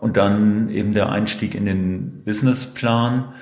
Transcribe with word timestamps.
und 0.00 0.16
dann 0.16 0.70
eben 0.70 0.92
der 0.92 1.10
Einstieg 1.10 1.54
in 1.54 1.66
den 1.66 2.22
Businessplan, 2.24 3.32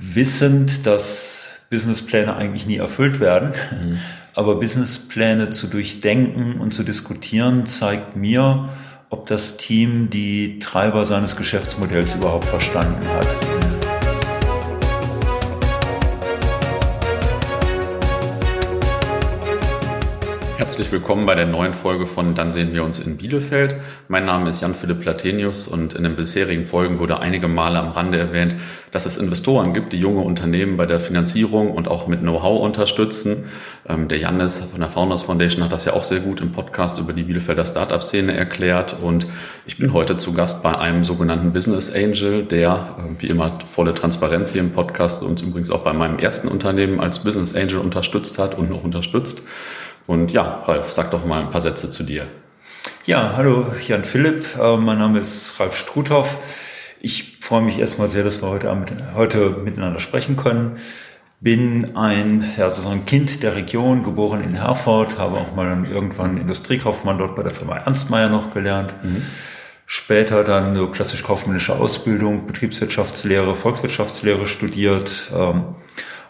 wissend, 0.00 0.86
dass 0.86 1.50
Businesspläne 1.70 2.34
eigentlich 2.34 2.66
nie 2.66 2.76
erfüllt 2.76 3.20
werden. 3.20 3.52
Mhm. 3.72 3.98
Aber 4.34 4.58
Businesspläne 4.58 5.50
zu 5.50 5.68
durchdenken 5.68 6.60
und 6.60 6.72
zu 6.72 6.82
diskutieren 6.82 7.66
zeigt 7.66 8.16
mir, 8.16 8.68
ob 9.10 9.26
das 9.26 9.56
Team 9.56 10.10
die 10.10 10.58
Treiber 10.58 11.06
seines 11.06 11.36
Geschäftsmodells 11.36 12.16
überhaupt 12.16 12.46
verstanden 12.46 13.06
hat. 13.08 13.53
Herzlich 20.56 20.92
willkommen 20.92 21.26
bei 21.26 21.34
der 21.34 21.46
neuen 21.46 21.74
Folge 21.74 22.06
von 22.06 22.36
Dann 22.36 22.52
sehen 22.52 22.72
wir 22.74 22.84
uns 22.84 23.00
in 23.00 23.16
Bielefeld. 23.16 23.74
Mein 24.06 24.24
Name 24.24 24.50
ist 24.50 24.60
Jan-Philipp 24.60 25.00
Platenius 25.00 25.66
und 25.66 25.94
in 25.94 26.04
den 26.04 26.14
bisherigen 26.14 26.64
Folgen 26.64 27.00
wurde 27.00 27.18
einige 27.18 27.48
Male 27.48 27.80
am 27.80 27.90
Rande 27.90 28.18
erwähnt, 28.18 28.54
dass 28.92 29.04
es 29.04 29.16
Investoren 29.16 29.74
gibt, 29.74 29.92
die 29.92 29.98
junge 29.98 30.20
Unternehmen 30.20 30.76
bei 30.76 30.86
der 30.86 31.00
Finanzierung 31.00 31.72
und 31.72 31.88
auch 31.88 32.06
mit 32.06 32.20
Know-how 32.20 32.62
unterstützen. 32.62 33.46
Ähm, 33.88 34.06
der 34.06 34.18
Jannis 34.18 34.60
von 34.60 34.78
der 34.78 34.90
Founders 34.90 35.24
Foundation 35.24 35.64
hat 35.64 35.72
das 35.72 35.86
ja 35.86 35.92
auch 35.92 36.04
sehr 36.04 36.20
gut 36.20 36.40
im 36.40 36.52
Podcast 36.52 36.98
über 36.98 37.12
die 37.12 37.24
Bielefelder 37.24 37.66
Startup-Szene 37.66 38.36
erklärt 38.36 38.96
und 39.02 39.26
ich 39.66 39.76
bin 39.76 39.92
heute 39.92 40.16
zu 40.16 40.34
Gast 40.34 40.62
bei 40.62 40.78
einem 40.78 41.02
sogenannten 41.02 41.52
Business 41.52 41.92
Angel, 41.92 42.44
der, 42.44 42.96
äh, 42.98 43.20
wie 43.20 43.26
immer, 43.26 43.58
volle 43.68 43.92
Transparenz 43.92 44.52
hier 44.52 44.60
im 44.60 44.70
Podcast 44.70 45.24
und 45.24 45.42
übrigens 45.42 45.72
auch 45.72 45.82
bei 45.82 45.92
meinem 45.92 46.20
ersten 46.20 46.46
Unternehmen 46.46 47.00
als 47.00 47.18
Business 47.18 47.56
Angel 47.56 47.78
unterstützt 47.78 48.38
hat 48.38 48.56
und 48.56 48.70
noch 48.70 48.84
unterstützt. 48.84 49.42
Und 50.06 50.30
ja, 50.32 50.62
Ralf, 50.66 50.92
sag 50.92 51.10
doch 51.10 51.24
mal 51.24 51.40
ein 51.40 51.50
paar 51.50 51.60
Sätze 51.60 51.90
zu 51.90 52.02
dir. 52.02 52.26
Ja, 53.06 53.34
hallo 53.36 53.66
Jan 53.86 54.04
Philipp, 54.04 54.44
äh, 54.58 54.76
mein 54.76 54.98
Name 54.98 55.18
ist 55.18 55.58
Ralf 55.58 55.76
Struthoff. 55.76 56.38
Ich 57.00 57.38
freue 57.40 57.62
mich 57.62 57.78
erstmal 57.78 58.08
sehr, 58.08 58.24
dass 58.24 58.42
wir 58.42 58.48
heute, 58.48 58.74
heute 59.14 59.50
miteinander 59.50 60.00
sprechen 60.00 60.36
können. 60.36 60.76
Bin 61.40 61.96
ein 61.96 62.42
ja, 62.56 62.70
sozusagen 62.70 63.04
Kind 63.04 63.42
der 63.42 63.54
Region, 63.54 64.02
geboren 64.02 64.40
in 64.40 64.54
Herford, 64.54 65.18
habe 65.18 65.36
auch 65.36 65.54
mal 65.54 65.66
irgendwann 65.90 66.38
Industriekaufmann 66.38 67.18
dort 67.18 67.36
bei 67.36 67.42
der 67.42 67.52
Firma 67.52 67.76
Ernstmeier 67.76 68.30
noch 68.30 68.54
gelernt. 68.54 68.94
Mhm. 69.02 69.22
Später 69.86 70.44
dann 70.44 70.74
so 70.74 70.88
klassisch 70.88 71.22
kaufmännische 71.22 71.76
Ausbildung, 71.76 72.46
Betriebswirtschaftslehre, 72.46 73.54
Volkswirtschaftslehre 73.54 74.46
studiert. 74.46 75.30
Ähm, 75.34 75.74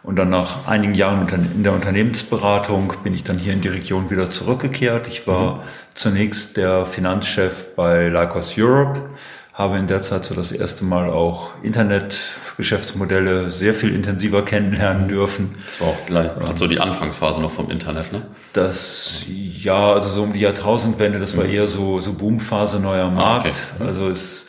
und 0.04 0.16
dann 0.16 0.28
nach 0.28 0.68
einigen 0.68 0.94
Jahren 0.94 1.26
in 1.54 1.62
der 1.62 1.72
Unternehmensberatung 1.72 2.92
bin 3.02 3.14
ich 3.14 3.24
dann 3.24 3.38
hier 3.38 3.54
in 3.54 3.62
die 3.62 3.68
Region 3.68 4.10
wieder 4.10 4.28
zurückgekehrt. 4.28 5.08
Ich 5.08 5.26
war 5.26 5.56
mhm. 5.56 5.60
zunächst 5.94 6.58
der 6.58 6.84
Finanzchef 6.84 7.74
bei 7.74 8.08
Lycos 8.08 8.54
Europe, 8.58 9.00
habe 9.54 9.78
in 9.78 9.86
der 9.86 10.02
Zeit 10.02 10.24
so 10.24 10.34
das 10.34 10.52
erste 10.52 10.84
Mal 10.84 11.08
auch 11.08 11.52
Internetgeschäftsmodelle 11.62 13.50
sehr 13.50 13.72
viel 13.72 13.94
intensiver 13.94 14.44
kennenlernen 14.44 15.04
mhm. 15.04 15.08
dürfen. 15.08 15.54
Das 15.66 15.80
war 15.80 15.88
auch 15.88 16.06
gleich, 16.06 16.36
hat 16.36 16.58
so 16.58 16.66
die 16.66 16.80
Anfangsphase 16.80 17.40
noch 17.40 17.52
vom 17.52 17.70
Internet, 17.70 18.12
ne? 18.12 18.22
Das, 18.52 19.24
ja, 19.26 19.94
also 19.94 20.10
so 20.10 20.22
um 20.24 20.34
die 20.34 20.40
Jahrtausendwende, 20.40 21.18
das 21.18 21.34
war 21.38 21.44
mhm. 21.44 21.54
eher 21.54 21.68
so, 21.68 21.98
so 21.98 22.12
Boomphase 22.12 22.78
neuer 22.78 23.10
Markt. 23.10 23.46
Ah, 23.46 23.48
okay. 23.48 23.82
Mhm. 23.82 23.86
Also 23.86 24.10
es, 24.10 24.46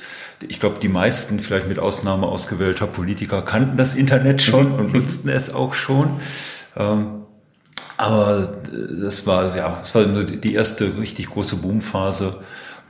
ich 0.48 0.60
glaube, 0.60 0.80
die 0.80 0.90
meisten, 0.90 1.40
vielleicht 1.40 1.68
mit 1.68 1.80
Ausnahme 1.80 2.28
ausgewählter 2.28 2.88
Politiker, 2.88 3.42
kannten 3.42 3.78
das 3.78 3.96
Internet 3.96 4.42
schon 4.42 4.74
und 4.74 4.94
nutzten 4.94 5.30
es 5.30 5.54
auch 5.54 5.74
schon. 5.74 6.20
Ähm, 6.76 7.22
aber 7.98 8.50
das 9.02 9.26
war, 9.26 9.56
ja, 9.56 9.78
das 9.78 9.96
war 9.96 10.06
die 10.06 10.54
erste 10.54 10.98
richtig 10.98 11.30
große 11.30 11.58
Boomphase, 11.58 12.42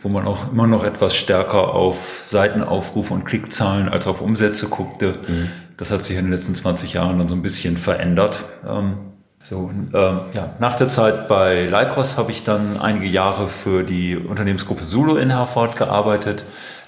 wo 0.01 0.09
man 0.09 0.27
auch 0.27 0.51
immer 0.51 0.67
noch 0.67 0.83
etwas 0.83 1.15
stärker 1.15 1.73
auf 1.73 2.19
Seitenaufrufe 2.23 3.13
und 3.13 3.25
Klickzahlen 3.25 3.89
als 3.89 4.07
auf 4.07 4.21
Umsätze 4.21 4.67
guckte. 4.67 5.19
Mhm. 5.27 5.49
Das 5.77 5.91
hat 5.91 6.03
sich 6.03 6.17
in 6.17 6.25
den 6.25 6.31
letzten 6.31 6.55
20 6.55 6.93
Jahren 6.93 7.17
dann 7.19 7.27
so 7.27 7.35
ein 7.35 7.43
bisschen 7.43 7.77
verändert. 7.77 8.45
Ähm, 8.67 8.97
so, 9.43 9.69
ähm, 9.71 10.19
ja, 10.33 10.55
nach 10.59 10.73
der 10.73 10.87
Zeit 10.87 11.27
bei 11.27 11.67
Lycos 11.67 12.17
habe 12.17 12.31
ich 12.31 12.43
dann 12.43 12.79
einige 12.81 13.05
Jahre 13.05 13.47
für 13.47 13.83
die 13.83 14.17
Unternehmensgruppe 14.17 14.83
Zulu 14.83 15.17
in 15.17 15.29
Herford 15.29 15.75
gearbeitet. 15.75 16.43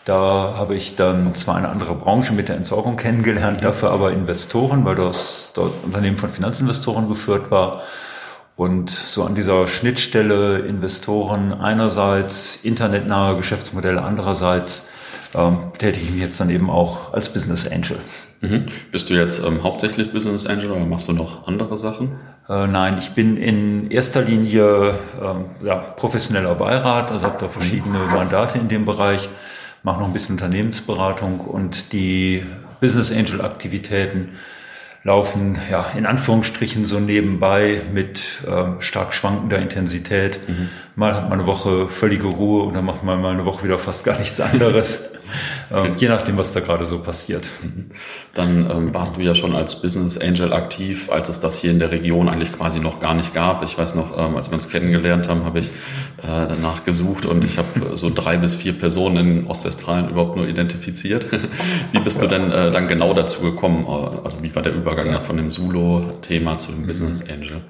Da 0.08 0.54
habe 0.56 0.74
ich 0.74 0.96
dann 0.96 1.36
zwar 1.36 1.58
eine 1.58 1.68
andere 1.68 1.94
Branche 1.94 2.32
mit 2.32 2.48
der 2.48 2.56
Entsorgung 2.56 2.96
kennengelernt, 2.96 3.62
dafür 3.62 3.92
aber 3.92 4.14
Investoren, 4.14 4.86
weil 4.86 4.96
das 4.96 5.52
dort 5.54 5.74
Unternehmen 5.84 6.18
von 6.18 6.30
Finanzinvestoren 6.30 7.10
geführt 7.10 7.52
war. 7.52 7.82
Und 8.56 8.90
so 8.90 9.26
an 9.26 9.36
dieser 9.36 9.68
Schnittstelle 9.68 10.60
Investoren 10.60 11.52
einerseits, 11.52 12.58
internetnahe 12.64 13.36
Geschäftsmodelle 13.36 14.02
andererseits, 14.02 14.88
ähm, 15.36 15.74
tätige 15.78 16.06
ich 16.06 16.12
mich 16.12 16.22
jetzt 16.22 16.40
dann 16.40 16.52
eben 16.52 16.70
auch 16.70 17.14
als 17.14 17.28
Business 17.28 17.68
Angel. 17.68 17.98
Mhm. 18.40 18.68
Bist 18.94 19.10
du 19.10 19.14
jetzt 19.14 19.44
ähm, 19.44 19.62
hauptsächlich 19.62 20.14
Business 20.14 20.48
Angel 20.48 20.72
oder 20.72 20.86
machst 20.86 21.10
du 21.10 21.12
noch 21.12 21.48
andere 21.48 21.78
Sachen? 21.78 22.14
Äh, 22.48 22.66
nein, 22.68 22.96
ich 22.98 23.10
bin 23.10 23.36
in 23.36 23.92
erster 23.92 24.22
Linie 24.22 24.96
ähm, 25.22 25.46
ja, 25.66 25.76
professioneller 25.76 26.56
Beirat, 26.56 27.12
also 27.12 27.26
habe 27.26 27.40
da 27.42 27.50
verschiedene. 27.50 27.98
Mandate 27.98 28.58
in 28.58 28.70
dem 28.70 28.86
Bereich 28.86 29.28
mache 29.84 30.00
noch 30.00 30.08
ein 30.08 30.14
bisschen 30.14 30.36
Unternehmensberatung 30.36 31.40
und 31.40 31.94
die 31.94 32.46
Business 32.80 33.12
Angel 33.12 33.42
Aktivitäten 33.42 34.34
laufen 35.08 35.58
ja 35.72 35.86
in 35.96 36.06
Anführungsstrichen 36.06 36.84
so 36.84 37.00
nebenbei 37.00 37.82
mit 37.94 38.44
äh, 38.46 38.82
stark 38.82 39.14
schwankender 39.14 39.58
Intensität. 39.58 40.38
Mhm. 40.50 40.68
Mal 40.98 41.16
hat 41.16 41.30
man 41.30 41.40
eine 41.40 41.48
Woche 41.48 41.88
völlige 41.88 42.28
Ruhe 42.28 42.64
und 42.64 42.76
dann 42.76 42.84
macht 42.84 43.04
man 43.04 43.22
mal 43.22 43.32
eine 43.32 43.46
Woche 43.46 43.64
wieder 43.64 43.80
fast 43.80 44.04
gar 44.04 44.18
nichts 44.20 44.42
anderes. 44.42 45.14
ähm, 45.72 45.94
je 45.98 46.10
nachdem, 46.10 46.38
was 46.38 46.52
da 46.52 46.60
gerade 46.60 46.86
so 46.86 47.00
passiert. 47.00 47.50
Mhm. 47.62 47.92
Dann 48.34 48.70
ähm, 48.70 48.94
warst 48.94 49.18
du 49.18 49.22
ja 49.22 49.36
schon 49.36 49.56
als 49.56 49.82
Business 49.82 50.18
Angel 50.18 50.54
aktiv, 50.54 51.10
als 51.10 51.30
es 51.30 51.40
das 51.40 51.60
hier 51.60 51.72
in 51.72 51.80
der 51.80 51.92
Region 51.92 52.28
eigentlich 52.28 52.52
quasi 52.52 52.80
noch 52.80 53.00
gar 53.00 53.14
nicht 53.14 53.34
gab. 53.34 53.64
Ich 53.64 53.78
weiß 53.78 53.96
noch, 53.96 54.18
ähm, 54.18 54.36
als 54.36 54.50
wir 54.50 54.56
uns 54.56 54.70
kennengelernt 54.70 55.30
haben, 55.30 55.46
habe 55.46 55.60
ich 55.60 55.68
äh, 55.68 56.48
danach 56.50 56.84
gesucht 56.84 57.26
und 57.26 57.46
ich 57.46 57.58
habe 57.58 57.96
so 57.96 58.10
drei 58.10 58.38
bis 58.38 58.56
vier 58.56 58.74
Personen 58.74 59.40
in 59.40 59.48
Ostwestfalen 59.48 60.10
überhaupt 60.10 60.36
nur 60.36 60.48
identifiziert. 60.48 61.28
wie 61.92 62.00
bist 62.00 62.22
du 62.22 62.28
denn 62.28 62.52
äh, 62.52 62.72
dann 62.72 62.88
genau 62.88 63.14
dazu 63.14 63.42
gekommen? 63.42 63.86
Also 64.24 64.42
wie 64.42 64.56
war 64.56 64.64
der 64.64 64.74
Übergang 64.74 64.97
von 65.24 65.38
dem 65.38 65.52
Solo-Thema 65.52 66.58
zu 66.58 66.72
dem 66.72 66.84
mhm. 66.84 66.88
Business 66.88 67.24
Angel? 67.30 67.62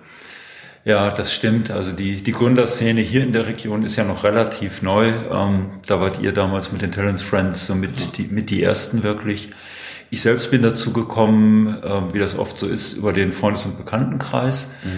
Ja, 0.88 1.10
das 1.10 1.34
stimmt. 1.34 1.70
Also 1.70 1.92
die, 1.92 2.24
die 2.24 2.32
Gründerszene 2.32 3.02
hier 3.02 3.22
in 3.22 3.34
der 3.34 3.46
Region 3.46 3.84
ist 3.84 3.98
ja 3.98 4.06
noch 4.06 4.24
relativ 4.24 4.82
neu. 4.82 5.12
Ähm, 5.30 5.66
da 5.86 6.00
wart 6.00 6.22
ihr 6.22 6.32
damals 6.32 6.72
mit 6.72 6.82
den 6.82 6.94
Talents 6.94 7.22
Friends 7.22 7.68
so 7.68 7.76
mit, 7.76 8.18
die, 8.18 8.24
mit 8.24 8.50
die 8.50 8.64
ersten 8.64 9.04
wirklich. 9.04 9.50
Ich 10.10 10.22
selbst 10.22 10.50
bin 10.50 10.62
dazu 10.62 10.94
gekommen, 10.94 11.84
äh, 11.84 12.14
wie 12.14 12.20
das 12.20 12.40
oft 12.40 12.58
so 12.58 12.68
ist, 12.68 12.94
über 12.94 13.12
den 13.12 13.34
Freundes- 13.34 13.66
und 13.66 13.78
Bekanntenkreis. 13.78 14.70
Mhm. 14.86 14.90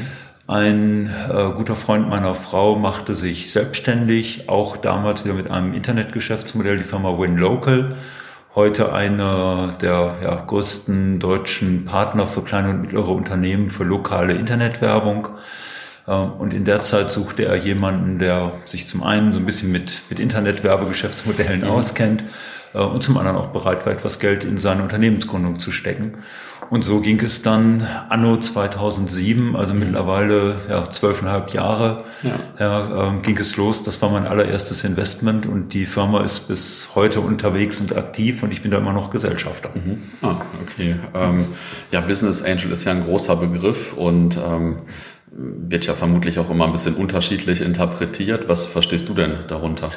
Ein 0.54 1.10
äh, 1.28 1.52
guter 1.56 1.76
Freund 1.76 2.08
meiner 2.10 2.36
Frau 2.36 2.76
machte 2.76 3.16
sich 3.16 3.52
selbstständig, 3.52 4.50
auch 4.50 4.78
damals 4.78 5.24
wieder 5.24 5.34
mit 5.34 5.50
einem 5.50 5.74
Internetgeschäftsmodell, 5.74 6.78
die 6.78 6.84
Firma 6.84 7.20
WinLocal. 7.20 7.96
Heute 8.60 8.92
einer 8.92 9.74
der 9.82 10.18
ja, 10.22 10.36
größten 10.36 11.20
deutschen 11.20 11.86
Partner 11.86 12.28
für 12.28 12.42
kleine 12.42 12.72
und 12.72 12.82
mittlere 12.82 13.08
Unternehmen 13.08 13.70
für 13.70 13.86
lokale 13.86 14.34
Internetwerbung. 14.34 15.30
Ähm, 16.10 16.34
und 16.34 16.54
in 16.54 16.66
der 16.66 16.82
Zeit 16.82 17.10
suchte 17.10 17.46
er 17.46 17.56
jemanden, 17.56 18.20
der 18.20 18.52
sich 18.66 18.86
zum 18.86 19.02
einen 19.02 19.32
so 19.32 19.40
ein 19.40 19.46
bisschen 19.46 19.72
mit, 19.72 20.02
mit 20.10 20.20
Internetwerbegeschäftsmodellen 20.20 21.62
mhm. 21.62 21.70
auskennt 21.70 22.26
äh, 22.74 22.80
und 22.80 23.02
zum 23.02 23.18
anderen 23.18 23.38
auch 23.38 23.48
bereit 23.48 23.86
war, 23.86 23.94
etwas 23.94 24.20
Geld 24.20 24.44
in 24.44 24.58
seine 24.58 24.84
Unternehmensgründung 24.84 25.58
zu 25.58 25.72
stecken. 25.72 26.16
Und 26.70 26.84
so 26.84 27.02
ging 27.02 27.20
es 27.22 27.42
dann 27.42 27.86
anno 28.10 28.38
2007, 28.38 29.56
also 29.56 29.74
mittlerweile 29.74 30.56
ja, 30.70 30.88
zwölfeinhalb 30.88 31.52
Jahre, 31.52 32.04
ja. 32.22 32.32
Ja, 32.60 33.18
äh, 33.18 33.22
ging 33.22 33.38
es 33.38 33.58
los. 33.58 33.82
Das 33.82 34.02
war 34.02 34.12
mein 34.12 34.28
allererstes 34.28 34.84
Investment 34.84 35.48
und 35.48 35.74
die 35.74 35.88
Firma 35.88 36.24
ist 36.24 36.42
bis 36.42 36.90
heute 36.94 37.22
unterwegs 37.22 37.82
und 37.82 37.98
aktiv 37.98 38.44
und 38.44 38.54
ich 38.54 38.62
bin 38.62 38.70
da 38.70 38.78
immer 38.78 38.94
noch 38.94 39.10
Gesellschafter. 39.10 39.72
Mhm. 39.74 40.04
Ah, 40.22 40.36
okay. 40.62 40.98
Ähm, 41.16 41.46
ja, 41.92 42.02
Business 42.02 42.44
Angel 42.44 42.72
ist 42.72 42.84
ja 42.84 42.92
ein 42.92 43.04
großer 43.04 43.36
Begriff 43.38 43.94
und 43.94 44.38
ähm, 44.38 44.78
wird 45.32 45.88
ja 45.88 45.96
vermutlich 45.96 46.38
auch 46.38 46.52
immer 46.52 46.66
ein 46.66 46.72
bisschen 46.72 46.96
unterschiedlich 46.96 47.62
interpretiert. 47.62 48.48
Was 48.48 48.68
verstehst 48.68 49.10
du 49.10 49.16
denn 49.16 49.40
darunter? 49.48 49.90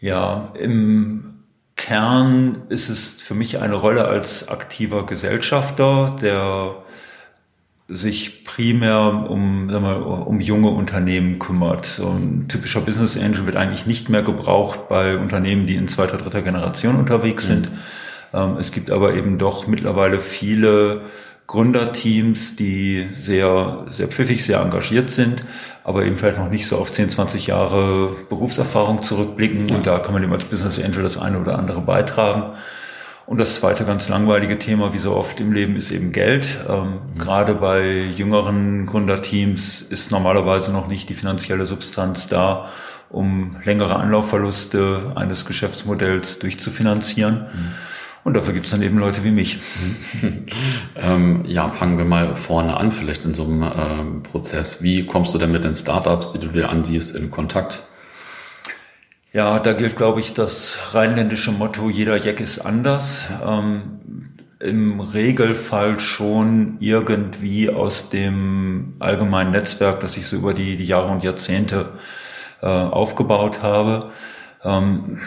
Ja, 0.00 0.52
im 0.54 1.37
Kern 1.78 2.62
ist 2.68 2.90
es 2.90 3.14
für 3.22 3.34
mich 3.34 3.60
eine 3.60 3.76
Rolle 3.76 4.04
als 4.04 4.48
aktiver 4.48 5.06
Gesellschafter, 5.06 6.14
der 6.20 6.82
sich 7.86 8.44
primär 8.44 9.26
um, 9.30 9.70
sagen 9.70 9.84
wir, 9.84 10.26
um 10.26 10.40
junge 10.40 10.68
Unternehmen 10.68 11.38
kümmert. 11.38 11.86
So 11.86 12.08
ein 12.10 12.46
typischer 12.48 12.82
Business 12.82 13.16
Angel 13.16 13.46
wird 13.46 13.56
eigentlich 13.56 13.86
nicht 13.86 14.10
mehr 14.10 14.22
gebraucht 14.22 14.88
bei 14.88 15.16
Unternehmen, 15.16 15.66
die 15.66 15.76
in 15.76 15.88
zweiter, 15.88 16.18
dritter 16.18 16.42
Generation 16.42 16.96
unterwegs 16.96 17.46
sind. 17.46 17.70
Mhm. 18.34 18.58
Es 18.58 18.72
gibt 18.72 18.90
aber 18.90 19.14
eben 19.14 19.38
doch 19.38 19.66
mittlerweile 19.66 20.20
viele 20.20 21.02
Gründerteams, 21.48 22.56
die 22.56 23.08
sehr, 23.14 23.86
sehr 23.88 24.08
pfiffig, 24.08 24.44
sehr 24.44 24.60
engagiert 24.60 25.08
sind, 25.08 25.40
aber 25.82 26.04
eben 26.04 26.16
vielleicht 26.16 26.36
noch 26.36 26.50
nicht 26.50 26.66
so 26.66 26.76
auf 26.76 26.92
10, 26.92 27.08
20 27.08 27.46
Jahre 27.46 28.14
Berufserfahrung 28.28 29.00
zurückblicken. 29.00 29.70
Und 29.70 29.86
da 29.86 29.98
kann 29.98 30.12
man 30.12 30.22
eben 30.22 30.32
als 30.32 30.44
Business 30.44 30.78
Angel 30.78 31.02
das 31.02 31.16
eine 31.16 31.40
oder 31.40 31.58
andere 31.58 31.80
beitragen. 31.80 32.54
Und 33.24 33.40
das 33.40 33.56
zweite 33.56 33.86
ganz 33.86 34.10
langweilige 34.10 34.58
Thema, 34.58 34.92
wie 34.92 34.98
so 34.98 35.16
oft 35.16 35.40
im 35.40 35.52
Leben, 35.52 35.76
ist 35.76 35.90
eben 35.90 36.12
Geld. 36.12 36.48
Ähm, 36.68 36.84
mhm. 37.14 37.18
Gerade 37.18 37.54
bei 37.54 37.98
jüngeren 38.14 38.84
Gründerteams 38.84 39.80
ist 39.80 40.10
normalerweise 40.10 40.70
noch 40.72 40.86
nicht 40.86 41.08
die 41.08 41.14
finanzielle 41.14 41.64
Substanz 41.64 42.28
da, 42.28 42.68
um 43.08 43.56
längere 43.64 43.96
Anlaufverluste 43.96 45.12
eines 45.14 45.46
Geschäftsmodells 45.46 46.40
durchzufinanzieren. 46.40 47.46
Mhm. 47.52 47.74
Und 48.28 48.34
dafür 48.34 48.52
gibt 48.52 48.66
es 48.66 48.72
dann 48.72 48.82
eben 48.82 48.98
Leute 48.98 49.24
wie 49.24 49.30
mich. 49.30 49.58
ähm, 50.96 51.44
ja, 51.46 51.70
fangen 51.70 51.96
wir 51.96 52.04
mal 52.04 52.36
vorne 52.36 52.76
an, 52.76 52.92
vielleicht 52.92 53.24
in 53.24 53.32
so 53.32 53.44
einem 53.44 53.62
ähm, 53.62 54.22
Prozess. 54.22 54.82
Wie 54.82 55.06
kommst 55.06 55.32
du 55.32 55.38
denn 55.38 55.50
mit 55.50 55.64
den 55.64 55.74
Startups, 55.74 56.34
die 56.34 56.38
du 56.38 56.48
dir 56.48 56.68
ansiehst, 56.68 57.16
in 57.16 57.30
Kontakt? 57.30 57.88
Ja, 59.32 59.58
da 59.60 59.72
gilt, 59.72 59.96
glaube 59.96 60.20
ich, 60.20 60.34
das 60.34 60.92
rheinländische 60.92 61.52
Motto, 61.52 61.88
jeder 61.88 62.22
Jack 62.22 62.40
ist 62.40 62.58
anders. 62.58 63.28
Ähm, 63.42 64.28
Im 64.60 65.00
Regelfall 65.00 65.98
schon 65.98 66.76
irgendwie 66.80 67.70
aus 67.70 68.10
dem 68.10 68.96
allgemeinen 68.98 69.52
Netzwerk, 69.52 70.00
das 70.00 70.18
ich 70.18 70.26
so 70.26 70.36
über 70.36 70.52
die, 70.52 70.76
die 70.76 70.84
Jahre 70.84 71.10
und 71.10 71.24
Jahrzehnte 71.24 71.94
äh, 72.60 72.66
aufgebaut 72.66 73.62
habe. 73.62 74.10
Ähm, 74.62 75.18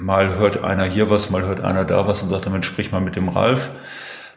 mal 0.00 0.36
hört 0.36 0.62
einer 0.64 0.84
hier 0.84 1.10
was, 1.10 1.30
mal 1.30 1.42
hört 1.42 1.60
einer 1.60 1.84
da 1.84 2.06
was 2.06 2.22
und 2.22 2.28
sagt, 2.28 2.46
dann 2.46 2.62
sprich 2.62 2.92
mal 2.92 3.00
mit 3.00 3.16
dem 3.16 3.28
Ralf. 3.28 3.70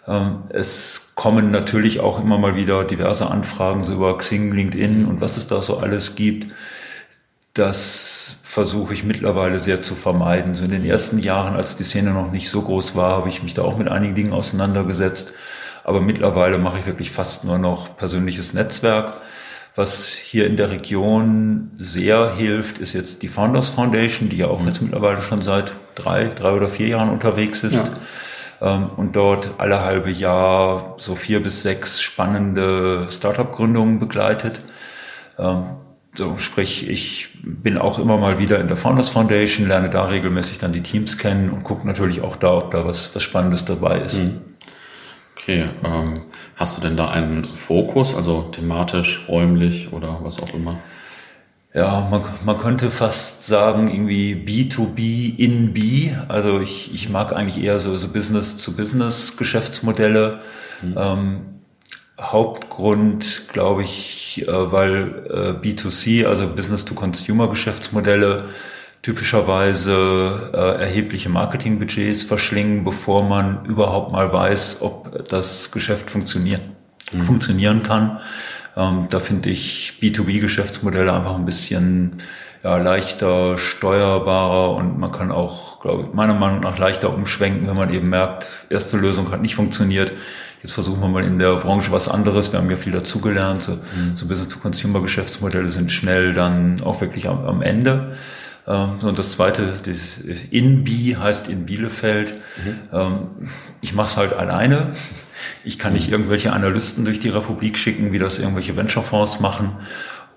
Ähm, 0.07 0.43
es 0.49 1.11
kommen 1.15 1.51
natürlich 1.51 1.99
auch 1.99 2.19
immer 2.21 2.37
mal 2.37 2.55
wieder 2.55 2.85
diverse 2.85 3.29
Anfragen 3.29 3.83
so 3.83 3.93
über 3.93 4.17
Xing, 4.17 4.53
LinkedIn 4.53 5.05
und 5.05 5.21
was 5.21 5.37
es 5.37 5.47
da 5.47 5.61
so 5.61 5.77
alles 5.77 6.15
gibt. 6.15 6.53
Das 7.53 8.37
versuche 8.43 8.93
ich 8.93 9.03
mittlerweile 9.03 9.59
sehr 9.59 9.81
zu 9.81 9.95
vermeiden. 9.95 10.55
So 10.55 10.63
in 10.63 10.71
den 10.71 10.85
ersten 10.85 11.19
Jahren, 11.19 11.55
als 11.55 11.75
die 11.75 11.83
Szene 11.83 12.11
noch 12.11 12.31
nicht 12.31 12.49
so 12.49 12.61
groß 12.61 12.95
war, 12.95 13.17
habe 13.17 13.29
ich 13.29 13.43
mich 13.43 13.53
da 13.53 13.63
auch 13.63 13.77
mit 13.77 13.87
einigen 13.87 14.15
Dingen 14.15 14.33
auseinandergesetzt. 14.33 15.33
Aber 15.83 16.01
mittlerweile 16.01 16.57
mache 16.57 16.79
ich 16.79 16.85
wirklich 16.85 17.11
fast 17.11 17.45
nur 17.45 17.57
noch 17.57 17.95
persönliches 17.97 18.53
Netzwerk. 18.53 19.13
Was 19.77 20.15
hier 20.15 20.47
in 20.47 20.57
der 20.57 20.71
Region 20.71 21.69
sehr 21.77 22.33
hilft, 22.33 22.79
ist 22.79 22.93
jetzt 22.93 23.21
die 23.21 23.27
Founders 23.27 23.69
Foundation, 23.69 24.27
die 24.27 24.37
ja 24.37 24.47
auch 24.47 24.59
mhm. 24.59 24.65
jetzt 24.65 24.81
mittlerweile 24.81 25.21
schon 25.21 25.39
seit 25.41 25.71
drei, 25.93 26.25
drei 26.25 26.53
oder 26.53 26.67
vier 26.67 26.87
Jahren 26.87 27.09
unterwegs 27.09 27.61
ist. 27.61 27.91
Ja. 28.59 28.75
Ähm, 28.75 28.89
und 28.97 29.15
dort 29.15 29.51
alle 29.59 29.81
halbe 29.81 30.09
Jahr 30.09 30.95
so 30.97 31.13
vier 31.13 31.43
bis 31.43 31.61
sechs 31.61 32.01
spannende 32.01 33.05
Startup-Gründungen 33.07 33.99
begleitet. 33.99 34.61
Ähm, 35.37 35.65
so, 36.15 36.39
sprich, 36.39 36.89
ich 36.89 37.37
bin 37.43 37.77
auch 37.77 37.99
immer 37.99 38.17
mal 38.17 38.39
wieder 38.39 38.59
in 38.59 38.67
der 38.67 38.77
Founders 38.77 39.09
Foundation, 39.09 39.67
lerne 39.67 39.91
da 39.91 40.05
regelmäßig 40.05 40.57
dann 40.57 40.73
die 40.73 40.81
Teams 40.81 41.19
kennen 41.19 41.51
und 41.51 41.63
gucke 41.63 41.85
natürlich 41.85 42.21
auch 42.21 42.35
da, 42.35 42.57
ob 42.57 42.71
da 42.71 42.83
was, 42.83 43.13
was 43.13 43.21
Spannendes 43.21 43.65
dabei 43.65 43.99
ist. 43.99 44.23
Mhm. 44.23 44.41
Okay, 45.37 45.69
ähm, 45.83 46.15
Hast 46.57 46.75
du 46.75 46.81
denn 46.81 46.97
da 46.97 47.07
einen 47.09 47.45
Fokus, 47.45 48.13
also 48.15 48.49
thematisch, 48.51 49.21
räumlich 49.29 49.93
oder 49.93 50.19
was 50.23 50.41
auch 50.41 50.51
immer? 50.55 50.79
Ja, 51.73 52.07
man, 52.09 52.23
man 52.43 52.57
könnte 52.57 52.89
fast 52.89 53.45
sagen, 53.45 53.87
irgendwie 53.87 54.33
B2B 54.33 55.37
in 55.37 55.73
B. 55.73 56.09
Also 56.27 56.59
ich, 56.59 56.91
ich 56.91 57.09
mag 57.09 57.33
eigentlich 57.33 57.63
eher 57.63 57.79
so, 57.79 57.95
so 57.95 58.07
Business-zu-Business-Geschäftsmodelle. 58.07 60.39
Mhm. 60.81 60.95
Ähm, 60.97 61.41
Hauptgrund, 62.19 63.43
glaube 63.53 63.83
ich, 63.83 64.43
äh, 64.47 64.71
weil 64.71 65.27
äh, 65.29 65.51
B2C, 65.63 66.25
also 66.25 66.47
Business-to-Consumer-Geschäftsmodelle, 66.47 68.45
typischerweise 69.07 70.51
äh, 70.53 70.81
erhebliche 70.81 71.29
Marketingbudgets 71.29 72.23
verschlingen, 72.23 72.83
bevor 72.83 73.23
man 73.23 73.63
überhaupt 73.63 74.11
mal 74.11 74.33
weiß, 74.33 74.81
ob 74.81 75.25
das 75.29 75.71
Geschäft 75.71 76.11
funktioniert, 76.11 76.59
mhm. 77.13 77.23
funktionieren 77.23 77.83
kann. 77.83 78.19
Ähm, 78.75 79.07
da 79.09 79.19
finde 79.21 79.49
ich 79.49 79.93
B2B-Geschäftsmodelle 80.01 81.13
einfach 81.13 81.35
ein 81.35 81.45
bisschen 81.45 82.17
ja, 82.65 82.75
leichter 82.75 83.57
steuerbarer 83.57 84.75
und 84.75 84.99
man 84.99 85.13
kann 85.13 85.31
auch, 85.31 85.79
glaube 85.79 86.03
ich, 86.03 86.13
meiner 86.13 86.33
Meinung 86.33 86.59
nach 86.59 86.77
leichter 86.77 87.13
umschwenken, 87.13 87.65
wenn 87.65 87.77
man 87.77 87.93
eben 87.93 88.09
merkt, 88.09 88.65
erste 88.69 88.97
Lösung 88.97 89.31
hat 89.31 89.41
nicht 89.41 89.55
funktioniert. 89.55 90.11
Jetzt 90.61 90.73
versuchen 90.73 90.99
wir 90.99 91.07
mal 91.07 91.23
in 91.23 91.39
der 91.39 91.55
Branche 91.55 91.93
was 91.93 92.09
anderes. 92.09 92.51
Wir 92.51 92.59
haben 92.59 92.69
ja 92.69 92.75
viel 92.75 92.91
dazugelernt. 92.91 93.61
So, 93.61 93.71
mhm. 93.71 94.15
so 94.15 94.27
Business-to-Consumer-Geschäftsmodelle 94.27 95.69
sind 95.69 95.93
schnell 95.93 96.33
dann 96.33 96.83
auch 96.83 96.99
wirklich 96.99 97.29
am, 97.29 97.45
am 97.45 97.61
Ende. 97.61 98.17
Ähm, 98.67 98.99
und 99.01 99.17
das 99.17 99.31
zweite, 99.31 99.73
das 99.85 100.19
InBi 100.51 101.15
heißt 101.19 101.49
in 101.49 101.65
Bielefeld. 101.65 102.35
Mhm. 102.63 102.79
Ähm, 102.91 103.17
ich 103.81 103.93
mache 103.93 104.07
es 104.07 104.17
halt 104.17 104.33
alleine. 104.33 104.91
Ich 105.63 105.79
kann 105.79 105.93
nicht 105.93 106.07
mhm. 106.07 106.13
irgendwelche 106.13 106.51
Analysten 106.51 107.05
durch 107.05 107.19
die 107.19 107.29
Republik 107.29 107.77
schicken, 107.77 108.11
wie 108.11 108.19
das 108.19 108.39
irgendwelche 108.39 108.75
Venture-Fonds 108.75 109.39
machen. 109.39 109.77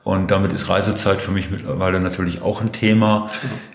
Und 0.03 0.31
damit 0.31 0.53
ist 0.53 0.69
Reisezeit 0.69 1.21
für 1.21 1.31
mich 1.31 1.51
mittlerweile 1.51 2.01
natürlich 2.01 2.41
auch 2.41 2.63
ein 2.63 2.73
Thema. 2.73 3.27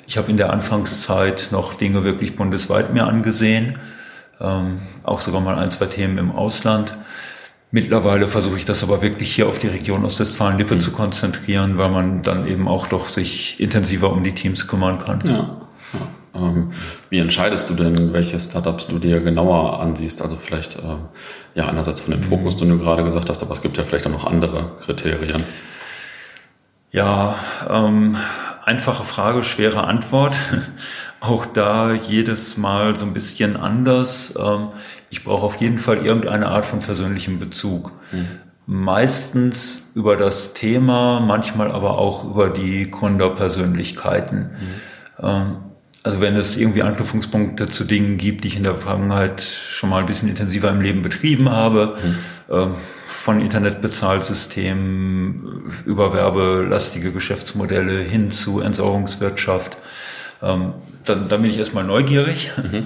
Ich 0.07 0.17
habe 0.17 0.31
in 0.31 0.37
der 0.37 0.51
Anfangszeit 0.51 1.49
noch 1.51 1.75
Dinge 1.75 2.03
wirklich 2.03 2.35
bundesweit 2.35 2.93
mir 2.93 3.05
angesehen, 3.05 3.77
ähm, 4.41 4.79
auch 5.03 5.21
sogar 5.21 5.41
mal 5.41 5.55
ein, 5.55 5.69
zwei 5.69 5.85
Themen 5.85 6.17
im 6.17 6.31
Ausland. 6.31 6.97
Mittlerweile 7.75 8.29
versuche 8.29 8.55
ich 8.55 8.63
das 8.63 8.83
aber 8.83 9.01
wirklich 9.01 9.35
hier 9.35 9.49
auf 9.49 9.59
die 9.59 9.67
Region 9.67 10.05
Ostwestfalen-Lippe 10.05 10.75
mhm. 10.75 10.79
zu 10.79 10.93
konzentrieren, 10.93 11.77
weil 11.77 11.89
man 11.89 12.21
dann 12.21 12.47
eben 12.47 12.69
auch 12.69 12.87
doch 12.87 13.09
sich 13.09 13.59
intensiver 13.59 14.13
um 14.13 14.23
die 14.23 14.31
Teams 14.31 14.65
kümmern 14.69 14.97
kann. 14.97 15.21
Ja. 15.25 15.57
ja. 15.93 16.41
Ähm, 16.41 16.69
wie 17.09 17.19
entscheidest 17.19 17.69
du 17.69 17.73
denn, 17.73 18.13
welche 18.13 18.39
Startups 18.39 18.87
du 18.87 18.97
dir 18.97 19.19
genauer 19.19 19.81
ansiehst? 19.81 20.21
Also 20.21 20.37
vielleicht, 20.37 20.77
äh, 20.77 20.95
ja, 21.55 21.67
einerseits 21.67 21.99
von 21.99 22.11
dem 22.11 22.21
mhm. 22.21 22.29
Fokus, 22.29 22.55
den 22.55 22.69
du 22.69 22.79
gerade 22.79 23.03
gesagt 23.03 23.29
hast, 23.29 23.43
aber 23.43 23.51
es 23.51 23.61
gibt 23.61 23.75
ja 23.75 23.83
vielleicht 23.83 24.07
auch 24.07 24.11
noch 24.11 24.25
andere 24.25 24.71
Kriterien. 24.85 25.43
Ja, 26.93 27.35
ähm, 27.69 28.15
einfache 28.65 29.03
Frage, 29.03 29.43
schwere 29.43 29.85
Antwort. 29.85 30.37
auch 31.19 31.45
da 31.45 31.93
jedes 31.93 32.57
Mal 32.57 32.95
so 32.95 33.05
ein 33.05 33.13
bisschen 33.13 33.55
anders. 33.55 34.35
Ähm, 34.39 34.69
ich 35.09 35.23
brauche 35.23 35.45
auf 35.45 35.55
jeden 35.57 35.77
Fall 35.77 36.05
irgendeine 36.05 36.47
Art 36.47 36.65
von 36.65 36.79
persönlichem 36.79 37.39
Bezug. 37.39 37.91
Mhm. 38.11 38.27
Meistens 38.67 39.91
über 39.95 40.15
das 40.17 40.53
Thema, 40.53 41.19
manchmal 41.19 41.71
aber 41.71 41.97
auch 41.99 42.25
über 42.25 42.49
die 42.49 42.89
Gründerpersönlichkeiten. 42.89 44.39
Mhm. 44.39 44.49
Ähm, 45.21 45.55
also 46.03 46.21
wenn 46.21 46.35
es 46.35 46.57
irgendwie 46.57 46.83
Anknüpfungspunkte 46.83 47.67
zu 47.67 47.83
Dingen 47.83 48.17
gibt, 48.17 48.43
die 48.43 48.49
ich 48.49 48.57
in 48.57 48.63
der 48.63 48.75
Vergangenheit 48.75 49.41
schon 49.41 49.89
mal 49.89 49.99
ein 49.99 50.05
bisschen 50.05 50.29
intensiver 50.29 50.69
im 50.69 50.81
Leben 50.81 51.01
betrieben 51.01 51.49
habe, 51.49 51.97
mhm. 52.03 52.75
Von 53.25 53.41
Internetbezahlsystemen 53.41 55.73
über 55.87 56.13
werbelastige 56.13 57.11
Geschäftsmodelle 57.11 58.01
hin 58.01 58.29
zu 58.29 58.61
Entsorgungswirtschaft, 58.61 59.79
ähm, 60.43 60.73
dann, 61.05 61.27
dann 61.27 61.41
bin 61.41 61.49
ich 61.49 61.57
erstmal 61.57 61.85
neugierig. 61.85 62.51
Mhm. 62.55 62.85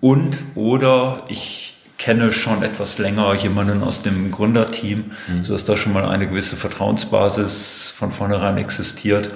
Und 0.00 0.42
oder 0.54 1.24
ich 1.28 1.76
kenne 1.98 2.32
schon 2.32 2.62
etwas 2.62 2.96
länger 2.96 3.34
jemanden 3.34 3.82
aus 3.82 4.00
dem 4.00 4.30
Gründerteam, 4.30 5.04
mhm. 5.28 5.44
sodass 5.44 5.64
da 5.64 5.76
schon 5.76 5.92
mal 5.92 6.06
eine 6.06 6.28
gewisse 6.28 6.56
Vertrauensbasis 6.56 7.92
von 7.94 8.10
vornherein 8.10 8.56
existiert. 8.56 9.32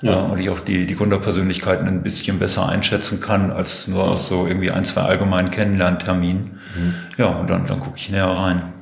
Ja. 0.00 0.14
Äh, 0.14 0.30
und 0.30 0.40
ich 0.40 0.48
auch 0.48 0.60
die, 0.60 0.86
die 0.86 0.96
Gründerpersönlichkeiten 0.96 1.86
ein 1.86 2.02
bisschen 2.02 2.38
besser 2.38 2.66
einschätzen 2.66 3.20
kann, 3.20 3.50
als 3.50 3.86
nur 3.86 4.04
aus 4.04 4.28
so 4.28 4.46
irgendwie 4.46 4.70
ein, 4.70 4.86
zwei 4.86 5.02
allgemeinen 5.02 5.50
Kennenlernterminen. 5.50 6.52
Mhm. 6.74 6.94
Ja, 7.18 7.26
und 7.26 7.50
dann, 7.50 7.66
dann 7.66 7.80
gucke 7.80 7.98
ich 7.98 8.08
näher 8.08 8.24
rein. 8.24 8.79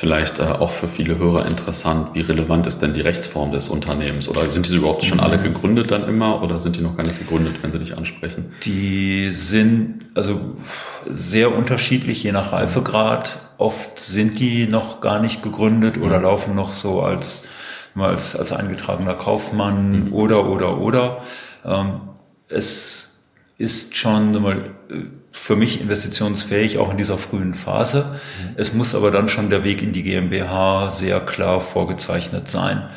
Vielleicht 0.00 0.38
äh, 0.38 0.44
auch 0.44 0.70
für 0.70 0.88
viele 0.88 1.18
Hörer 1.18 1.44
interessant, 1.44 2.14
wie 2.14 2.22
relevant 2.22 2.66
ist 2.66 2.78
denn 2.78 2.94
die 2.94 3.02
Rechtsform 3.02 3.52
des 3.52 3.68
Unternehmens? 3.68 4.30
Oder 4.30 4.48
sind 4.48 4.64
diese 4.64 4.78
überhaupt 4.78 5.04
schon 5.04 5.20
alle 5.20 5.36
gegründet 5.36 5.90
dann 5.90 6.08
immer 6.08 6.42
oder 6.42 6.58
sind 6.58 6.76
die 6.76 6.80
noch 6.80 6.96
gar 6.96 7.02
nicht 7.02 7.18
gegründet, 7.18 7.56
wenn 7.60 7.70
sie 7.70 7.78
dich 7.78 7.98
ansprechen? 7.98 8.50
Die 8.64 9.28
sind 9.28 10.06
also 10.14 10.40
sehr 11.04 11.54
unterschiedlich, 11.54 12.22
je 12.22 12.32
nach 12.32 12.54
Reifegrad. 12.54 13.40
Oft 13.58 13.98
sind 13.98 14.40
die 14.40 14.68
noch 14.68 15.02
gar 15.02 15.20
nicht 15.20 15.42
gegründet 15.42 15.98
oder 15.98 16.16
mhm. 16.16 16.24
laufen 16.24 16.54
noch 16.54 16.72
so 16.72 17.02
als, 17.02 17.42
als, 17.94 18.34
als 18.34 18.52
eingetragener 18.52 19.12
Kaufmann 19.12 20.06
mhm. 20.06 20.12
oder, 20.14 20.48
oder, 20.48 20.78
oder. 20.78 21.18
Ähm, 21.62 22.00
es 22.48 23.20
ist 23.58 23.94
schon 23.98 24.32
mal, 24.40 24.70
für 25.32 25.56
mich 25.56 25.80
investitionsfähig, 25.80 26.78
auch 26.78 26.90
in 26.90 26.96
dieser 26.96 27.16
frühen 27.16 27.54
Phase. 27.54 28.04
Mhm. 28.42 28.54
Es 28.56 28.72
muss 28.74 28.94
aber 28.94 29.10
dann 29.10 29.28
schon 29.28 29.50
der 29.50 29.64
Weg 29.64 29.82
in 29.82 29.92
die 29.92 30.02
GmbH 30.02 30.90
sehr 30.90 31.20
klar 31.20 31.60
vorgezeichnet 31.60 32.48
sein. 32.48 32.88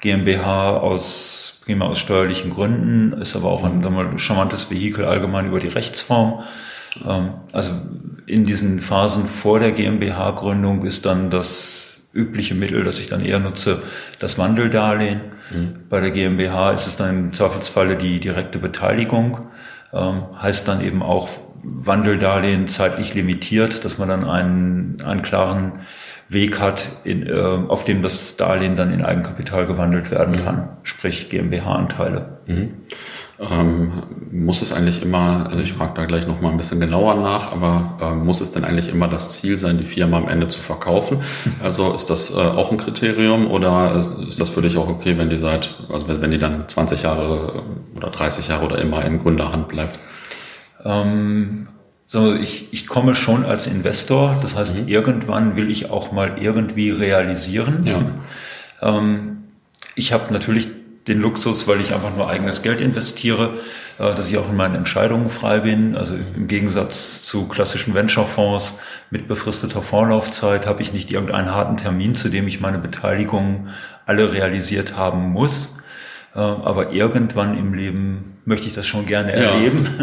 GmbH 0.00 0.76
aus, 0.76 1.60
prima 1.64 1.86
aus 1.86 1.98
steuerlichen 1.98 2.50
Gründen, 2.50 3.12
ist 3.20 3.36
aber 3.36 3.50
auch 3.50 3.64
ein 3.64 3.80
mal, 3.80 4.18
charmantes 4.18 4.70
Vehikel 4.70 5.04
allgemein 5.04 5.46
über 5.46 5.60
die 5.60 5.68
Rechtsform. 5.68 6.42
Ähm, 7.06 7.34
also 7.52 7.72
in 8.26 8.44
diesen 8.44 8.80
Phasen 8.80 9.24
vor 9.24 9.58
der 9.58 9.72
GmbH-Gründung 9.72 10.84
ist 10.84 11.06
dann 11.06 11.30
das 11.30 12.00
übliche 12.12 12.54
Mittel, 12.54 12.82
das 12.82 12.98
ich 12.98 13.08
dann 13.08 13.24
eher 13.24 13.38
nutze, 13.38 13.82
das 14.18 14.38
Wandeldarlehen. 14.38 15.20
Mhm. 15.50 15.76
Bei 15.88 16.00
der 16.00 16.10
GmbH 16.10 16.72
ist 16.72 16.86
es 16.86 16.96
dann 16.96 17.10
im 17.10 17.32
Zweifelsfalle 17.32 17.96
die 17.96 18.18
direkte 18.20 18.58
Beteiligung. 18.58 19.48
Ähm, 19.92 20.24
heißt 20.40 20.66
dann 20.66 20.82
eben 20.82 21.02
auch 21.02 21.28
Wandeldarlehen 21.66 22.66
zeitlich 22.66 23.14
limitiert, 23.14 23.84
dass 23.84 23.98
man 23.98 24.08
dann 24.08 24.24
einen, 24.24 24.96
einen 25.04 25.22
klaren 25.22 25.72
Weg 26.28 26.60
hat, 26.60 26.88
in, 27.04 27.26
äh, 27.26 27.32
auf 27.68 27.84
dem 27.84 28.02
das 28.02 28.36
Darlehen 28.36 28.74
dann 28.74 28.92
in 28.92 29.04
Eigenkapital 29.04 29.66
gewandelt 29.66 30.10
werden 30.10 30.34
mhm. 30.34 30.44
kann, 30.44 30.68
sprich 30.82 31.28
GmbH-Anteile. 31.28 32.40
Mhm. 32.46 32.74
Ähm, 33.38 34.02
muss 34.32 34.62
es 34.62 34.72
eigentlich 34.72 35.02
immer, 35.02 35.46
also 35.50 35.62
ich 35.62 35.74
frage 35.74 35.92
da 35.94 36.06
gleich 36.06 36.26
noch 36.26 36.40
mal 36.40 36.50
ein 36.50 36.56
bisschen 36.56 36.80
genauer 36.80 37.16
nach, 37.16 37.52
aber 37.52 37.98
äh, 38.00 38.14
muss 38.14 38.40
es 38.40 38.50
denn 38.50 38.64
eigentlich 38.64 38.88
immer 38.88 39.08
das 39.08 39.34
Ziel 39.34 39.58
sein, 39.58 39.76
die 39.76 39.84
Firma 39.84 40.16
am 40.16 40.28
Ende 40.28 40.48
zu 40.48 40.60
verkaufen? 40.60 41.18
Also 41.62 41.94
ist 41.94 42.10
das 42.10 42.30
äh, 42.30 42.38
auch 42.38 42.70
ein 42.70 42.76
Kriterium 42.76 43.50
oder 43.50 43.94
ist 44.28 44.40
das 44.40 44.50
für 44.50 44.62
dich 44.62 44.76
auch 44.76 44.88
okay, 44.88 45.18
wenn 45.18 45.30
die 45.30 45.38
seit, 45.38 45.74
also 45.88 46.08
wenn 46.08 46.30
die 46.30 46.38
dann 46.38 46.68
20 46.68 47.02
Jahre 47.02 47.62
oder 47.94 48.10
30 48.10 48.48
Jahre 48.48 48.64
oder 48.64 48.78
immer 48.78 49.04
in 49.04 49.20
Gründerhand 49.20 49.68
bleibt? 49.68 49.98
Ähm, 50.84 51.66
so, 52.06 52.34
ich, 52.34 52.72
ich 52.72 52.86
komme 52.86 53.14
schon 53.14 53.44
als 53.44 53.66
Investor, 53.66 54.38
das 54.40 54.56
heißt, 54.56 54.82
mhm. 54.82 54.88
irgendwann 54.88 55.56
will 55.56 55.70
ich 55.70 55.90
auch 55.90 56.12
mal 56.12 56.38
irgendwie 56.40 56.90
realisieren. 56.90 57.84
Ja. 57.84 58.00
Ähm, 58.80 59.38
ich 59.96 60.12
habe 60.12 60.32
natürlich 60.32 60.68
den 61.08 61.20
Luxus, 61.20 61.68
weil 61.68 61.80
ich 61.80 61.94
einfach 61.94 62.14
nur 62.16 62.28
eigenes 62.28 62.62
Geld 62.62 62.80
investiere, 62.80 63.54
äh, 63.98 64.14
dass 64.14 64.28
ich 64.28 64.38
auch 64.38 64.48
in 64.48 64.56
meinen 64.56 64.74
Entscheidungen 64.74 65.30
frei 65.30 65.60
bin. 65.60 65.96
Also 65.96 66.14
im 66.14 66.46
Gegensatz 66.46 67.22
zu 67.22 67.46
klassischen 67.48 67.94
Venture-Fonds 67.94 68.78
mit 69.10 69.28
befristeter 69.28 69.82
Vorlaufzeit 69.82 70.66
habe 70.66 70.82
ich 70.82 70.92
nicht 70.92 71.12
irgendeinen 71.12 71.54
harten 71.54 71.76
Termin, 71.76 72.14
zu 72.14 72.28
dem 72.28 72.46
ich 72.48 72.60
meine 72.60 72.78
Beteiligungen 72.78 73.68
alle 74.04 74.32
realisiert 74.32 74.96
haben 74.96 75.30
muss. 75.30 75.76
Äh, 76.34 76.38
aber 76.38 76.92
irgendwann 76.92 77.56
im 77.56 77.74
Leben 77.74 78.35
möchte 78.46 78.66
ich 78.66 78.72
das 78.72 78.86
schon 78.86 79.04
gerne 79.04 79.32
erleben. 79.32 79.86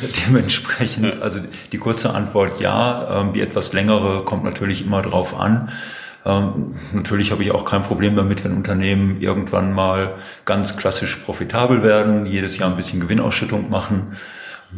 Ja. 0.00 0.08
Dementsprechend, 0.26 1.20
also 1.20 1.40
die 1.72 1.78
kurze 1.78 2.14
Antwort 2.14 2.60
ja, 2.60 3.20
ähm, 3.20 3.32
die 3.32 3.40
etwas 3.42 3.72
längere 3.72 4.24
kommt 4.24 4.44
natürlich 4.44 4.84
immer 4.84 5.02
drauf 5.02 5.38
an. 5.38 5.68
Ähm, 6.24 6.74
natürlich 6.92 7.32
habe 7.32 7.42
ich 7.42 7.50
auch 7.50 7.64
kein 7.64 7.82
Problem 7.82 8.16
damit, 8.16 8.44
wenn 8.44 8.52
Unternehmen 8.52 9.20
irgendwann 9.20 9.72
mal 9.72 10.14
ganz 10.44 10.76
klassisch 10.76 11.16
profitabel 11.16 11.82
werden, 11.82 12.26
jedes 12.26 12.56
Jahr 12.58 12.70
ein 12.70 12.76
bisschen 12.76 13.00
Gewinnausschüttung 13.00 13.68
machen. 13.68 14.16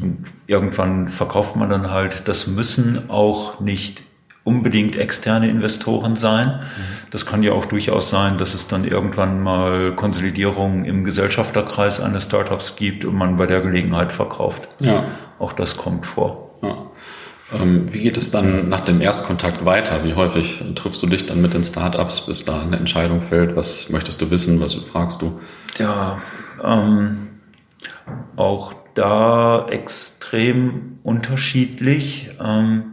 Und 0.00 0.24
irgendwann 0.46 1.08
verkauft 1.08 1.56
man 1.56 1.68
dann 1.68 1.90
halt. 1.90 2.26
Das 2.28 2.46
müssen 2.46 3.10
auch 3.10 3.60
nicht 3.60 4.02
unbedingt 4.44 4.96
externe 4.96 5.48
Investoren 5.48 6.16
sein. 6.16 6.60
Das 7.10 7.26
kann 7.26 7.42
ja 7.42 7.52
auch 7.52 7.66
durchaus 7.66 8.10
sein, 8.10 8.38
dass 8.38 8.54
es 8.54 8.66
dann 8.66 8.84
irgendwann 8.84 9.40
mal 9.40 9.94
Konsolidierungen 9.94 10.84
im 10.84 11.04
Gesellschafterkreis 11.04 12.00
eines 12.00 12.24
Startups 12.24 12.76
gibt 12.76 13.04
und 13.04 13.14
man 13.14 13.36
bei 13.36 13.46
der 13.46 13.60
Gelegenheit 13.60 14.12
verkauft. 14.12 14.68
Ja. 14.80 15.04
Auch 15.38 15.52
das 15.52 15.76
kommt 15.76 16.06
vor. 16.06 16.50
Ja. 16.62 16.86
Ähm, 17.60 17.92
wie 17.92 18.00
geht 18.00 18.16
es 18.16 18.30
dann 18.30 18.68
nach 18.68 18.80
dem 18.80 19.00
Erstkontakt 19.00 19.64
weiter? 19.64 20.04
Wie 20.04 20.14
häufig 20.14 20.62
triffst 20.74 21.02
du 21.02 21.06
dich 21.06 21.26
dann 21.26 21.42
mit 21.42 21.54
den 21.54 21.64
Startups, 21.64 22.22
bis 22.26 22.44
da 22.44 22.62
eine 22.62 22.76
Entscheidung 22.76 23.20
fällt? 23.20 23.56
Was 23.56 23.90
möchtest 23.90 24.20
du 24.20 24.30
wissen? 24.30 24.60
Was 24.60 24.74
fragst 24.74 25.22
du? 25.22 25.40
Ja, 25.78 26.18
ähm, 26.64 27.28
auch 28.36 28.74
da 28.94 29.66
extrem 29.68 30.98
unterschiedlich. 31.02 32.30
Ähm, 32.42 32.91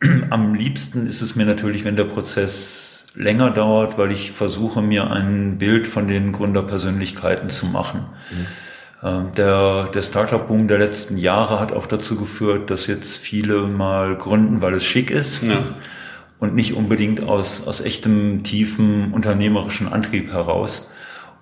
am 0.30 0.54
liebsten 0.54 1.06
ist 1.06 1.22
es 1.22 1.36
mir 1.36 1.46
natürlich, 1.46 1.84
wenn 1.84 1.96
der 1.96 2.04
Prozess 2.04 3.06
länger 3.14 3.50
dauert, 3.50 3.98
weil 3.98 4.12
ich 4.12 4.32
versuche, 4.32 4.82
mir 4.82 5.10
ein 5.10 5.58
Bild 5.58 5.88
von 5.88 6.06
den 6.06 6.32
Gründerpersönlichkeiten 6.32 7.48
zu 7.48 7.66
machen. 7.66 8.04
Mhm. 8.30 8.46
Ähm, 9.02 9.32
der, 9.36 9.84
der 9.94 10.02
Startup-Boom 10.02 10.68
der 10.68 10.78
letzten 10.78 11.16
Jahre 11.16 11.60
hat 11.60 11.72
auch 11.72 11.86
dazu 11.86 12.16
geführt, 12.16 12.70
dass 12.70 12.86
jetzt 12.86 13.18
viele 13.18 13.68
mal 13.68 14.16
gründen, 14.16 14.62
weil 14.62 14.74
es 14.74 14.84
schick 14.84 15.10
ist 15.10 15.42
ja. 15.42 15.58
und 16.38 16.54
nicht 16.54 16.74
unbedingt 16.74 17.22
aus, 17.22 17.66
aus 17.66 17.80
echtem, 17.80 18.42
tiefen 18.42 19.12
unternehmerischen 19.12 19.92
Antrieb 19.92 20.32
heraus. 20.32 20.92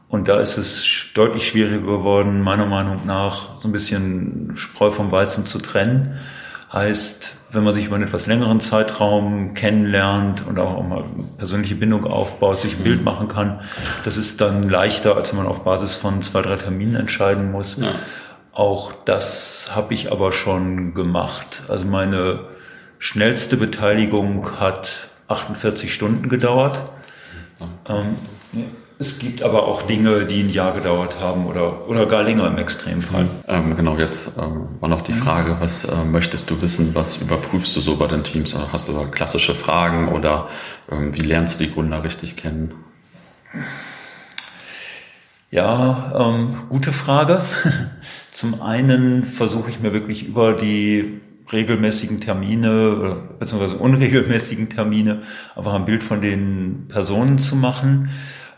Und 0.08 0.28
da 0.28 0.38
ist 0.40 0.58
es 0.58 1.06
deutlich 1.14 1.48
schwieriger 1.48 1.78
geworden, 1.78 2.40
meiner 2.40 2.66
Meinung 2.66 3.06
nach, 3.06 3.58
so 3.58 3.68
ein 3.68 3.72
bisschen 3.72 4.52
Spreu 4.54 4.90
vom 4.90 5.10
Weizen 5.10 5.44
zu 5.44 5.58
trennen. 5.58 6.18
Heißt, 6.72 7.34
wenn 7.54 7.64
man 7.64 7.74
sich 7.74 7.86
über 7.86 7.96
einen 7.96 8.04
etwas 8.04 8.26
längeren 8.26 8.60
Zeitraum 8.60 9.54
kennenlernt 9.54 10.46
und 10.46 10.58
auch 10.58 10.82
mal 10.82 11.04
persönliche 11.38 11.74
Bindung 11.74 12.04
aufbaut, 12.04 12.60
sich 12.60 12.76
ein 12.76 12.84
Bild 12.84 12.98
mhm. 12.98 13.04
machen 13.04 13.28
kann, 13.28 13.60
das 14.04 14.16
ist 14.16 14.40
dann 14.40 14.62
leichter, 14.62 15.16
als 15.16 15.32
wenn 15.32 15.38
man 15.38 15.46
auf 15.46 15.64
Basis 15.64 15.94
von 15.94 16.22
zwei, 16.22 16.42
drei 16.42 16.56
Terminen 16.56 16.96
entscheiden 16.96 17.52
muss. 17.52 17.78
Ja. 17.80 17.88
Auch 18.52 18.92
das 18.92 19.70
habe 19.74 19.94
ich 19.94 20.12
aber 20.12 20.32
schon 20.32 20.94
gemacht. 20.94 21.62
Also 21.68 21.86
meine 21.86 22.40
schnellste 22.98 23.56
Beteiligung 23.56 24.60
hat 24.60 25.08
48 25.28 25.92
Stunden 25.92 26.28
gedauert. 26.28 26.80
Ähm, 27.88 28.16
es 28.98 29.18
gibt 29.18 29.42
aber 29.42 29.66
auch 29.66 29.82
Dinge, 29.82 30.24
die 30.24 30.42
ein 30.42 30.50
Jahr 30.50 30.72
gedauert 30.72 31.18
haben 31.20 31.46
oder, 31.46 31.88
oder 31.88 32.06
gar 32.06 32.22
länger 32.22 32.46
im 32.46 32.58
Extremfall. 32.58 33.26
Ähm, 33.48 33.76
genau, 33.76 33.98
jetzt 33.98 34.38
ähm, 34.38 34.68
war 34.78 34.88
noch 34.88 35.02
die 35.02 35.12
mhm. 35.12 35.22
Frage, 35.22 35.56
was 35.58 35.84
äh, 35.84 36.04
möchtest 36.04 36.48
du 36.50 36.62
wissen, 36.62 36.94
was 36.94 37.16
überprüfst 37.16 37.74
du 37.74 37.80
so 37.80 37.96
bei 37.96 38.06
den 38.06 38.22
Teams? 38.22 38.56
Hast 38.72 38.88
du 38.88 38.92
da 38.92 39.04
klassische 39.06 39.54
Fragen 39.54 40.08
oder 40.10 40.48
ähm, 40.90 41.16
wie 41.16 41.22
lernst 41.22 41.58
du 41.58 41.64
die 41.64 41.72
Gründer 41.72 42.04
richtig 42.04 42.36
kennen? 42.36 42.74
Ja, 45.50 46.12
ähm, 46.16 46.56
gute 46.68 46.92
Frage. 46.92 47.40
Zum 48.30 48.62
einen 48.62 49.24
versuche 49.24 49.70
ich 49.70 49.80
mir 49.80 49.92
wirklich 49.92 50.24
über 50.26 50.54
die 50.54 51.20
regelmäßigen 51.52 52.20
Termine 52.20 53.16
beziehungsweise 53.38 53.76
unregelmäßigen 53.76 54.68
Termine 54.68 55.22
einfach 55.56 55.74
ein 55.74 55.84
Bild 55.84 56.02
von 56.02 56.20
den 56.20 56.86
Personen 56.88 57.38
zu 57.38 57.56
machen 57.56 58.08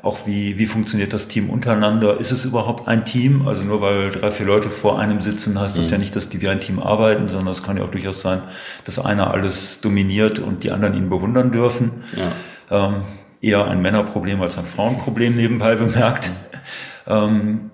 auch 0.06 0.26
wie, 0.26 0.56
wie 0.56 0.66
funktioniert 0.66 1.12
das 1.12 1.26
Team 1.26 1.50
untereinander? 1.50 2.18
Ist 2.18 2.30
es 2.30 2.44
überhaupt 2.44 2.86
ein 2.86 3.04
Team? 3.04 3.46
Also 3.46 3.64
nur 3.64 3.80
weil 3.80 4.10
drei, 4.10 4.30
vier 4.30 4.46
Leute 4.46 4.70
vor 4.70 5.00
einem 5.00 5.20
sitzen, 5.20 5.60
heißt 5.60 5.76
das 5.76 5.86
mhm. 5.86 5.92
ja 5.92 5.98
nicht, 5.98 6.16
dass 6.16 6.28
die 6.28 6.40
wie 6.40 6.48
ein 6.48 6.60
Team 6.60 6.78
arbeiten, 6.78 7.26
sondern 7.26 7.48
es 7.52 7.62
kann 7.62 7.76
ja 7.76 7.84
auch 7.84 7.90
durchaus 7.90 8.20
sein, 8.20 8.42
dass 8.84 8.98
einer 8.98 9.32
alles 9.32 9.80
dominiert 9.80 10.38
und 10.38 10.62
die 10.62 10.70
anderen 10.70 10.94
ihn 10.94 11.08
bewundern 11.08 11.50
dürfen. 11.50 11.90
Ja. 12.16 12.86
Ähm, 12.88 13.02
eher 13.40 13.66
ein 13.66 13.82
Männerproblem 13.82 14.40
als 14.40 14.56
ein 14.58 14.64
Frauenproblem 14.64 15.34
nebenbei 15.34 15.74
bemerkt. 15.74 16.30
Mhm. 16.30 17.12
Ähm, 17.12 17.70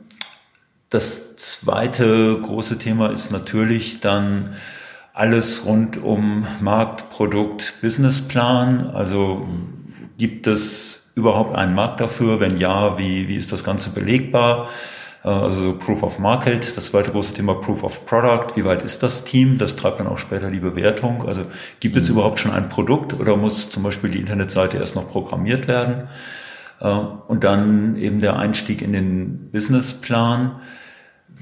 das 0.88 1.36
zweite 1.36 2.36
große 2.36 2.78
Thema 2.78 3.08
ist 3.08 3.30
natürlich 3.30 4.00
dann 4.00 4.50
alles 5.14 5.66
rund 5.66 6.02
um 6.02 6.46
Markt, 6.60 7.10
Produkt, 7.10 7.74
Businessplan. 7.82 8.90
Also 8.90 9.46
gibt 10.16 10.46
es 10.46 11.01
überhaupt 11.14 11.56
einen 11.56 11.74
Markt 11.74 12.00
dafür? 12.00 12.40
Wenn 12.40 12.58
ja, 12.58 12.98
wie, 12.98 13.28
wie 13.28 13.36
ist 13.36 13.52
das 13.52 13.64
Ganze 13.64 13.90
belegbar? 13.90 14.68
Äh, 15.24 15.28
also 15.28 15.74
Proof 15.74 16.02
of 16.02 16.18
Market, 16.18 16.76
das 16.76 16.86
zweite 16.86 17.10
große 17.10 17.34
Thema 17.34 17.54
Proof 17.54 17.82
of 17.82 18.06
Product. 18.06 18.56
Wie 18.56 18.64
weit 18.64 18.82
ist 18.82 19.02
das 19.02 19.24
Team? 19.24 19.58
Das 19.58 19.76
treibt 19.76 20.00
dann 20.00 20.06
auch 20.06 20.18
später 20.18 20.50
die 20.50 20.60
Bewertung. 20.60 21.26
Also 21.26 21.42
gibt 21.80 21.96
es 21.96 22.08
mhm. 22.08 22.16
überhaupt 22.16 22.40
schon 22.40 22.52
ein 22.52 22.68
Produkt 22.68 23.14
oder 23.14 23.36
muss 23.36 23.70
zum 23.70 23.82
Beispiel 23.82 24.10
die 24.10 24.20
Internetseite 24.20 24.76
erst 24.76 24.96
noch 24.96 25.08
programmiert 25.08 25.68
werden? 25.68 26.04
Äh, 26.80 26.88
und 26.88 27.44
dann 27.44 27.96
eben 27.96 28.20
der 28.20 28.36
Einstieg 28.36 28.82
in 28.82 28.92
den 28.92 29.50
Businessplan, 29.50 30.60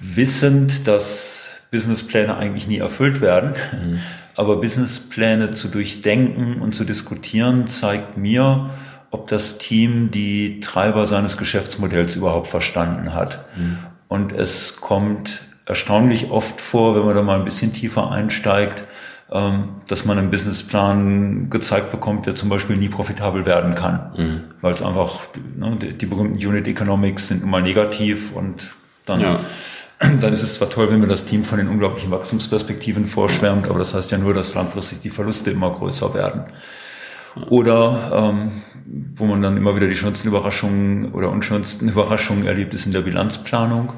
wissend, 0.03 0.89
dass 0.89 1.51
Businesspläne 1.71 2.37
eigentlich 2.37 2.67
nie 2.67 2.79
erfüllt 2.79 3.21
werden. 3.21 3.55
Mhm. 3.73 3.99
Aber 4.35 4.61
Businesspläne 4.61 5.51
zu 5.51 5.69
durchdenken 5.69 6.63
und 6.63 6.75
zu 6.75 6.85
diskutieren 6.85 7.67
zeigt 7.67 8.17
mir, 8.17 8.71
ob 9.11 9.27
das 9.27 9.59
Team 9.59 10.11
die 10.11 10.61
Treiber 10.61 11.07
seines 11.07 11.37
Geschäftsmodells 11.37 12.17
überhaupt 12.17 12.49
verstanden 12.49 13.15
hat. 13.15 13.47
Mhm. 13.57 13.79
Und 14.09 14.33
es 14.33 14.81
kommt 14.81 15.43
erstaunlich 15.67 16.31
oft 16.31 16.61
vor, 16.61 16.97
wenn 16.97 17.05
man 17.05 17.15
da 17.15 17.23
mal 17.23 17.39
ein 17.39 17.45
bisschen 17.45 17.73
tiefer 17.73 18.11
einsteigt, 18.11 18.85
ähm, 19.33 19.77
dass 19.89 20.05
man 20.05 20.19
einen 20.19 20.31
Businessplan 20.31 21.51
gezeigt 21.51 21.93
bekommt, 21.93 22.27
der 22.27 22.35
zum 22.35 22.49
Beispiel 22.49 22.77
nie 22.77 22.89
profitabel 22.89 23.47
werden 23.47 23.75
kann. 23.75 24.13
Mhm. 24.17 24.41
Weil 24.61 24.73
es 24.73 24.83
einfach, 24.83 25.21
ne, 25.57 25.77
die, 25.77 26.07
berühmten 26.07 26.45
Unit 26.45 26.67
Economics 26.67 27.29
sind 27.29 27.43
immer 27.43 27.61
negativ 27.61 28.33
und 28.33 28.75
dann, 29.07 29.21
ja. 29.21 29.41
dann 30.21 30.33
ist 30.33 30.43
es 30.43 30.55
zwar 30.55 30.69
toll, 30.69 30.91
wenn 30.91 31.01
mir 31.01 31.07
das 31.07 31.25
Team 31.25 31.45
von 31.45 31.59
den 31.59 31.69
unglaublichen 31.69 32.11
Wachstumsperspektiven 32.11 33.05
vorschwärmt, 33.05 33.69
aber 33.69 33.79
das 33.79 33.95
heißt 33.95 34.11
ja 34.11 34.19
nur, 34.19 34.35
dass 34.35 34.55
langfristig 34.55 35.01
die 35.01 35.11
Verluste 35.11 35.51
immer 35.51 35.71
größer 35.71 36.13
werden. 36.15 36.45
Oder 37.49 38.11
ähm, 38.13 38.51
wo 39.15 39.25
man 39.27 39.43
dann 39.43 39.57
immer 39.57 39.77
wieder 39.77 39.89
die 39.89 39.97
schönsten 39.97 40.29
Überraschungen 40.29 41.13
oder 41.13 41.31
unschönsten 41.31 41.89
Überraschungen 41.89 42.47
erlebt, 42.47 42.75
ist 42.75 42.87
in 42.87 42.93
der 42.93 43.03
Bilanzplanung. 43.03 43.93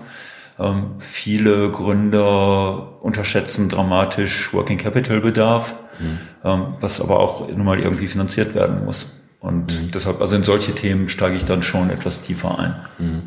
Ähm, 0.59 0.93
viele 0.99 1.71
Gründer 1.71 3.03
unterschätzen 3.03 3.69
dramatisch 3.69 4.53
Working 4.53 4.79
Capital 4.79 5.21
Bedarf, 5.21 5.75
mhm. 5.99 6.19
ähm, 6.45 6.67
was 6.81 7.01
aber 7.01 7.21
auch 7.21 7.49
nun 7.49 7.65
mal 7.65 7.81
irgendwie 7.81 8.07
finanziert 8.07 8.55
werden 8.55 8.85
muss. 8.85 9.23
Und 9.41 9.83
mhm. 9.83 9.91
deshalb, 9.91 10.21
also 10.21 10.37
in 10.37 10.45
solche 10.45 10.73
Themen 10.73 11.09
steige 11.09 11.37
ich 11.37 11.45
dann 11.45 11.63
schon 11.63 11.91
etwas 11.91 12.23
tiefer 12.23 12.59
ein. 12.59 12.77
Mhm. 12.99 13.23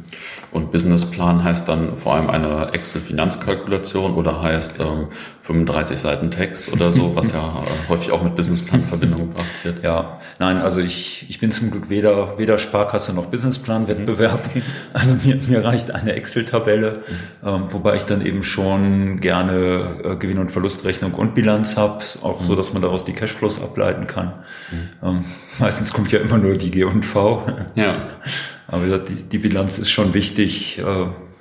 Und 0.56 0.72
Businessplan 0.72 1.44
heißt 1.44 1.68
dann 1.68 1.98
vor 1.98 2.16
allem 2.16 2.30
eine 2.30 2.72
Excel-Finanzkalkulation 2.72 4.14
oder 4.14 4.42
heißt 4.42 4.80
ähm, 4.80 5.08
35 5.42 6.00
Seiten 6.00 6.32
Text 6.32 6.72
oder 6.72 6.94
so, 6.94 7.14
was 7.14 7.34
ja 7.34 7.40
äh, 7.62 7.90
häufig 7.90 8.14
auch 8.14 8.24
mit 8.24 8.36
Businessplan 8.36 8.80
in 8.80 8.88
Verbindung 8.88 9.20
gebracht 9.28 9.66
wird. 9.66 9.84
Ja, 9.84 10.22
nein, 10.40 10.60
also 10.60 10.80
ich, 10.80 11.26
ich 11.28 11.42
bin 11.42 11.52
zum 11.52 11.72
Glück 11.72 11.90
weder, 11.90 12.38
weder 12.38 12.58
Sparkasse 12.58 13.14
noch 13.14 13.26
Businessplan-Wettbewerb. 13.26 14.56
Mhm. 14.56 14.62
Also 14.94 15.16
mir, 15.26 15.36
mir 15.46 15.66
reicht 15.66 15.92
eine 15.92 16.14
Excel-Tabelle, 16.14 17.04
mhm. 17.06 17.48
ähm, 17.48 17.64
wobei 17.74 17.98
ich 17.98 18.04
dann 18.04 18.26
eben 18.26 18.42
schon 18.42 19.20
gerne 19.20 19.98
äh, 20.06 20.16
Gewinn- 20.16 20.40
und 20.40 20.52
Verlustrechnung 20.52 21.16
und 21.16 21.36
Bilanz 21.36 21.76
habe, 21.76 22.02
auch 22.22 22.40
mhm. 22.40 22.46
so, 22.46 22.56
dass 22.56 22.72
man 22.72 22.82
daraus 22.82 23.04
die 23.04 23.12
Cashflows 23.12 23.62
ableiten 23.62 24.08
kann. 24.08 24.36
Mhm. 24.72 25.08
Ähm, 25.08 25.26
meistens 25.60 25.92
kommt 25.92 26.14
ja 26.14 26.22
immer 26.22 26.38
nur 26.38 26.56
die 26.56 26.72
G 26.72 26.86
und 26.86 27.06
V. 27.06 27.46
Ja. 27.76 28.08
Aber 28.68 28.98
die, 29.00 29.24
die 29.24 29.38
Bilanz 29.38 29.78
ist 29.78 29.92
schon 29.92 30.14
wichtig, 30.14 30.80
äh, 30.80 30.84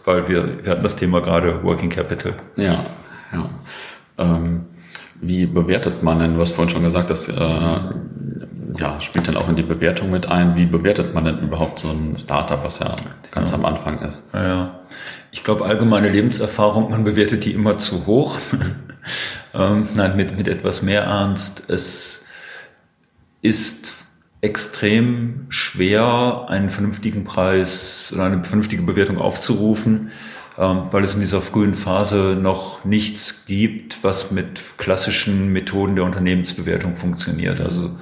weil 0.04 0.28
wir, 0.28 0.64
wir 0.64 0.72
hatten 0.72 0.82
das 0.82 0.96
Thema 0.96 1.20
gerade 1.20 1.62
Working 1.62 1.90
Capital. 1.90 2.34
Ja, 2.56 2.76
ja. 3.32 3.48
Ähm, 4.18 4.66
wie 5.20 5.46
bewertet 5.46 6.02
man 6.02 6.18
denn, 6.18 6.34
du 6.34 6.40
hast 6.40 6.52
vorhin 6.52 6.72
schon 6.72 6.82
gesagt, 6.82 7.08
das 7.08 7.28
äh, 7.28 7.80
ja, 8.78 9.00
spielt 9.00 9.28
dann 9.28 9.36
auch 9.36 9.48
in 9.48 9.56
die 9.56 9.62
Bewertung 9.62 10.10
mit 10.10 10.26
ein. 10.26 10.56
Wie 10.56 10.66
bewertet 10.66 11.14
man 11.14 11.24
denn 11.24 11.38
überhaupt 11.38 11.78
so 11.78 11.88
ein 11.88 12.16
Startup, 12.18 12.62
was 12.64 12.80
ja 12.80 12.94
ganz 13.30 13.50
ja. 13.50 13.56
am 13.56 13.64
Anfang 13.64 14.00
ist? 14.00 14.34
Ja, 14.34 14.80
ich 15.30 15.44
glaube, 15.44 15.64
allgemeine 15.64 16.08
Lebenserfahrung, 16.08 16.90
man 16.90 17.04
bewertet 17.04 17.44
die 17.44 17.52
immer 17.52 17.78
zu 17.78 18.06
hoch. 18.06 18.38
ähm, 19.54 19.88
nein, 19.94 20.16
mit, 20.16 20.36
mit 20.36 20.48
etwas 20.48 20.82
mehr 20.82 21.04
Ernst. 21.04 21.64
Es 21.68 22.24
ist 23.42 23.96
extrem 24.44 25.46
schwer, 25.48 26.44
einen 26.48 26.68
vernünftigen 26.68 27.24
Preis 27.24 28.12
oder 28.14 28.24
eine 28.24 28.44
vernünftige 28.44 28.82
Bewertung 28.82 29.16
aufzurufen, 29.16 30.12
ähm, 30.58 30.82
weil 30.90 31.02
es 31.02 31.14
in 31.14 31.20
dieser 31.20 31.40
frühen 31.40 31.72
Phase 31.72 32.38
noch 32.40 32.84
nichts 32.84 33.46
gibt, 33.46 34.04
was 34.04 34.30
mit 34.30 34.62
klassischen 34.76 35.48
Methoden 35.48 35.96
der 35.96 36.04
Unternehmensbewertung 36.04 36.94
funktioniert. 36.94 37.58
Also 37.62 37.96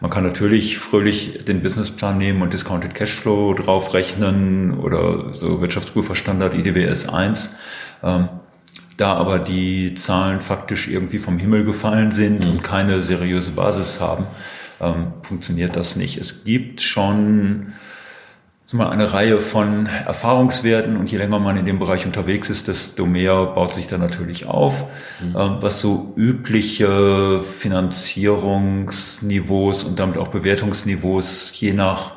man 0.00 0.10
kann 0.10 0.24
natürlich 0.24 0.78
fröhlich 0.78 1.44
den 1.44 1.62
Businessplan 1.62 2.18
nehmen 2.18 2.42
und 2.42 2.52
Discounted 2.52 2.96
Cashflow 2.96 3.54
draufrechnen 3.54 4.76
oder 4.76 5.32
so 5.34 5.60
Wirtschaftsprüferstandard 5.60 6.54
IDWS 6.54 7.08
1. 7.08 7.56
Ähm, 8.02 8.28
da 8.96 9.14
aber 9.14 9.38
die 9.38 9.94
Zahlen 9.94 10.40
faktisch 10.40 10.88
irgendwie 10.88 11.18
vom 11.18 11.38
Himmel 11.38 11.64
gefallen 11.64 12.10
sind 12.10 12.44
mhm. 12.44 12.50
und 12.50 12.62
keine 12.64 13.00
seriöse 13.00 13.52
Basis 13.52 14.00
haben, 14.00 14.26
ähm, 14.80 15.14
funktioniert 15.22 15.76
das 15.76 15.96
nicht. 15.96 16.18
Es 16.18 16.44
gibt 16.44 16.80
schon 16.80 17.74
mal 18.74 18.90
eine 18.90 19.12
Reihe 19.12 19.38
von 19.38 19.86
Erfahrungswerten 19.86 20.96
und 20.96 21.08
je 21.10 21.18
länger 21.18 21.38
man 21.38 21.56
in 21.56 21.64
dem 21.64 21.78
Bereich 21.78 22.04
unterwegs 22.06 22.50
ist, 22.50 22.66
desto 22.66 23.06
mehr 23.06 23.46
baut 23.46 23.72
sich 23.72 23.86
da 23.86 23.98
natürlich 23.98 24.46
auf, 24.46 24.86
mhm. 25.22 25.36
ähm, 25.38 25.58
was 25.60 25.80
so 25.80 26.12
übliche 26.16 27.40
Finanzierungsniveaus 27.42 29.84
und 29.84 30.00
damit 30.00 30.18
auch 30.18 30.26
Bewertungsniveaus 30.28 31.52
je 31.54 31.72
nach 31.72 32.14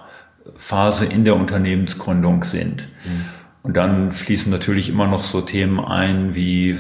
Phase 0.55 1.05
in 1.05 1.25
der 1.25 1.35
Unternehmensgründung 1.35 2.43
sind. 2.43 2.87
Mhm. 3.05 3.25
Und 3.61 3.77
dann 3.77 4.11
fließen 4.11 4.51
natürlich 4.51 4.89
immer 4.89 5.05
noch 5.07 5.21
so 5.23 5.41
Themen 5.41 5.79
ein 5.79 6.33
wie 6.33 6.79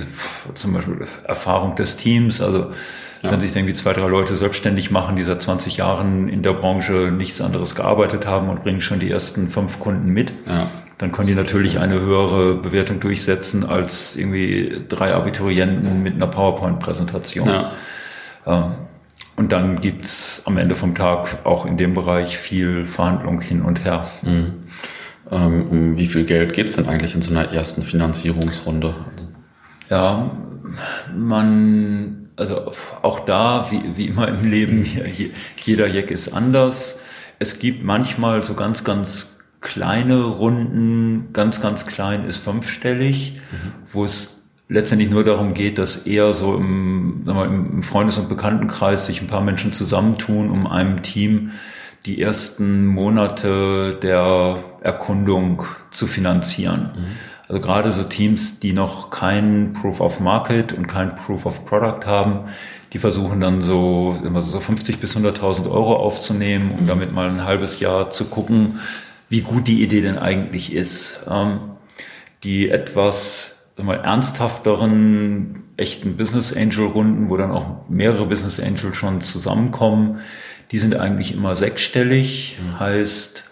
zum 0.55 0.73
Beispiel 0.73 1.05
Erfahrung 1.25 1.75
des 1.75 1.97
Teams, 1.97 2.41
also 2.41 2.71
ja. 3.21 3.31
Wenn 3.31 3.39
sich 3.39 3.55
irgendwie 3.55 3.73
zwei, 3.73 3.93
drei 3.93 4.07
Leute 4.07 4.35
selbstständig 4.35 4.91
machen, 4.91 5.15
die 5.15 5.23
seit 5.23 5.41
20 5.41 5.77
Jahren 5.77 6.29
in 6.29 6.43
der 6.43 6.53
Branche 6.53 7.11
nichts 7.11 7.41
anderes 7.41 7.75
gearbeitet 7.75 8.27
haben 8.27 8.49
und 8.49 8.63
bringen 8.63 8.81
schon 8.81 8.99
die 8.99 9.09
ersten 9.09 9.47
fünf 9.47 9.79
Kunden 9.79 10.09
mit, 10.09 10.31
ja. 10.45 10.67
dann 10.97 11.11
können 11.11 11.27
die 11.27 11.35
natürlich 11.35 11.79
eine 11.79 11.99
höhere 11.99 12.55
Bewertung 12.55 12.99
durchsetzen 12.99 13.65
als 13.65 14.15
irgendwie 14.15 14.83
drei 14.87 15.13
Abiturienten 15.13 16.03
mit 16.03 16.15
einer 16.15 16.27
PowerPoint-Präsentation. 16.27 17.47
Ja. 17.47 17.71
Ähm, 18.45 18.73
und 19.35 19.51
dann 19.51 19.81
gibt's 19.81 20.41
am 20.45 20.57
Ende 20.57 20.75
vom 20.75 20.95
Tag 20.95 21.45
auch 21.45 21.65
in 21.65 21.77
dem 21.77 21.93
Bereich 21.93 22.37
viel 22.37 22.85
Verhandlung 22.85 23.39
hin 23.39 23.61
und 23.61 23.85
her. 23.85 24.07
Mhm. 24.23 24.63
Ähm, 25.29 25.67
um 25.69 25.97
wie 25.97 26.07
viel 26.07 26.25
Geld 26.25 26.53
geht's 26.53 26.75
denn 26.75 26.87
eigentlich 26.87 27.13
in 27.13 27.21
so 27.21 27.31
einer 27.31 27.51
ersten 27.51 27.81
Finanzierungsrunde? 27.81 28.95
Ja, 29.89 30.31
man 31.15 32.16
also 32.37 32.71
auch 33.01 33.19
da, 33.19 33.67
wie, 33.71 33.97
wie 33.97 34.05
immer 34.05 34.27
im 34.27 34.43
Leben, 34.43 34.85
jeder 35.65 35.87
Jack 35.87 36.11
ist 36.11 36.29
anders. 36.29 36.99
Es 37.39 37.59
gibt 37.59 37.83
manchmal 37.83 38.43
so 38.43 38.53
ganz, 38.53 38.83
ganz 38.83 39.39
kleine 39.59 40.23
Runden, 40.23 41.33
ganz, 41.33 41.61
ganz 41.61 41.85
klein 41.85 42.25
ist 42.25 42.37
fünfstellig, 42.37 43.41
mhm. 43.51 43.73
wo 43.91 44.05
es 44.05 44.49
letztendlich 44.69 45.09
nur 45.09 45.23
darum 45.23 45.53
geht, 45.53 45.77
dass 45.77 45.97
eher 46.05 46.33
so 46.33 46.55
im, 46.55 47.21
wir, 47.25 47.45
im 47.45 47.83
Freundes- 47.83 48.17
und 48.17 48.29
Bekanntenkreis 48.29 49.05
sich 49.07 49.21
ein 49.21 49.27
paar 49.27 49.41
Menschen 49.41 49.71
zusammentun, 49.71 50.49
um 50.49 50.67
einem 50.67 51.01
Team 51.03 51.51
die 52.05 52.21
ersten 52.21 52.85
Monate 52.85 53.97
der 54.01 54.63
Erkundung 54.81 55.63
zu 55.89 56.07
finanzieren. 56.07 56.91
Mhm. 56.95 57.05
Also 57.47 57.61
gerade 57.61 57.91
so 57.91 58.03
Teams, 58.03 58.59
die 58.59 58.73
noch 58.73 59.09
kein 59.09 59.73
Proof 59.73 60.01
of 60.01 60.19
Market 60.19 60.73
und 60.73 60.87
kein 60.87 61.15
Proof 61.15 61.45
of 61.45 61.65
Product 61.65 62.05
haben, 62.05 62.49
die 62.93 62.99
versuchen 62.99 63.39
dann 63.39 63.61
so, 63.61 64.17
immer 64.23 64.41
so 64.41 64.59
50 64.59 64.99
bis 64.99 65.15
100.000 65.15 65.69
Euro 65.69 65.95
aufzunehmen, 65.95 66.71
um 66.71 66.83
mhm. 66.83 66.87
damit 66.87 67.13
mal 67.13 67.29
ein 67.29 67.45
halbes 67.45 67.79
Jahr 67.79 68.09
zu 68.09 68.25
gucken, 68.25 68.79
wie 69.29 69.41
gut 69.41 69.67
die 69.67 69.81
Idee 69.81 70.01
denn 70.01 70.17
eigentlich 70.17 70.73
ist. 70.73 71.21
Ähm, 71.29 71.59
die 72.43 72.69
etwas 72.69 73.57
sagen 73.77 73.89
wir, 73.89 73.97
ernsthafteren, 73.97 75.63
echten 75.77 76.17
Business 76.17 76.51
Angel 76.51 76.87
Runden, 76.87 77.29
wo 77.29 77.37
dann 77.37 77.51
auch 77.51 77.87
mehrere 77.89 78.25
Business 78.25 78.59
Angel 78.59 78.93
schon 78.93 79.21
zusammenkommen, 79.21 80.19
die 80.71 80.79
sind 80.79 80.95
eigentlich 80.95 81.33
immer 81.33 81.55
sechsstellig, 81.55 82.57
mhm. 82.59 82.79
heißt 82.79 83.43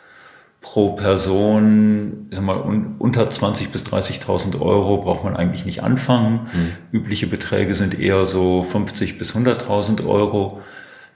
pro 0.66 0.94
Person, 0.94 2.28
ich 2.32 2.38
sag 2.38 2.44
mal, 2.44 2.58
un, 2.58 2.96
unter 2.98 3.30
20 3.30 3.70
bis 3.70 3.84
30.000 3.86 4.60
Euro 4.60 4.98
braucht 4.98 5.24
man 5.24 5.36
eigentlich 5.36 5.64
nicht 5.64 5.84
anfangen. 5.84 6.48
Mhm. 6.52 6.72
Übliche 6.92 7.28
Beträge 7.28 7.76
sind 7.76 7.98
eher 7.98 8.26
so 8.26 8.64
50 8.64 9.20
bis 9.20 9.36
100.000 9.36 10.08
Euro. 10.08 10.62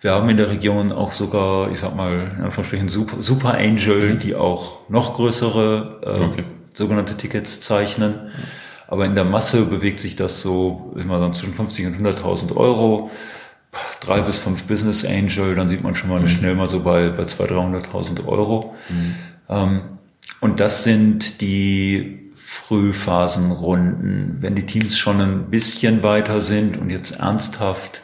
Wir 0.02 0.12
haben 0.12 0.30
in 0.30 0.38
der 0.38 0.52
Region 0.52 0.92
auch 0.92 1.12
sogar, 1.12 1.72
ich 1.72 1.80
sag 1.80 1.96
mal, 1.96 2.32
in 2.38 2.44
Anführungsstrichen 2.44 2.90
Super, 2.90 3.22
Super 3.22 3.56
Angel, 3.56 4.14
mhm. 4.14 4.20
die 4.20 4.36
auch 4.36 4.88
noch 4.88 5.16
größere 5.16 6.00
äh, 6.04 6.24
okay. 6.26 6.44
sogenannte 6.72 7.18
Tickets 7.18 7.60
zeichnen. 7.60 8.14
Aber 8.88 9.06
in 9.06 9.16
der 9.16 9.26
Masse 9.26 9.66
bewegt 9.66 10.00
sich 10.00 10.16
das 10.16 10.42
so, 10.42 10.94
ich 10.96 11.06
mal, 11.06 11.34
zwischen 11.34 11.56
50 11.56 11.88
und 11.88 11.96
100.000 11.96 12.56
Euro. 12.56 13.10
Drei 14.00 14.22
bis 14.22 14.38
fünf 14.38 14.64
Business 14.66 15.06
Angel, 15.06 15.54
dann 15.56 15.70
sieht 15.70 15.84
man 15.84 15.96
schon 15.96 16.10
mal 16.10 16.22
mhm. 16.22 16.28
schnell 16.28 16.56
mal 16.56 16.70
so 16.70 16.82
bei, 16.82 17.10
bei 17.10 17.24
200.000, 17.24 17.92
300.000 17.92 18.28
Euro. 18.28 18.76
Mhm. 18.90 19.16
Ähm, 19.50 19.82
und 20.42 20.60
das 20.60 20.84
sind 20.84 21.42
die 21.42 22.32
Frühphasenrunden. 22.36 24.38
Wenn 24.40 24.56
die 24.56 24.66
Teams 24.66 24.98
schon 24.98 25.20
ein 25.20 25.50
bisschen 25.50 26.04
weiter 26.04 26.42
sind 26.42 26.78
und 26.78 26.90
jetzt 26.90 27.20
ernsthaft 27.20 28.02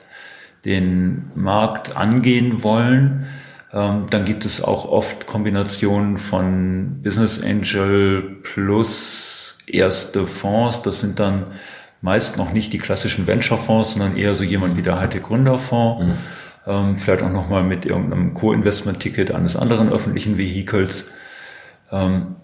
den 0.66 1.32
Markt 1.36 1.96
angehen 1.96 2.64
wollen, 2.64 3.28
ähm, 3.72 4.08
dann 4.10 4.26
gibt 4.26 4.46
es 4.46 4.64
auch 4.64 4.86
oft 4.86 5.28
Kombinationen 5.28 6.18
von 6.18 7.02
Business 7.02 7.42
Angel 7.44 8.40
plus 8.44 9.58
erste 9.68 10.28
Fonds. 10.28 10.82
Das 10.82 11.00
sind 11.00 11.20
dann 11.20 11.46
meist 12.02 12.38
noch 12.38 12.54
nicht 12.54 12.74
die 12.74 12.78
klassischen 12.78 13.28
Venture-Fonds, 13.28 13.94
sondern 13.94 14.18
eher 14.18 14.36
so 14.36 14.44
jemand 14.44 14.78
wie 14.78 14.82
der 14.82 15.00
Heite 15.00 15.20
Gründerfonds. 15.20 16.06
Mhm. 16.06 16.14
Ähm, 16.68 16.98
vielleicht 16.98 17.24
auch 17.24 17.32
nochmal 17.32 17.64
mit 17.64 17.86
irgendeinem 17.86 18.34
Co-Investment-Ticket 18.34 19.34
eines 19.34 19.56
anderen 19.56 19.90
öffentlichen 19.90 20.38
Vehikels 20.38 21.10
ähm, 21.92 22.36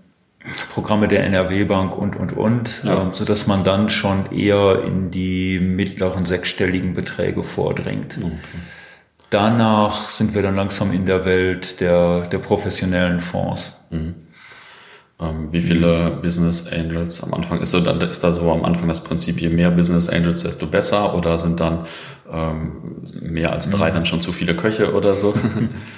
Programme 0.73 1.08
der 1.08 1.23
NRW 1.25 1.65
Bank 1.65 1.97
und, 1.97 2.15
und, 2.15 2.36
und, 2.36 2.84
ja. 2.84 3.01
ähm, 3.01 3.10
so 3.13 3.25
dass 3.25 3.47
man 3.47 3.63
dann 3.63 3.89
schon 3.89 4.32
eher 4.32 4.84
in 4.86 5.12
die 5.12 5.60
mittleren 5.60 6.25
sechsstelligen 6.25 6.93
Beträge 6.93 7.43
vordringt. 7.43 8.17
Okay. 8.17 8.32
Danach 9.30 10.10
sind 10.10 10.36
wir 10.36 10.41
dann 10.41 10.56
langsam 10.56 10.91
in 10.91 11.06
der 11.06 11.25
Welt 11.25 11.80
der, 11.80 12.21
der 12.21 12.39
professionellen 12.39 13.19
Fonds. 13.19 13.88
Mhm. 13.89 14.15
Ähm, 15.21 15.51
wie 15.51 15.62
viele 15.62 16.19
Business 16.21 16.67
Angels 16.67 17.23
am 17.23 17.34
Anfang? 17.34 17.62
Ist, 17.62 17.71
so, 17.71 17.77
ist 17.77 18.23
da 18.23 18.32
so 18.32 18.51
am 18.51 18.65
Anfang 18.65 18.89
das 18.89 19.04
Prinzip, 19.04 19.39
je 19.39 19.49
mehr 19.49 19.69
Business 19.71 20.10
Angels, 20.10 20.43
desto 20.43 20.65
besser? 20.65 21.15
Oder 21.15 21.38
sind 21.38 21.60
dann 21.60 21.86
ähm, 22.30 23.04
mehr 23.21 23.51
als 23.51 23.69
drei 23.69 23.91
mhm. 23.91 23.95
dann 23.95 24.06
schon 24.06 24.21
zu 24.21 24.34
viele 24.34 24.56
Köche 24.56 24.93
oder 24.93 25.13
so? 25.13 25.36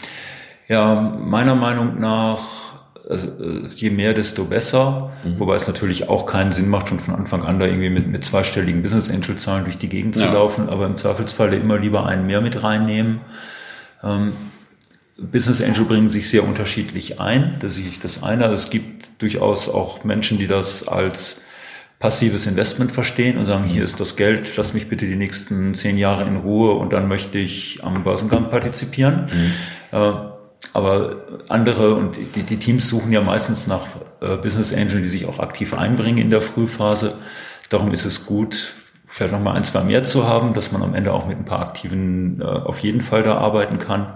ja, 0.67 0.93
meiner 0.93 1.55
Meinung 1.55 1.99
nach 1.99 2.72
also, 3.09 3.27
äh, 3.27 3.67
je 3.75 3.89
mehr, 3.89 4.13
desto 4.13 4.45
besser. 4.45 5.11
Mhm. 5.23 5.39
Wobei 5.39 5.55
es 5.55 5.67
natürlich 5.67 6.09
auch 6.09 6.25
keinen 6.25 6.51
Sinn 6.51 6.69
macht, 6.69 6.89
schon 6.89 6.99
von 6.99 7.15
Anfang 7.15 7.43
an 7.43 7.59
da 7.59 7.65
irgendwie 7.65 7.89
mit, 7.89 8.07
mit 8.07 8.23
zweistelligen 8.23 8.81
Business 8.81 9.09
Angel 9.09 9.35
Zahlen 9.35 9.65
durch 9.65 9.77
die 9.77 9.89
Gegend 9.89 10.15
ja. 10.15 10.27
zu 10.27 10.33
laufen. 10.33 10.69
Aber 10.69 10.85
im 10.85 10.97
Zweifelsfall 10.97 11.53
immer 11.53 11.77
lieber 11.77 12.05
einen 12.05 12.25
mehr 12.25 12.41
mit 12.41 12.63
reinnehmen. 12.63 13.21
Ähm, 14.03 14.33
Business 15.17 15.61
Angel 15.61 15.85
bringen 15.85 16.09
sich 16.09 16.29
sehr 16.29 16.43
unterschiedlich 16.43 17.19
ein. 17.19 17.57
Da 17.59 17.69
sehe 17.69 17.87
ich 17.87 17.99
das 17.99 18.23
eine. 18.23 18.43
Also 18.43 18.55
es 18.55 18.69
gibt 18.69 19.21
durchaus 19.21 19.69
auch 19.69 20.03
Menschen, 20.03 20.37
die 20.39 20.47
das 20.47 20.87
als 20.87 21.41
passives 21.99 22.47
Investment 22.47 22.91
verstehen 22.91 23.37
und 23.37 23.45
sagen, 23.45 23.63
hier 23.63 23.83
ist 23.83 23.99
das 23.99 24.17
Geld, 24.17 24.57
lass 24.57 24.73
mich 24.73 24.89
bitte 24.89 25.05
die 25.05 25.15
nächsten 25.15 25.73
zehn 25.73 25.97
Jahre 25.97 26.27
in 26.27 26.35
Ruhe 26.35 26.73
und 26.73 26.91
dann 26.91 27.07
möchte 27.07 27.37
ich 27.37 27.81
am 27.81 28.03
Börsengang 28.03 28.49
partizipieren. 28.49 29.27
Mhm. 29.31 29.97
Äh, 29.97 30.32
aber 30.71 31.17
andere 31.49 31.95
und 31.95 32.17
die, 32.35 32.43
die, 32.43 32.57
Teams 32.57 32.87
suchen 32.87 33.11
ja 33.11 33.21
meistens 33.21 33.67
nach 33.67 33.87
äh, 34.21 34.37
Business 34.37 34.73
Angel, 34.73 35.01
die 35.01 35.09
sich 35.09 35.25
auch 35.25 35.39
aktiv 35.39 35.73
einbringen 35.73 36.19
in 36.19 36.29
der 36.29 36.41
Frühphase. 36.41 37.15
Darum 37.69 37.91
ist 37.91 38.05
es 38.05 38.25
gut, 38.25 38.73
vielleicht 39.05 39.33
noch 39.33 39.41
mal 39.41 39.53
ein, 39.53 39.63
zwei 39.63 39.83
mehr 39.83 40.03
zu 40.03 40.27
haben, 40.27 40.53
dass 40.53 40.71
man 40.71 40.81
am 40.81 40.95
Ende 40.95 41.13
auch 41.13 41.27
mit 41.27 41.37
ein 41.37 41.45
paar 41.45 41.61
Aktiven 41.61 42.41
äh, 42.41 42.45
auf 42.45 42.79
jeden 42.79 43.01
Fall 43.01 43.23
da 43.23 43.37
arbeiten 43.37 43.77
kann. 43.77 44.13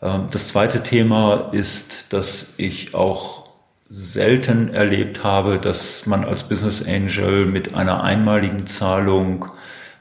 Ähm, 0.00 0.28
das 0.30 0.48
zweite 0.48 0.82
Thema 0.82 1.50
ist, 1.52 2.12
dass 2.12 2.54
ich 2.58 2.94
auch 2.94 3.48
selten 3.88 4.68
erlebt 4.72 5.24
habe, 5.24 5.58
dass 5.58 6.06
man 6.06 6.24
als 6.24 6.44
Business 6.44 6.86
Angel 6.86 7.46
mit 7.46 7.74
einer 7.74 8.02
einmaligen 8.02 8.66
Zahlung 8.66 9.46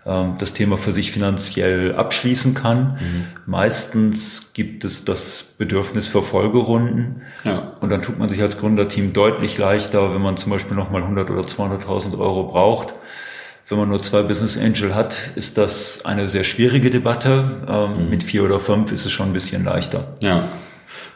das 0.08 0.54
Thema 0.54 0.78
für 0.78 0.91
sich 0.91 1.12
finanziell 1.12 1.96
abschließen 1.96 2.54
kann. 2.54 2.93
Mhm. 3.00 3.26
Meistens 3.46 4.54
gibt 4.54 4.86
es 4.86 5.04
das 5.04 5.43
Bedürfnis 5.58 6.08
für 6.08 6.24
Folgerunden. 6.24 7.24
Ja. 7.43 7.74
Und 7.82 7.91
dann 7.91 8.02
tut 8.02 8.17
man 8.17 8.30
sich 8.30 8.41
als 8.41 8.58
Gründerteam 8.58 9.12
deutlich 9.12 9.58
leichter, 9.58 10.13
wenn 10.13 10.22
man 10.22 10.38
zum 10.38 10.52
Beispiel 10.52 10.78
nochmal 10.78 11.02
100 11.02 11.30
oder 11.30 11.41
200.000 11.41 12.17
Euro 12.20 12.43
braucht. 12.46 12.93
Wenn 13.67 13.78
man 13.78 13.89
nur 13.89 14.02
zwei 14.02 14.22
Business 14.22 14.58
Angel 14.58 14.96
hat, 14.96 15.32
ist 15.36 15.58
das 15.58 16.06
eine 16.06 16.26
sehr 16.26 16.46
schwierige 16.46 16.89
Debatte. 16.89 17.43
Ähm, 17.67 18.06
mhm. 18.06 18.10
Mit 18.10 18.24
vier 18.24 18.43
oder 18.46 18.62
fünf 18.62 18.93
ist 18.93 19.06
es 19.06 19.12
schon 19.12 19.28
ein 19.28 19.34
bisschen 19.34 19.65
leichter. 19.65 20.15
Ja. 20.22 20.48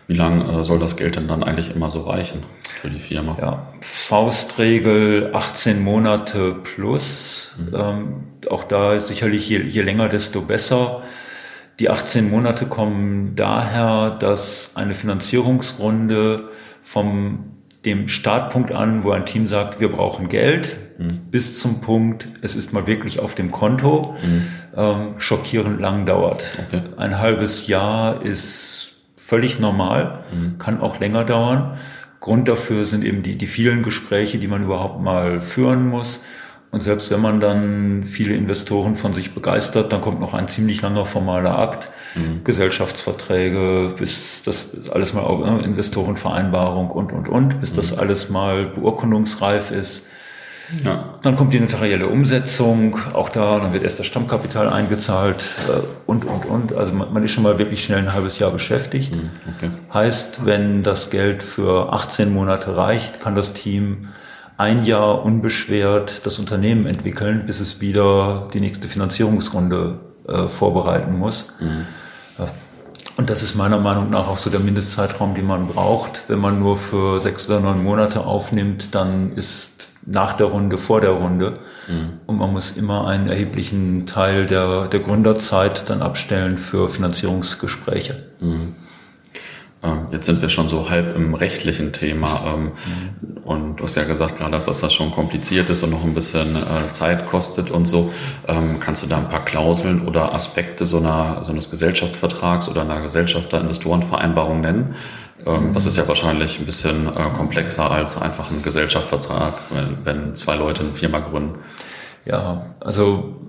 Wie 0.07 0.15
lange 0.15 0.61
äh, 0.61 0.63
soll 0.63 0.79
das 0.79 0.95
Geld 0.95 1.15
denn 1.15 1.27
dann 1.27 1.43
eigentlich 1.43 1.73
immer 1.73 1.89
so 1.89 2.01
reichen 2.01 2.43
für 2.81 2.89
die 2.89 2.99
Firma? 2.99 3.37
Ja, 3.39 3.67
Faustregel 3.81 5.31
18 5.33 5.83
Monate 5.83 6.53
plus. 6.53 7.55
Mhm. 7.57 7.75
Ähm, 7.75 8.23
auch 8.49 8.63
da 8.63 8.99
sicherlich 8.99 9.47
je, 9.47 9.61
je 9.61 9.81
länger, 9.81 10.09
desto 10.09 10.41
besser. 10.41 11.03
Die 11.79 11.89
18 11.89 12.29
Monate 12.29 12.65
kommen 12.65 13.35
daher, 13.35 14.11
dass 14.11 14.73
eine 14.75 14.93
Finanzierungsrunde 14.93 16.49
vom 16.81 17.51
dem 17.85 18.07
Startpunkt 18.07 18.71
an, 18.71 19.03
wo 19.03 19.11
ein 19.11 19.25
Team 19.25 19.47
sagt, 19.47 19.79
wir 19.79 19.89
brauchen 19.89 20.29
Geld, 20.29 20.77
mhm. 20.99 21.07
bis 21.31 21.59
zum 21.59 21.81
Punkt, 21.81 22.27
es 22.41 22.55
ist 22.55 22.73
mal 22.73 22.85
wirklich 22.85 23.19
auf 23.19 23.33
dem 23.33 23.51
Konto, 23.51 24.15
mhm. 24.21 24.47
ähm, 24.77 25.13
schockierend 25.17 25.81
lang 25.81 26.05
dauert. 26.05 26.45
Okay. 26.67 26.83
Ein 26.97 27.17
halbes 27.17 27.67
Jahr 27.67 28.23
ist 28.23 28.90
völlig 29.31 29.61
normal, 29.61 30.25
mhm. 30.33 30.57
kann 30.57 30.81
auch 30.81 30.99
länger 30.99 31.23
dauern. 31.23 31.77
Grund 32.19 32.49
dafür 32.49 32.83
sind 32.83 33.05
eben 33.05 33.23
die, 33.23 33.37
die 33.37 33.47
vielen 33.47 33.81
Gespräche, 33.81 34.39
die 34.39 34.49
man 34.49 34.61
überhaupt 34.61 35.01
mal 35.01 35.39
führen 35.39 35.87
muss. 35.87 36.23
Und 36.69 36.81
selbst 36.81 37.11
wenn 37.11 37.21
man 37.21 37.39
dann 37.39 38.03
viele 38.03 38.35
Investoren 38.35 38.97
von 38.97 39.13
sich 39.13 39.33
begeistert, 39.33 39.93
dann 39.93 40.01
kommt 40.01 40.19
noch 40.19 40.33
ein 40.33 40.49
ziemlich 40.49 40.81
langer 40.81 41.05
formaler 41.05 41.57
Akt, 41.57 41.87
mhm. 42.15 42.43
Gesellschaftsverträge, 42.43 43.95
bis 43.97 44.43
das 44.43 44.89
alles 44.89 45.13
mal, 45.13 45.23
ne, 45.39 45.63
Investorenvereinbarung 45.63 46.89
und, 46.89 47.13
und, 47.13 47.29
und, 47.29 47.61
bis 47.61 47.71
mhm. 47.71 47.75
das 47.77 47.97
alles 47.97 48.29
mal 48.29 48.65
beurkundungsreif 48.65 49.71
ist. 49.71 50.07
Ja. 50.84 51.15
Dann 51.21 51.36
kommt 51.36 51.53
die 51.53 51.60
notarielle 51.60 52.07
Umsetzung, 52.07 52.97
auch 53.13 53.29
da, 53.29 53.60
dann 53.60 53.73
wird 53.73 53.84
erst 53.84 53.99
das 53.99 54.05
Stammkapital 54.05 54.69
eingezahlt 54.69 55.45
äh, 55.67 55.81
und, 56.05 56.25
und, 56.25 56.45
und. 56.45 56.73
Also 56.73 56.93
man, 56.93 57.13
man, 57.13 57.23
ist 57.23 57.31
schon 57.31 57.43
mal 57.43 57.60
wirklich 57.60 57.84
schnell 57.84 57.99
ein 57.99 58.13
halbes 58.13 58.39
Jahr 58.39 58.51
beschäftigt. 58.51 59.15
Hm, 59.15 59.29
okay. 59.57 59.71
Heißt, 59.93 60.45
wenn 60.45 60.84
das 60.84 61.10
Geld 61.10 61.43
für 61.43 61.91
18 61.93 62.34
Monate 62.34 62.77
reicht, 62.77 63.21
kann 63.21 63.36
das 63.36 63.53
Team 63.53 64.07
ein 64.57 64.86
Jahr 64.86 65.23
unbeschwert 65.25 66.25
das 66.25 66.39
Unternehmen 66.39 66.86
entwickeln, 66.86 67.45
bis 67.45 67.60
es 67.60 67.81
wieder 67.81 68.47
die 68.53 68.60
nächste 68.60 68.88
Finanzierungsrunde 68.88 69.99
äh, 70.27 70.43
vorbereiten 70.43 71.17
muss. 71.17 71.53
Mhm. 71.60 71.86
Und 73.17 73.30
das 73.30 73.43
ist 73.43 73.56
meiner 73.56 73.80
Meinung 73.80 74.10
nach 74.10 74.28
auch 74.28 74.38
so 74.38 74.50
der 74.50 74.60
Mindestzeitraum, 74.60 75.36
den 75.36 75.45
man 75.45 75.67
braucht. 75.67 76.24
Wenn 76.28 76.39
man 76.39 76.60
nur 76.60 76.78
für 76.78 77.19
sechs 77.19 77.50
oder 77.50 77.60
neun 77.60 77.84
Monate 77.84 78.21
aufnimmt, 78.21 78.95
dann 78.95 79.34
ist 79.34 79.89
nach 80.06 80.34
der 80.34 80.47
Runde, 80.47 80.78
vor 80.78 81.02
der 81.02 81.12
Runde. 81.12 81.60
Mhm. 81.88 82.19
Und 82.26 82.38
man 82.38 82.52
muss 82.52 82.71
immer 82.71 83.08
einen 83.08 83.28
erheblichen 83.28 84.06
Teil 84.06 84.47
der, 84.47 84.88
der 84.88 85.00
Gründerzeit 85.02 85.89
dann 85.89 86.02
abstellen 86.02 86.58
für 86.58 86.89
Finanzierungsgespräche. 86.89 88.24
Mhm. 88.39 88.76
Ähm, 89.83 90.07
jetzt 90.11 90.25
sind 90.25 90.41
wir 90.41 90.49
schon 90.49 90.69
so 90.69 90.89
halb 90.89 91.15
im 91.15 91.33
rechtlichen 91.33 91.93
Thema. 91.93 92.41
Ähm. 92.45 92.71
Und 93.43 93.77
du 93.77 93.83
hast 93.83 93.95
ja 93.95 94.03
gesagt 94.03 94.37
gerade, 94.37 94.51
dass 94.51 94.65
das 94.65 94.93
schon 94.93 95.11
kompliziert 95.11 95.69
ist 95.69 95.83
und 95.83 95.89
noch 95.89 96.03
ein 96.03 96.13
bisschen 96.13 96.55
äh, 96.55 96.91
Zeit 96.91 97.27
kostet 97.27 97.71
und 97.71 97.85
so. 97.85 98.11
Ähm, 98.47 98.79
kannst 98.79 99.03
du 99.03 99.07
da 99.07 99.17
ein 99.17 99.29
paar 99.29 99.43
Klauseln 99.45 100.07
oder 100.07 100.33
Aspekte 100.33 100.85
so, 100.85 100.97
einer, 100.97 101.43
so 101.43 101.51
eines 101.51 101.69
Gesellschaftsvertrags 101.69 102.69
oder 102.69 102.81
einer 102.81 103.01
Gesellschafter-Investorenvereinbarung 103.01 104.61
nennen? 104.61 104.95
Das 105.73 105.87
ist 105.87 105.97
ja 105.97 106.07
wahrscheinlich 106.07 106.59
ein 106.59 106.67
bisschen 106.67 107.07
äh, 107.07 107.29
komplexer 107.35 107.89
als 107.89 108.21
einfach 108.21 108.51
ein 108.51 108.61
Gesellschaftsvertrag, 108.61 109.55
wenn 110.03 110.35
zwei 110.35 110.55
Leute 110.55 110.83
eine 110.83 110.91
Firma 110.91 111.17
gründen. 111.17 111.55
Ja, 112.25 112.75
also 112.79 113.40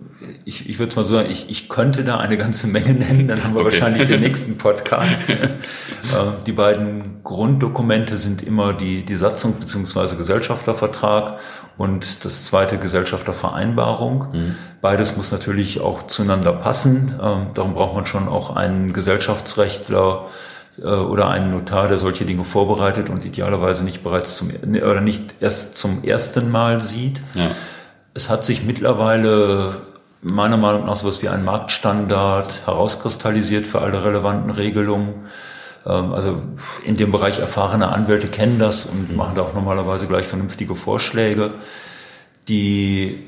ich, 0.45 0.69
ich 0.69 0.79
würde 0.79 0.95
mal 0.97 1.05
so 1.05 1.17
sagen, 1.17 1.31
ich, 1.31 1.51
ich 1.51 1.69
könnte 1.69 2.05
da 2.05 2.19
eine 2.19 2.37
ganze 2.37 2.67
Menge 2.67 2.93
nennen, 2.95 3.29
dann 3.29 3.43
haben 3.43 3.55
wir 3.55 3.61
okay. 3.61 3.73
wahrscheinlich 3.73 4.07
den 4.07 4.21
nächsten 4.27 4.59
Podcast. 4.59 5.29
Äh, 5.29 5.49
die 6.47 6.53
beiden 6.53 7.23
Grunddokumente 7.23 8.17
sind 8.17 8.43
immer 8.43 8.73
die, 8.73 9.05
die 9.05 9.17
Satzung 9.17 9.59
beziehungsweise 9.59 10.17
Gesellschaftervertrag 10.17 11.39
und 11.79 12.25
das 12.25 12.47
zweite 12.47 12.79
Gesellschaftervereinbarung. 12.79 14.27
Mhm. 14.33 14.55
Beides 14.81 15.17
muss 15.17 15.33
natürlich 15.33 15.81
auch 15.81 16.03
zueinander 16.05 16.53
passen. 16.53 17.15
Ähm, 17.23 17.49
darum 17.55 17.75
braucht 17.75 17.95
man 17.95 18.07
schon 18.07 18.29
auch 18.29 18.55
einen 18.57 18.93
Gesellschaftsrechtler, 18.93 20.29
äh, 20.79 20.85
oder 20.85 21.29
einen 21.29 21.51
Notar, 21.51 21.89
der 21.89 21.99
solche 21.99 22.25
Dinge 22.25 22.45
vorbereitet 22.45 23.11
und 23.11 23.25
idealerweise 23.25 23.85
nicht 23.85 24.03
bereits 24.03 24.37
zum 24.37 24.51
oder 24.51 25.01
nicht 25.01 25.35
erst 25.41 25.77
zum 25.77 26.03
ersten 26.03 26.51
Mal 26.51 26.81
sieht. 26.81 27.21
Ja. 27.35 27.51
Es 28.15 28.29
hat 28.29 28.45
sich 28.45 28.65
mittlerweile 28.65 29.77
meiner 30.23 30.57
Meinung 30.57 30.87
nach 30.87 30.97
sowas 30.97 31.23
wie 31.23 31.29
ein 31.29 31.45
Marktstandard 31.45 32.67
herauskristallisiert 32.67 33.67
für 33.67 33.81
alle 33.81 34.05
relevanten 34.05 34.51
Regelungen. 34.51 35.27
Ähm, 35.85 36.13
also 36.13 36.41
in 36.85 36.97
dem 36.97 37.13
Bereich 37.13 37.41
erfahrene 37.41 37.89
Anwälte 37.89 38.29
kennen 38.29 38.59
das 38.59 38.87
und 38.87 39.17
machen 39.17 39.35
da 39.35 39.43
auch 39.43 39.55
normalerweise 39.55 40.07
gleich 40.07 40.27
vernünftige 40.27 40.77
Vorschläge. 40.77 41.51
Die 42.49 43.19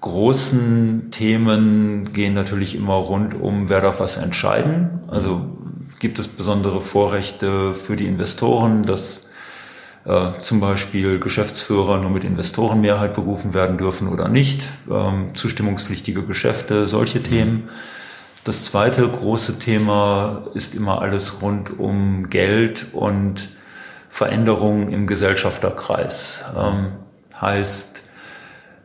großen 0.00 1.10
Themen 1.10 2.12
gehen 2.12 2.32
natürlich 2.32 2.74
immer 2.74 2.94
rund 2.94 3.38
um, 3.40 3.68
wer 3.68 3.80
darf 3.80 4.00
was 4.00 4.16
entscheiden. 4.16 5.00
Also 5.08 5.42
gibt 5.98 6.18
es 6.18 6.28
besondere 6.28 6.80
Vorrechte 6.80 7.74
für 7.74 7.96
die 7.96 8.06
Investoren, 8.06 8.84
dass 8.84 9.27
zum 10.38 10.60
Beispiel 10.60 11.18
Geschäftsführer 11.20 11.98
nur 11.98 12.10
mit 12.10 12.24
Investorenmehrheit 12.24 13.14
berufen 13.14 13.52
werden 13.52 13.76
dürfen 13.76 14.08
oder 14.08 14.28
nicht, 14.28 14.66
ähm, 14.90 15.34
zustimmungspflichtige 15.34 16.24
Geschäfte, 16.24 16.88
solche 16.88 17.22
Themen. 17.22 17.68
Das 18.44 18.64
zweite 18.64 19.06
große 19.06 19.58
Thema 19.58 20.44
ist 20.54 20.74
immer 20.74 21.02
alles 21.02 21.42
rund 21.42 21.78
um 21.78 22.30
Geld 22.30 22.86
und 22.92 23.50
Veränderungen 24.08 24.88
im 24.88 25.06
Gesellschafterkreis. 25.06 26.44
Ähm, 26.56 26.92
heißt, 27.38 28.04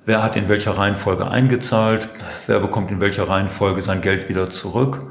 wer 0.05 0.21
hat 0.21 0.35
in 0.35 0.49
welcher 0.49 0.77
Reihenfolge 0.77 1.29
eingezahlt, 1.29 2.09
wer 2.47 2.59
bekommt 2.59 2.91
in 2.91 2.99
welcher 2.99 3.29
Reihenfolge 3.29 3.81
sein 3.81 4.01
Geld 4.01 4.27
wieder 4.27 4.49
zurück 4.49 5.05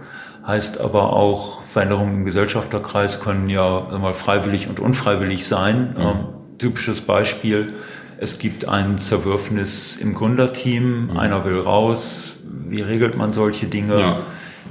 heißt 0.47 0.81
aber 0.81 1.13
auch, 1.13 1.63
Veränderungen 1.63 2.17
im 2.17 2.25
Gesellschafterkreis 2.25 3.21
können 3.21 3.49
ja 3.49 3.99
mal 3.99 4.15
freiwillig 4.15 4.69
und 4.69 4.81
unfreiwillig 4.81 5.47
sein. 5.47 5.91
Mhm. 5.97 6.03
Ähm, 6.03 6.17
typisches 6.59 7.01
Beispiel, 7.01 7.73
es 8.19 8.39
gibt 8.39 8.69
ein 8.69 8.99
Zerwürfnis 8.99 9.97
im 9.97 10.15
Gründerteam, 10.15 11.07
mhm. 11.07 11.17
einer 11.17 11.45
will 11.45 11.59
raus, 11.59 12.45
wie 12.69 12.83
regelt 12.83 13.17
man 13.17 13.33
solche 13.33 13.67
Dinge? 13.67 13.99
Ja. 13.99 14.21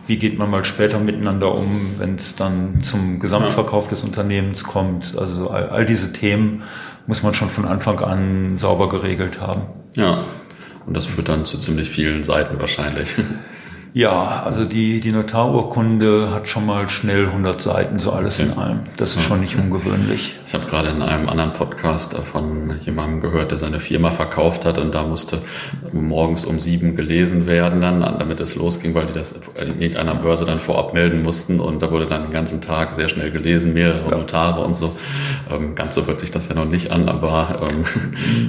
Wie 0.07 0.17
geht 0.17 0.37
man 0.37 0.49
mal 0.49 0.65
später 0.65 0.99
miteinander 0.99 1.53
um, 1.53 1.91
wenn 1.97 2.15
es 2.15 2.35
dann 2.35 2.81
zum 2.81 3.19
Gesamtverkauf 3.19 3.85
ja. 3.85 3.89
des 3.91 4.03
Unternehmens 4.03 4.63
kommt? 4.63 5.17
Also 5.17 5.49
all, 5.49 5.69
all 5.69 5.85
diese 5.85 6.11
Themen 6.11 6.63
muss 7.07 7.23
man 7.23 7.33
schon 7.33 7.49
von 7.49 7.65
Anfang 7.65 7.99
an 7.99 8.57
sauber 8.57 8.89
geregelt 8.89 9.39
haben. 9.39 9.61
Ja, 9.95 10.23
und 10.85 10.95
das 10.95 11.05
führt 11.05 11.29
dann 11.29 11.45
zu 11.45 11.59
ziemlich 11.59 11.89
vielen 11.89 12.23
Seiten 12.23 12.59
wahrscheinlich. 12.59 13.15
Ja, 13.93 14.43
also 14.45 14.63
die, 14.63 15.01
die 15.01 15.11
Notarurkunde 15.11 16.31
hat 16.33 16.47
schon 16.47 16.65
mal 16.65 16.87
schnell 16.87 17.25
100 17.25 17.59
Seiten, 17.59 17.99
so 17.99 18.11
alles 18.11 18.39
okay. 18.39 18.49
in 18.49 18.57
einem. 18.57 18.79
Das 18.95 19.17
ist 19.17 19.23
schon 19.23 19.41
nicht 19.41 19.57
ungewöhnlich. 19.57 20.35
Ich 20.47 20.53
habe 20.53 20.65
gerade 20.65 20.89
in 20.89 21.01
einem 21.01 21.27
anderen 21.27 21.51
Podcast 21.51 22.15
von 22.15 22.73
jemandem 22.85 23.19
gehört, 23.19 23.51
der 23.51 23.57
seine 23.57 23.81
Firma 23.81 24.11
verkauft 24.11 24.63
hat 24.63 24.77
und 24.77 24.95
da 24.95 25.03
musste 25.03 25.41
morgens 25.91 26.45
um 26.45 26.57
sieben 26.57 26.95
gelesen 26.95 27.47
werden 27.47 27.81
dann, 27.81 27.99
damit 27.99 28.39
es 28.39 28.55
losging, 28.55 28.95
weil 28.95 29.07
die 29.07 29.13
das 29.13 29.49
in 29.55 29.81
irgendeiner 29.81 30.15
Börse 30.15 30.45
dann 30.45 30.59
vorab 30.59 30.93
melden 30.93 31.21
mussten 31.21 31.59
und 31.59 31.81
da 31.81 31.91
wurde 31.91 32.07
dann 32.07 32.23
den 32.23 32.31
ganzen 32.31 32.61
Tag 32.61 32.93
sehr 32.93 33.09
schnell 33.09 33.29
gelesen, 33.29 33.73
mehrere 33.73 34.09
ja. 34.09 34.17
Notare 34.17 34.63
und 34.63 34.77
so. 34.77 34.95
Ähm, 35.49 35.75
ganz 35.75 35.95
so 35.95 36.07
hört 36.07 36.21
sich 36.21 36.31
das 36.31 36.47
ja 36.47 36.55
noch 36.55 36.65
nicht 36.65 36.91
an, 36.91 37.09
aber 37.09 37.61
ähm, 37.61 37.83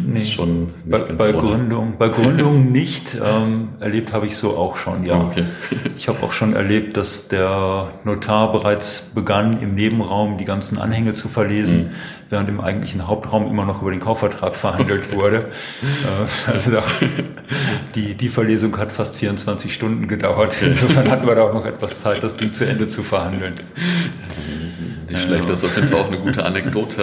nee. 0.07 0.19
ist 0.19 0.31
schon 0.31 0.67
nicht 0.67 0.73
bei, 0.87 1.01
ganz 1.01 1.19
bei 1.19 1.33
Gründung, 1.33 1.95
bei 1.99 2.11
Gründung 2.11 2.71
nicht. 2.73 3.17
Ähm, 3.17 3.71
erlebt 3.81 4.13
habe 4.13 4.27
ich 4.27 4.37
so 4.37 4.57
auch 4.57 4.77
schon, 4.77 5.05
ja. 5.05 5.32
Okay. 5.33 5.47
Ich 5.97 6.09
habe 6.09 6.23
auch 6.23 6.33
schon 6.33 6.53
erlebt, 6.55 6.97
dass 6.97 7.29
der 7.29 7.89
Notar 8.05 8.51
bereits 8.51 9.13
begann, 9.15 9.53
im 9.61 9.75
Nebenraum 9.75 10.37
die 10.37 10.45
ganzen 10.45 10.79
Anhänge 10.79 11.15
zu 11.15 11.29
verlesen, 11.29 11.79
mhm. 11.79 11.91
während 12.31 12.49
im 12.49 12.61
eigentlichen 12.61 13.07
Hauptraum 13.07 13.47
immer 13.47 13.65
noch 13.65 13.83
über 13.83 13.91
den 13.91 14.01
Kaufvertrag 14.01 14.57
verhandelt 14.57 15.13
wurde. 15.13 15.49
Äh, 15.83 16.51
also 16.53 16.71
da, 16.71 16.83
die, 17.95 18.15
die 18.17 18.29
Verlesung 18.29 18.77
hat 18.79 18.93
fast 18.93 19.17
24 19.17 19.73
Stunden 19.73 20.09
gedauert. 20.09 20.57
Insofern 20.61 21.11
hatten 21.11 21.27
wir 21.27 21.35
da 21.35 21.43
auch 21.43 21.55
noch 21.55 21.67
etwas 21.67 22.01
Zeit, 22.01 22.23
das 22.23 22.37
Ding 22.37 22.53
zu 22.53 22.67
Ende 22.67 22.87
zu 22.87 23.03
verhandeln. 23.03 23.55
Nicht 25.11 25.23
schlecht, 25.23 25.49
das 25.49 25.63
ist 25.63 25.71
auf 25.71 25.77
jeden 25.77 25.89
Fall 25.89 26.01
auch 26.01 26.09
eine 26.09 26.19
gute 26.19 26.45
Anekdote. 26.45 27.03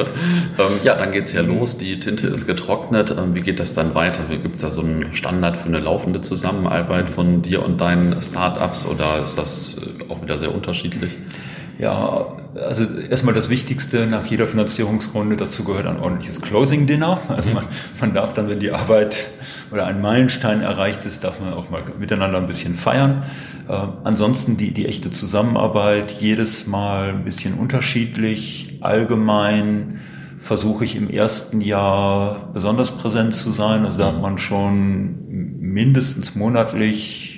Ähm, 0.57 0.65
ja, 0.83 0.95
dann 0.95 1.11
geht's 1.11 1.33
ja 1.33 1.41
los. 1.41 1.77
Die 1.77 1.99
Tinte 1.99 2.27
ist 2.27 2.47
getrocknet. 2.47 3.11
Ähm, 3.11 3.35
wie 3.35 3.41
geht 3.41 3.59
das 3.59 3.73
dann 3.73 3.95
weiter? 3.95 4.23
Gibt 4.29 4.55
es 4.55 4.61
da 4.61 4.71
so 4.71 4.81
einen 4.81 5.13
Standard 5.13 5.57
für 5.57 5.67
eine 5.67 5.79
laufende 5.79 6.21
Zusammenarbeit 6.21 7.09
von 7.09 7.41
dir 7.41 7.63
und 7.63 7.79
deinen 7.81 8.21
Startups 8.21 8.85
oder 8.85 9.23
ist 9.23 9.37
das 9.37 9.77
äh, 9.77 10.11
auch 10.11 10.21
wieder 10.21 10.37
sehr 10.37 10.53
unterschiedlich? 10.53 11.11
Ja, 11.79 12.27
also 12.55 12.83
erstmal 13.09 13.33
das 13.33 13.49
Wichtigste 13.49 14.05
nach 14.05 14.25
jeder 14.25 14.47
Finanzierungsrunde, 14.47 15.37
dazu 15.37 15.63
gehört 15.63 15.87
ein 15.87 15.97
ordentliches 15.97 16.41
Closing 16.41 16.87
Dinner. 16.87 17.21
Also 17.29 17.51
man, 17.51 17.67
man 18.01 18.13
darf 18.13 18.33
dann, 18.33 18.49
wenn 18.49 18.59
die 18.59 18.71
Arbeit 18.71 19.29
oder 19.71 19.85
ein 19.87 20.01
Meilenstein 20.01 20.59
erreicht 20.59 21.05
ist, 21.05 21.23
darf 21.23 21.39
man 21.39 21.53
auch 21.53 21.69
mal 21.69 21.81
miteinander 21.97 22.37
ein 22.37 22.47
bisschen 22.47 22.75
feiern. 22.75 23.23
Äh, 23.69 23.87
ansonsten 24.03 24.57
die, 24.57 24.71
die 24.71 24.87
echte 24.87 25.09
Zusammenarbeit, 25.09 26.11
jedes 26.19 26.67
Mal 26.67 27.11
ein 27.11 27.23
bisschen 27.23 27.53
unterschiedlich, 27.53 28.79
allgemein 28.81 30.01
versuche 30.37 30.83
ich 30.83 30.97
im 30.97 31.09
ersten 31.09 31.61
Jahr 31.61 32.49
besonders 32.53 32.91
präsent 32.91 33.33
zu 33.33 33.51
sein. 33.51 33.85
Also 33.85 33.99
da 33.99 34.07
hat 34.07 34.21
man 34.21 34.37
schon 34.37 35.15
mindestens 35.29 36.35
monatlich 36.35 37.28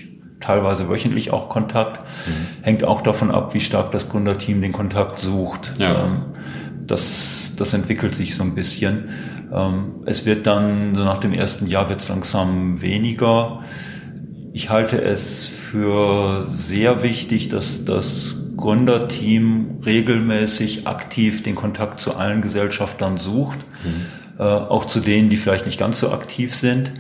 teilweise 0.42 0.90
wöchentlich 0.90 1.32
auch 1.32 1.50
Kontakt. 1.50 2.02
Mhm. 2.28 2.64
Hängt 2.64 2.84
auch 2.84 3.02
davon 3.02 3.32
ab, 3.32 3.54
wie 3.54 3.60
stark 3.62 3.92
das 3.92 4.10
Gründerteam 4.10 4.62
den 4.62 4.72
Kontakt 4.72 5.18
sucht. 5.18 5.74
Ja. 5.80 6.06
Ähm, 6.06 6.22
das, 6.86 7.54
das 7.58 7.74
entwickelt 7.74 8.14
sich 8.14 8.36
so 8.36 8.44
ein 8.44 8.56
bisschen. 8.56 9.10
Ähm, 9.54 10.02
es 10.06 10.26
wird 10.26 10.48
dann, 10.48 10.96
so 10.96 11.04
nach 11.04 11.20
dem 11.20 11.34
ersten 11.34 11.68
Jahr 11.68 11.90
wird 11.90 12.00
es 12.00 12.10
langsam 12.10 12.82
weniger. 12.82 13.64
Ich 14.54 14.70
halte 14.70 15.02
es 15.02 15.48
für 15.48 16.44
sehr 16.46 17.04
wichtig, 17.04 17.50
dass 17.50 17.86
das 17.86 18.36
Gründerteam 18.58 19.80
regelmäßig 19.86 20.88
aktiv 20.88 21.44
den 21.44 21.56
Kontakt 21.56 22.00
zu 22.00 22.16
allen 22.16 22.42
Gesellschaftern 22.42 23.18
sucht, 23.18 23.60
mhm. 23.84 24.40
äh, 24.40 24.44
auch 24.44 24.86
zu 24.86 25.00
denen, 25.00 25.30
die 25.30 25.38
vielleicht 25.38 25.66
nicht 25.66 25.80
ganz 25.80 26.00
so 26.00 26.12
aktiv 26.12 26.54
sind. 26.56 26.92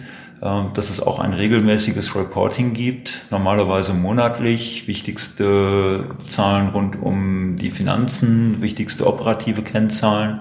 Ähm, 0.43 0.69
dass 0.73 0.89
es 0.89 0.99
auch 0.99 1.19
ein 1.19 1.34
regelmäßiges 1.34 2.15
Reporting 2.15 2.73
gibt, 2.73 3.27
normalerweise 3.30 3.93
monatlich, 3.93 4.88
wichtigste 4.88 6.06
Zahlen 6.17 6.69
rund 6.69 6.99
um 6.99 7.58
die 7.58 7.69
Finanzen, 7.69 8.60
wichtigste 8.60 9.06
operative 9.06 9.62
Kennzahlen, 9.62 10.39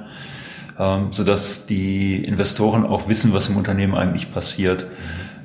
ähm, 0.79 1.09
so 1.11 1.23
dass 1.23 1.67
die 1.67 2.17
Investoren 2.17 2.87
auch 2.87 3.11
wissen, 3.11 3.35
was 3.35 3.51
im 3.51 3.59
Unternehmen 3.59 3.95
eigentlich 3.95 4.33
passiert. 4.33 4.87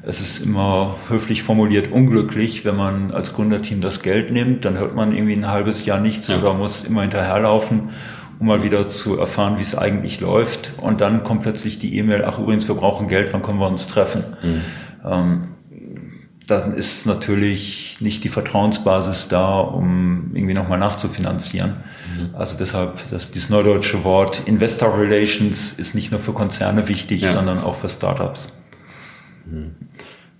Es 0.03 0.21
ist 0.21 0.45
immer 0.45 0.95
höflich 1.09 1.43
formuliert 1.43 1.91
unglücklich, 1.91 2.63
wenn 2.63 2.77
man 2.77 3.11
als 3.11 3.33
Gründerteam 3.33 3.81
das 3.81 4.03
Geld 4.03 4.31
nimmt, 4.31 4.63
dann 4.63 4.77
hört 4.77 4.95
man 4.95 5.13
irgendwie 5.13 5.33
ein 5.33 5.49
halbes 5.49 5.85
Jahr 5.85 5.99
nichts 5.99 6.29
ja. 6.29 6.37
oder 6.37 6.53
muss 6.53 6.85
immer 6.85 7.01
hinterherlaufen 7.01 7.89
um 8.39 8.47
mal 8.47 8.63
wieder 8.63 8.87
zu 8.87 9.17
erfahren, 9.17 9.57
wie 9.57 9.63
es 9.63 9.75
eigentlich 9.75 10.19
läuft. 10.19 10.73
Und 10.77 11.01
dann 11.01 11.23
kommt 11.23 11.43
plötzlich 11.43 11.79
die 11.79 11.97
E-Mail, 11.97 12.23
ach 12.25 12.39
übrigens, 12.39 12.67
wir 12.67 12.75
brauchen 12.75 13.07
Geld, 13.07 13.33
wann 13.33 13.41
können 13.41 13.59
wir 13.59 13.67
uns 13.67 13.87
treffen? 13.87 14.23
Mhm. 14.43 14.61
Ähm, 15.05 15.47
dann 16.47 16.75
ist 16.75 17.05
natürlich 17.05 17.97
nicht 18.01 18.23
die 18.23 18.29
Vertrauensbasis 18.29 19.29
da, 19.29 19.59
um 19.59 20.31
irgendwie 20.33 20.53
nochmal 20.53 20.77
nachzufinanzieren. 20.77 21.71
Mhm. 21.71 22.35
Also 22.35 22.55
deshalb, 22.57 22.99
das, 23.09 23.31
dieses 23.31 23.49
neudeutsche 23.49 24.03
Wort 24.03 24.43
Investor 24.45 24.97
Relations 24.97 25.73
ist 25.73 25.95
nicht 25.95 26.11
nur 26.11 26.19
für 26.19 26.33
Konzerne 26.33 26.87
wichtig, 26.87 27.21
ja. 27.21 27.33
sondern 27.33 27.59
auch 27.59 27.75
für 27.75 27.89
Startups. 27.89 28.49
Mhm. 29.45 29.75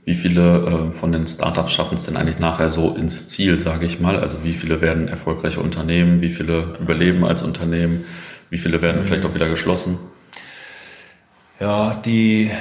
Wie 0.06 0.14
viele 0.14 0.92
äh, 0.94 0.98
von 0.98 1.12
den 1.12 1.26
Startups 1.26 1.74
schaffen 1.74 1.96
es 1.96 2.06
denn 2.06 2.16
eigentlich 2.16 2.38
nachher 2.38 2.70
so 2.70 2.94
ins 2.94 3.28
Ziel, 3.28 3.60
sage 3.60 3.88
ich 3.88 4.00
mal? 4.00 4.20
Also 4.20 4.44
wie 4.44 4.54
viele 4.54 4.80
werden 4.80 5.08
erfolgreiche 5.08 5.60
Unternehmen, 5.60 6.22
wie 6.22 6.30
viele 6.30 6.78
überleben 6.80 7.26
als 7.26 7.42
Unternehmen, 7.42 8.06
wie 8.52 8.60
viele 8.60 8.84
werden 8.84 9.02
mhm. 9.02 9.06
vielleicht 9.06 9.26
auch 9.26 9.34
wieder 9.34 9.50
geschlossen? 9.50 9.98
Ja, 11.60 11.96
die, 12.06 12.52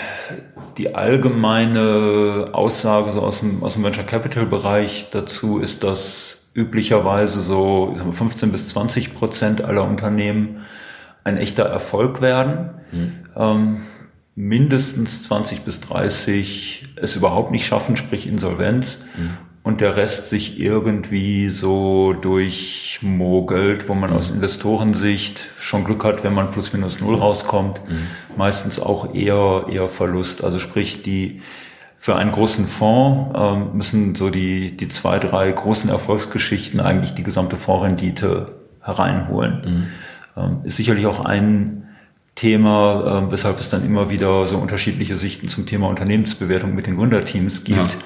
die 0.79 0.95
allgemeine 0.95 2.51
Aussage 2.53 3.11
so 3.11 3.21
aus 3.21 3.41
dem, 3.41 3.63
aus 3.63 3.75
dem 3.75 3.85
Venture 3.85 4.05
Capital 4.05 4.47
Bereich 4.47 5.09
dazu 5.11 5.59
ist, 5.59 5.85
dass 5.85 6.51
üblicherweise 6.55 7.43
so 7.43 7.91
ich 7.93 7.99
sag 7.99 8.07
mal, 8.07 8.15
15 8.15 8.53
bis 8.53 8.69
20 8.69 9.13
Prozent 9.13 9.65
aller 9.65 9.85
Unternehmen 9.85 10.61
ein 11.25 11.37
echter 11.37 11.65
Erfolg 11.65 12.23
werden. 12.23 12.71
Mhm. 12.93 13.13
Ähm, 13.37 13.77
mindestens 14.37 15.23
20 15.25 15.61
bis 15.61 15.81
30 15.81 16.83
es 16.97 17.17
überhaupt 17.17 17.51
nicht 17.51 17.67
schaffen, 17.67 17.97
sprich 17.97 18.27
Insolvenz. 18.27 19.05
Mhm. 19.17 19.31
Und 19.63 19.81
der 19.81 19.97
Rest 19.97 20.29
sich 20.29 20.61
irgendwie 20.61 21.49
so 21.49 22.13
durchmogelt, 22.13 23.89
wo 23.89 23.95
man 23.95 24.11
mhm. 24.11 24.17
aus 24.17 24.31
Investorensicht 24.31 25.49
schon 25.59 25.85
Glück 25.85 26.05
hat, 26.05 26.23
wenn 26.23 26.35
man 26.35 26.51
plus 26.51 26.75
minus 26.75 27.01
null 27.01 27.15
rauskommt. 27.15 27.81
Mhm. 27.89 28.37
Meistens 28.37 28.79
auch 28.79 29.15
eher, 29.15 29.67
eher 29.71 29.89
Verlust. 29.89 30.45
Also 30.45 30.59
sprich, 30.59 31.03
die, 31.03 31.41
für 31.97 32.17
einen 32.17 32.33
großen 32.33 32.67
Fonds 32.67 33.35
ähm, 33.35 33.71
müssen 33.75 34.15
so 34.15 34.29
die, 34.29 34.77
die 34.77 34.89
zwei, 34.89 35.19
drei 35.19 35.51
großen 35.51 35.89
Erfolgsgeschichten 35.89 36.81
eigentlich 36.81 37.15
die 37.15 37.23
gesamte 37.23 37.57
Fondsrendite 37.57 38.57
hereinholen. 38.83 39.63
Mhm. 39.65 39.87
Ähm, 40.37 40.61
ist 40.65 40.77
sicherlich 40.77 41.07
auch 41.07 41.25
ein 41.25 41.84
Thema, 42.35 43.27
äh, 43.29 43.33
weshalb 43.33 43.61
es 43.61 43.69
dann 43.69 43.85
immer 43.85 44.11
wieder 44.11 44.45
so 44.47 44.59
unterschiedliche 44.59 45.17
Sichten 45.17 45.49
zum 45.49 45.67
Thema 45.67 45.89
Unternehmensbewertung 45.89 46.75
mit 46.75 46.87
den 46.87 46.97
Gründerteams 46.97 47.65
gibt. 47.65 47.97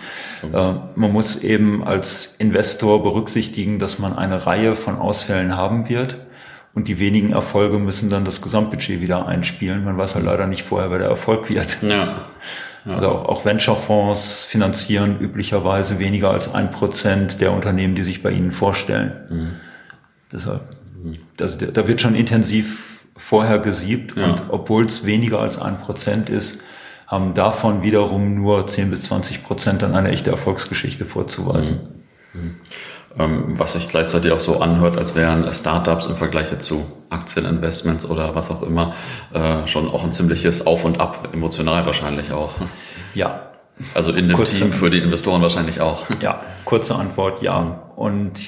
Ja, 0.52 0.70
äh, 0.70 0.74
man 0.96 1.12
muss 1.12 1.36
eben 1.42 1.82
als 1.82 2.34
Investor 2.38 3.02
berücksichtigen, 3.02 3.78
dass 3.78 3.98
man 3.98 4.14
eine 4.14 4.46
Reihe 4.46 4.76
von 4.76 4.96
Ausfällen 4.96 5.56
haben 5.56 5.88
wird. 5.88 6.18
Und 6.74 6.88
die 6.88 6.98
wenigen 6.98 7.32
Erfolge 7.32 7.78
müssen 7.78 8.10
dann 8.10 8.24
das 8.24 8.42
Gesamtbudget 8.42 9.00
wieder 9.00 9.26
einspielen. 9.26 9.84
Man 9.84 9.96
weiß 9.96 10.14
halt 10.14 10.24
leider 10.24 10.46
nicht 10.46 10.62
vorher, 10.62 10.90
wer 10.90 10.98
der 10.98 11.08
Erfolg 11.08 11.48
wird. 11.48 11.78
Ja. 11.82 12.26
Ja. 12.84 12.94
Also 12.94 13.08
auch, 13.08 13.24
auch 13.24 13.44
Venture-Fonds 13.44 14.44
finanzieren 14.44 15.18
üblicherweise 15.20 15.98
weniger 15.98 16.30
als 16.30 16.54
ein 16.54 16.70
Prozent 16.70 17.40
der 17.40 17.52
Unternehmen, 17.52 17.94
die 17.94 18.02
sich 18.02 18.22
bei 18.22 18.30
ihnen 18.30 18.50
vorstellen. 18.50 19.12
Mhm. 19.28 19.50
Deshalb, 20.32 20.60
also 21.40 21.56
da 21.58 21.88
wird 21.88 22.00
schon 22.00 22.14
intensiv 22.14 22.97
vorher 23.18 23.58
gesiebt 23.58 24.16
ja. 24.16 24.24
und 24.24 24.42
obwohl 24.48 24.86
es 24.86 25.04
weniger 25.04 25.40
als 25.40 25.60
ein 25.60 25.78
Prozent 25.78 26.30
ist, 26.30 26.62
haben 27.06 27.34
davon 27.34 27.82
wiederum 27.82 28.34
nur 28.34 28.66
10 28.66 28.90
bis 28.90 29.02
20 29.02 29.42
Prozent 29.42 29.82
dann 29.82 29.94
eine 29.94 30.10
echte 30.10 30.30
Erfolgsgeschichte 30.30 31.04
vorzuweisen. 31.04 32.04
Mhm. 32.32 32.40
Mhm. 32.40 32.60
Ähm, 33.18 33.58
was 33.58 33.72
sich 33.72 33.88
gleichzeitig 33.88 34.30
auch 34.32 34.40
so 34.40 34.60
anhört, 34.60 34.98
als 34.98 35.14
wären 35.14 35.52
Startups 35.52 36.06
im 36.06 36.16
Vergleich 36.16 36.56
zu 36.58 36.86
Aktieninvestments 37.10 38.08
oder 38.08 38.34
was 38.34 38.50
auch 38.50 38.62
immer 38.62 38.94
äh, 39.32 39.66
schon 39.66 39.90
auch 39.90 40.04
ein 40.04 40.12
ziemliches 40.12 40.66
Auf 40.66 40.84
und 40.84 41.00
Ab, 41.00 41.30
emotional 41.32 41.86
wahrscheinlich 41.86 42.32
auch. 42.32 42.52
Ja. 43.14 43.42
Also 43.94 44.12
in 44.12 44.28
dem 44.28 44.36
kurze, 44.36 44.58
Team 44.58 44.72
für 44.72 44.90
die 44.90 44.98
Investoren 44.98 45.40
wahrscheinlich 45.40 45.80
auch. 45.80 46.04
Ja, 46.20 46.42
kurze 46.64 46.96
Antwort, 46.96 47.42
ja. 47.42 47.60
Mhm. 47.60 47.74
Und 47.96 48.40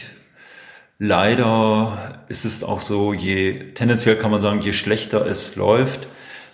Leider 1.03 1.97
ist 2.29 2.45
es 2.45 2.63
auch 2.63 2.83
so, 2.83 3.15
je 3.15 3.73
tendenziell 3.73 4.17
kann 4.17 4.31
man 4.31 4.43
sagen, 4.43 4.61
je 4.61 4.75
schlechter 4.75 5.25
es 5.25 5.57
läuft, 5.57 6.09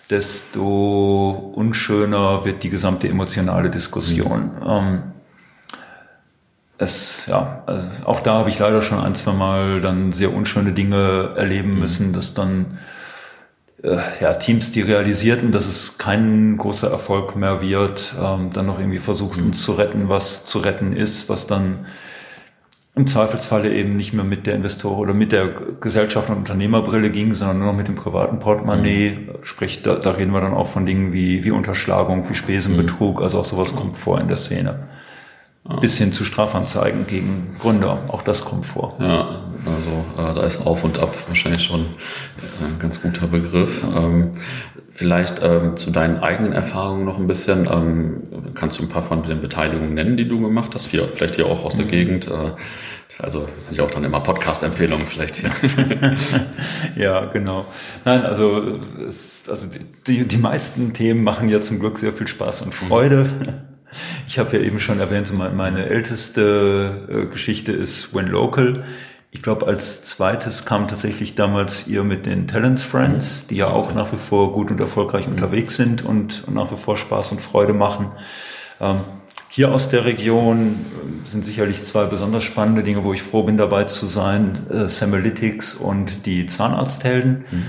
desto 0.09 1.51
unschöner 1.53 2.45
wird 2.45 2.63
die 2.63 2.69
gesamte 2.69 3.09
emotionale 3.09 3.69
Diskussion. 3.69 4.51
Mhm. 4.55 4.65
Ähm, 4.65 5.03
es, 6.77 7.25
ja, 7.25 7.61
also 7.65 7.87
auch 8.05 8.21
da 8.21 8.35
habe 8.35 8.49
ich 8.49 8.57
leider 8.57 8.81
schon 8.81 8.99
ein, 8.99 9.15
zwei 9.15 9.33
Mal 9.33 9.81
dann 9.81 10.13
sehr 10.13 10.33
unschöne 10.33 10.71
Dinge 10.71 11.33
erleben 11.35 11.73
mhm. 11.73 11.79
müssen, 11.79 12.13
dass 12.13 12.33
dann 12.33 12.77
äh, 13.83 13.97
ja, 14.21 14.33
Teams, 14.35 14.71
die 14.71 14.81
realisierten, 14.81 15.51
dass 15.51 15.65
es 15.65 15.97
kein 15.97 16.55
großer 16.55 16.89
Erfolg 16.89 17.35
mehr 17.35 17.61
wird, 17.61 18.15
ähm, 18.23 18.51
dann 18.53 18.65
noch 18.65 18.79
irgendwie 18.79 18.99
versuchten 18.99 19.47
mhm. 19.47 19.53
zu 19.53 19.73
retten, 19.73 20.07
was 20.07 20.45
zu 20.45 20.59
retten 20.59 20.93
ist, 20.93 21.27
was 21.27 21.47
dann 21.47 21.85
im 22.97 23.07
Zweifelsfalle 23.07 23.71
eben 23.71 23.95
nicht 23.95 24.13
mehr 24.13 24.25
mit 24.25 24.47
der 24.47 24.55
Investor 24.55 24.97
oder 24.97 25.13
mit 25.13 25.31
der 25.31 25.49
Gesellschaft 25.79 26.29
und 26.29 26.37
Unternehmerbrille 26.37 27.09
ging, 27.09 27.33
sondern 27.33 27.59
nur 27.59 27.67
noch 27.67 27.75
mit 27.75 27.87
dem 27.87 27.95
privaten 27.95 28.39
Portemonnaie. 28.39 29.11
Mhm. 29.11 29.29
Sprich, 29.43 29.83
da, 29.83 29.95
da 29.95 30.11
reden 30.11 30.31
wir 30.31 30.41
dann 30.41 30.53
auch 30.53 30.67
von 30.67 30.85
Dingen 30.85 31.13
wie, 31.13 31.43
wie 31.43 31.51
Unterschlagung, 31.51 32.27
wie 32.29 32.35
Spesenbetrug, 32.35 33.19
mhm. 33.19 33.23
also 33.23 33.39
auch 33.39 33.45
sowas 33.45 33.75
kommt 33.75 33.97
vor 33.97 34.19
in 34.19 34.27
der 34.27 34.37
Szene. 34.37 34.87
Ja. 35.69 35.79
Bis 35.79 35.97
hin 35.97 36.11
zu 36.11 36.25
Strafanzeigen 36.25 37.07
gegen 37.07 37.55
Gründer, 37.59 37.99
auch 38.07 38.21
das 38.21 38.45
kommt 38.45 38.65
vor. 38.65 38.95
Ja, 38.99 39.41
also 39.65 40.31
äh, 40.31 40.33
da 40.33 40.43
ist 40.43 40.65
Auf 40.65 40.83
und 40.83 40.99
Ab 40.99 41.13
wahrscheinlich 41.27 41.63
schon 41.63 41.81
ein 42.61 42.79
ganz 42.79 43.01
guter 43.01 43.27
Begriff. 43.27 43.83
Ähm, 43.93 44.31
vielleicht 44.97 45.41
ähm, 45.43 45.77
zu 45.77 45.91
deinen 45.91 46.17
eigenen 46.19 46.53
Erfahrungen 46.53 47.05
noch 47.05 47.19
ein 47.19 47.27
bisschen. 47.27 47.67
Ähm, 47.71 48.53
kannst 48.55 48.79
du 48.79 48.83
ein 48.83 48.89
paar 48.89 49.03
von 49.03 49.21
den 49.21 49.41
Beteiligungen 49.41 49.93
nennen, 49.93 50.17
die 50.17 50.27
du 50.27 50.41
gemacht 50.41 50.73
hast? 50.73 50.87
Hier, 50.87 51.07
vielleicht 51.07 51.35
hier 51.35 51.45
auch 51.45 51.63
aus 51.63 51.75
der 51.75 51.85
mhm. 51.85 51.89
Gegend. 51.89 52.27
Äh, 52.27 52.51
also 53.19 53.45
sind 53.61 53.77
ja 53.77 53.83
auch 53.83 53.91
dann 53.91 54.03
immer 54.03 54.19
Podcast-Empfehlungen 54.21 55.05
vielleicht 55.05 55.35
hier. 55.35 55.51
ja, 56.95 57.25
genau. 57.25 57.65
Nein, 58.05 58.23
also, 58.23 58.79
es, 59.07 59.47
also 59.47 59.67
die, 60.07 60.27
die 60.27 60.37
meisten 60.37 60.93
Themen 60.93 61.23
machen 61.23 61.49
ja 61.49 61.61
zum 61.61 61.79
Glück 61.79 61.99
sehr 61.99 62.13
viel 62.13 62.27
Spaß 62.27 62.63
und 62.63 62.73
Freude. 62.73 63.25
Mhm. 63.25 63.67
Ich 64.27 64.39
habe 64.39 64.57
ja 64.57 64.63
eben 64.63 64.79
schon 64.79 64.99
erwähnt, 64.99 65.31
meine 65.55 65.85
älteste 65.85 67.07
äh, 67.09 67.25
Geschichte 67.31 67.71
ist 67.71 68.13
When 68.15 68.27
Local. 68.27 68.83
Ich 69.37 69.43
glaube, 69.43 69.67
als 69.67 70.01
zweites 70.01 70.65
kam 70.65 70.87
tatsächlich 70.87 71.35
damals 71.35 71.85
ihr 71.85 72.03
mit 72.03 72.25
den 72.25 72.47
Talents 72.47 72.81
Friends, 72.81 73.43
mhm. 73.43 73.47
die 73.49 73.57
ja 73.57 73.67
auch 73.67 73.93
nach 73.93 74.11
wie 74.11 74.17
vor 74.17 74.51
gut 74.51 74.71
und 74.71 74.79
erfolgreich 74.79 75.27
mhm. 75.27 75.33
unterwegs 75.33 75.75
sind 75.75 76.03
und, 76.03 76.43
und, 76.47 76.55
nach 76.55 76.71
wie 76.71 76.75
vor 76.75 76.97
Spaß 76.97 77.33
und 77.33 77.39
Freude 77.39 77.73
machen. 77.73 78.07
Ähm, 78.81 78.95
hier 79.47 79.71
aus 79.71 79.89
der 79.89 80.05
Region 80.05 80.69
äh, 80.69 81.27
sind 81.27 81.45
sicherlich 81.45 81.83
zwei 81.83 82.05
besonders 82.05 82.45
spannende 82.45 82.81
Dinge, 82.81 83.03
wo 83.03 83.13
ich 83.13 83.21
froh 83.21 83.43
bin, 83.43 83.57
dabei 83.57 83.83
zu 83.83 84.07
sein. 84.07 84.53
Äh, 84.71 84.89
Samalytics 84.89 85.75
und 85.75 86.25
die 86.25 86.47
Zahnarzthelden. 86.47 87.45
Mhm. 87.51 87.65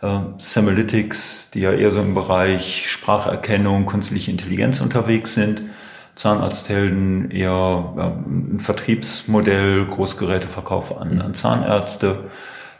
Äh, 0.00 0.20
Samalytics, 0.38 1.50
die 1.52 1.60
ja 1.60 1.72
eher 1.72 1.90
so 1.90 2.00
im 2.00 2.14
Bereich 2.14 2.90
Spracherkennung, 2.90 3.84
künstliche 3.84 4.30
Intelligenz 4.30 4.80
unterwegs 4.80 5.34
sind. 5.34 5.64
Zahnarzthelden 6.14 7.30
eher 7.30 7.94
ja, 7.96 8.06
ein 8.26 8.60
Vertriebsmodell, 8.60 9.86
Großgeräteverkauf 9.86 10.98
an, 10.98 11.20
an 11.20 11.34
Zahnärzte. 11.34 12.24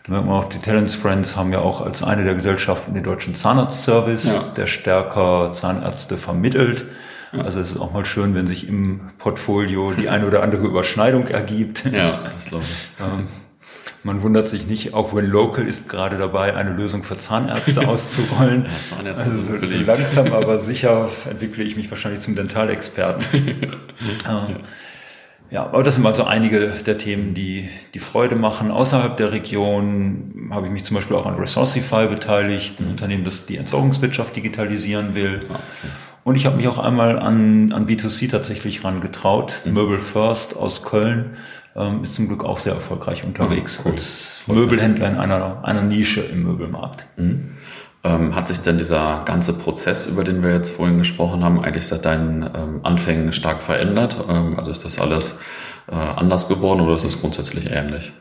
Da 0.05 0.13
merkt 0.13 0.27
man 0.27 0.37
auch, 0.37 0.45
die 0.47 0.59
Talents 0.59 0.95
Friends 0.95 1.37
haben 1.37 1.53
ja 1.53 1.61
auch 1.61 1.81
als 1.81 2.03
eine 2.03 2.25
der 2.25 2.35
Gesellschaften 2.35 2.95
den 2.95 3.03
deutschen 3.03 3.35
Zahnarztservice, 3.35 4.35
ja. 4.35 4.43
der 4.57 4.67
stärker 4.67 5.53
Zahnärzte 5.53 6.17
vermittelt. 6.17 6.87
Also 7.33 7.61
es 7.61 7.71
ist 7.71 7.77
auch 7.77 7.93
mal 7.93 8.05
schön, 8.05 8.35
wenn 8.35 8.47
sich 8.47 8.69
im 8.69 9.03
Portfolio 9.19 9.93
die 9.93 10.09
eine 10.09 10.27
oder 10.27 10.43
andere 10.43 10.67
Überschneidung 10.67 11.29
ergibt. 11.29 11.85
Ja, 11.85 12.25
das 12.25 12.47
glaube 12.47 12.65
ich. 12.65 13.05
Man 14.03 14.23
wundert 14.23 14.49
sich 14.49 14.67
nicht, 14.67 14.95
auch 14.95 15.15
wenn 15.15 15.27
Local 15.27 15.67
ist 15.67 15.89
gerade 15.89 16.17
dabei, 16.17 16.55
eine 16.55 16.73
Lösung 16.73 17.03
für 17.03 17.19
Zahnärzte 17.19 17.87
auszurollen. 17.89 18.65
ja, 18.65 18.97
Zahnärzte 18.97 19.31
also 19.31 19.59
so, 19.59 19.67
so, 19.67 19.79
langsam, 19.85 20.33
aber 20.33 20.59
sicher 20.59 21.09
entwickle 21.29 21.65
ich 21.65 21.77
mich 21.77 21.91
wahrscheinlich 21.91 22.21
zum 22.21 22.35
Dentalexperten. 22.35 23.25
ähm, 23.35 24.57
ja, 25.51 25.65
aber 25.65 25.83
das 25.83 25.95
sind 25.95 26.03
mal 26.03 26.15
so 26.15 26.25
einige 26.25 26.69
der 26.69 26.97
Themen, 26.97 27.35
die 27.35 27.69
die 27.93 27.99
Freude 27.99 28.37
machen. 28.37 28.71
Außerhalb 28.71 29.17
der 29.17 29.33
Region 29.33 30.49
habe 30.51 30.67
ich 30.67 30.73
mich 30.73 30.85
zum 30.85 30.95
Beispiel 30.95 31.17
auch 31.17 31.27
an 31.27 31.35
Resourcify 31.35 32.07
beteiligt, 32.07 32.81
ein 32.81 32.87
Unternehmen, 32.87 33.25
das 33.25 33.47
die 33.47 33.57
Entsorgungswirtschaft 33.57 34.35
digitalisieren 34.35 35.15
will. 35.15 35.41
Ah, 35.49 35.55
okay. 35.55 35.93
Und 36.23 36.37
ich 36.37 36.47
habe 36.47 36.57
mich 36.57 36.69
auch 36.69 36.79
einmal 36.79 37.19
an, 37.19 37.73
an 37.73 37.87
B2C 37.87 38.31
tatsächlich 38.31 38.85
rangetraut. 38.85 39.63
Mhm. 39.65 39.73
Möbel 39.73 39.99
First 39.99 40.57
aus 40.57 40.85
Köln 40.85 41.37
ähm, 41.77 42.03
ist 42.03 42.15
zum 42.15 42.29
Glück 42.29 42.45
auch 42.45 42.59
sehr 42.59 42.75
erfolgreich 42.75 43.25
unterwegs 43.25 43.79
mhm, 43.79 43.85
cool. 43.87 43.93
als 43.93 44.43
Möbelhändler 44.47 45.09
in 45.09 45.17
einer, 45.17 45.65
einer 45.65 45.83
Nische 45.83 46.21
im 46.21 46.43
Möbelmarkt. 46.43 47.07
Mhm. 47.17 47.51
Ähm, 48.03 48.35
hat 48.35 48.49
sich 48.49 48.61
denn 48.61 48.79
dieser 48.79 49.25
ganze 49.27 49.53
Prozess, 49.53 50.07
über 50.07 50.25
den 50.25 50.43
wir 50.43 50.55
jetzt 50.55 50.71
vorhin 50.71 50.99
gesprochen 50.99 51.45
haben, 51.45 51.63
eigentlich 51.63 51.87
seit 51.87 52.07
deinen 52.07 52.49
ähm, 52.55 52.81
Anfängen 52.83 53.33
stark 53.33 53.63
verändert? 53.63 54.17
Ähm, 54.27 54.57
also 54.57 54.71
ist 54.71 54.85
das 54.85 54.99
alles 54.99 55.41
äh, 55.87 55.95
anders 55.95 56.49
geworden 56.49 56.81
oder 56.81 56.97
ist 56.97 57.05
es 57.05 57.21
grundsätzlich 57.21 57.71
ähnlich? 57.71 58.13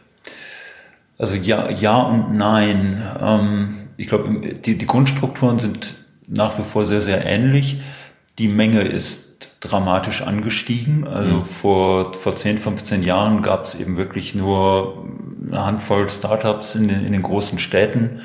Also 1.18 1.36
ja, 1.36 1.70
ja 1.70 2.02
und 2.02 2.34
nein. 2.34 3.02
Ähm, 3.22 3.76
ich 3.96 4.08
glaube, 4.08 4.54
die, 4.66 4.78
die 4.78 4.86
Grundstrukturen 4.86 5.60
sind 5.60 5.96
nach 6.28 6.58
wie 6.58 6.64
vor 6.64 6.84
sehr, 6.84 7.02
sehr 7.02 7.26
ähnlich. 7.26 7.82
Die 8.38 8.48
Menge 8.50 8.82
ist 8.82 9.29
dramatisch 9.60 10.22
angestiegen. 10.22 11.08
Also 11.08 11.38
mhm. 11.38 11.46
vor, 11.46 12.14
vor 12.14 12.36
10, 12.36 12.58
15 12.58 13.04
Jahren 13.04 13.42
gab 13.42 13.66
es 13.66 13.76
eben 13.76 13.98
wirklich 13.98 14.36
nur 14.36 15.06
eine 15.48 15.66
Handvoll 15.66 16.10
Startups 16.10 16.76
in 16.76 16.88
den, 16.88 17.06
in 17.06 17.12
den 17.12 17.22
großen 17.22 17.60
Städten. 17.60 18.22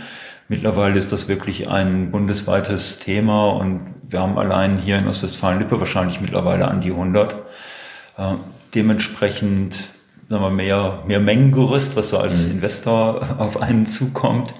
Mittlerweile 0.48 0.98
ist 0.98 1.10
das 1.10 1.28
wirklich 1.28 1.68
ein 1.70 2.10
bundesweites 2.10 2.98
Thema 2.98 3.48
und 3.48 3.94
wir 4.08 4.20
haben 4.20 4.38
allein 4.38 4.76
hier 4.76 4.98
in 4.98 5.08
Ostwestfalen-Lippe 5.08 5.80
wahrscheinlich 5.80 6.20
mittlerweile 6.20 6.68
an 6.68 6.80
die 6.80 6.90
100. 6.90 7.34
Äh, 8.18 8.34
dementsprechend 8.74 9.90
sagen 10.28 10.42
wir, 10.42 10.50
mehr, 10.50 11.02
mehr 11.06 11.20
Mengengerüst, 11.20 11.96
was 11.96 12.10
so 12.10 12.18
als 12.18 12.46
mhm. 12.46 12.54
Investor 12.54 13.36
auf 13.38 13.62
einen 13.62 13.86
zukommt 13.86 14.54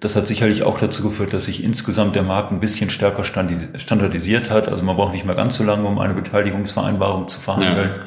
das 0.00 0.14
hat 0.14 0.26
sicherlich 0.26 0.62
auch 0.62 0.78
dazu 0.78 1.02
geführt, 1.02 1.32
dass 1.32 1.46
sich 1.46 1.64
insgesamt 1.64 2.14
der 2.14 2.22
Markt 2.22 2.52
ein 2.52 2.60
bisschen 2.60 2.88
stärker 2.90 3.24
standardisiert 3.24 4.50
hat. 4.50 4.68
Also 4.68 4.84
man 4.84 4.96
braucht 4.96 5.12
nicht 5.12 5.24
mehr 5.24 5.34
ganz 5.34 5.56
so 5.56 5.64
lange, 5.64 5.86
um 5.88 5.98
eine 5.98 6.14
Beteiligungsvereinbarung 6.14 7.26
zu 7.26 7.40
verhandeln. 7.40 7.94
Ja. 7.96 8.02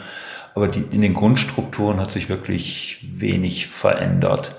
Aber 0.56 0.67
die, 0.67 0.84
in 0.91 1.01
den 1.01 1.13
Grundstrukturen 1.13 1.99
hat 1.99 2.12
sich 2.12 2.30
wirklich 2.30 3.06
wenig 3.15 3.67
verändert. 3.67 4.56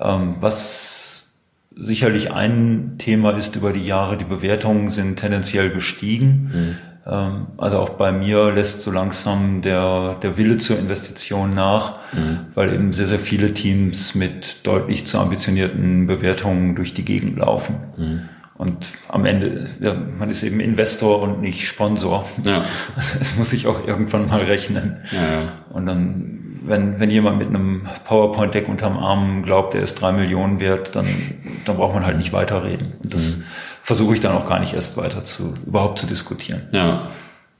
Ähm, 0.00 0.36
was 0.40 1.34
sicherlich 1.76 2.32
ein 2.32 2.94
Thema 2.98 3.32
ist 3.32 3.56
über 3.56 3.72
die 3.72 3.84
Jahre, 3.84 4.16
die 4.16 4.24
Bewertungen 4.24 4.88
sind 4.88 5.16
tendenziell 5.16 5.70
gestiegen. 5.70 6.50
Mhm. 6.52 6.78
Ähm, 7.06 7.48
also 7.58 7.78
auch 7.78 7.90
bei 7.90 8.12
mir 8.12 8.50
lässt 8.50 8.80
so 8.80 8.90
langsam 8.90 9.60
der, 9.60 10.16
der 10.22 10.36
Wille 10.38 10.56
zur 10.56 10.78
Investition 10.78 11.50
nach, 11.50 11.98
mhm. 12.12 12.40
weil 12.54 12.72
eben 12.72 12.92
sehr, 12.92 13.06
sehr 13.06 13.18
viele 13.18 13.52
Teams 13.52 14.14
mit 14.14 14.66
deutlich 14.66 15.06
zu 15.06 15.18
ambitionierten 15.18 16.06
Bewertungen 16.06 16.74
durch 16.74 16.94
die 16.94 17.04
Gegend 17.04 17.38
laufen. 17.38 17.76
Mhm. 17.96 18.20
Und 18.56 18.92
am 19.08 19.26
Ende, 19.26 19.68
ja, 19.80 19.96
man 20.16 20.30
ist 20.30 20.44
eben 20.44 20.60
Investor 20.60 21.20
und 21.20 21.40
nicht 21.40 21.66
Sponsor. 21.66 22.24
Ja. 22.44 22.64
Also 22.96 23.18
es 23.20 23.36
muss 23.36 23.50
sich 23.50 23.66
auch 23.66 23.86
irgendwann 23.86 24.28
mal 24.28 24.42
rechnen. 24.42 25.00
Ja. 25.10 25.74
Und 25.74 25.86
dann, 25.86 26.38
wenn, 26.64 27.00
wenn 27.00 27.10
jemand 27.10 27.38
mit 27.38 27.48
einem 27.48 27.88
PowerPoint-Deck 28.04 28.68
unterm 28.68 28.96
Arm 28.96 29.42
glaubt, 29.42 29.74
der 29.74 29.82
ist 29.82 29.96
drei 29.96 30.12
Millionen 30.12 30.60
wert, 30.60 30.94
dann, 30.94 31.06
dann 31.64 31.76
braucht 31.76 31.94
man 31.94 32.06
halt 32.06 32.16
nicht 32.16 32.32
weiterreden. 32.32 32.92
Und 33.02 33.12
das, 33.12 33.38
mhm 33.38 33.44
versuche 33.84 34.14
ich 34.14 34.20
dann 34.20 34.34
auch 34.34 34.46
gar 34.46 34.60
nicht 34.60 34.72
erst 34.72 34.96
weiter 34.96 35.22
zu, 35.24 35.52
überhaupt 35.66 35.98
zu 35.98 36.06
diskutieren. 36.06 36.62
Ja. 36.72 37.08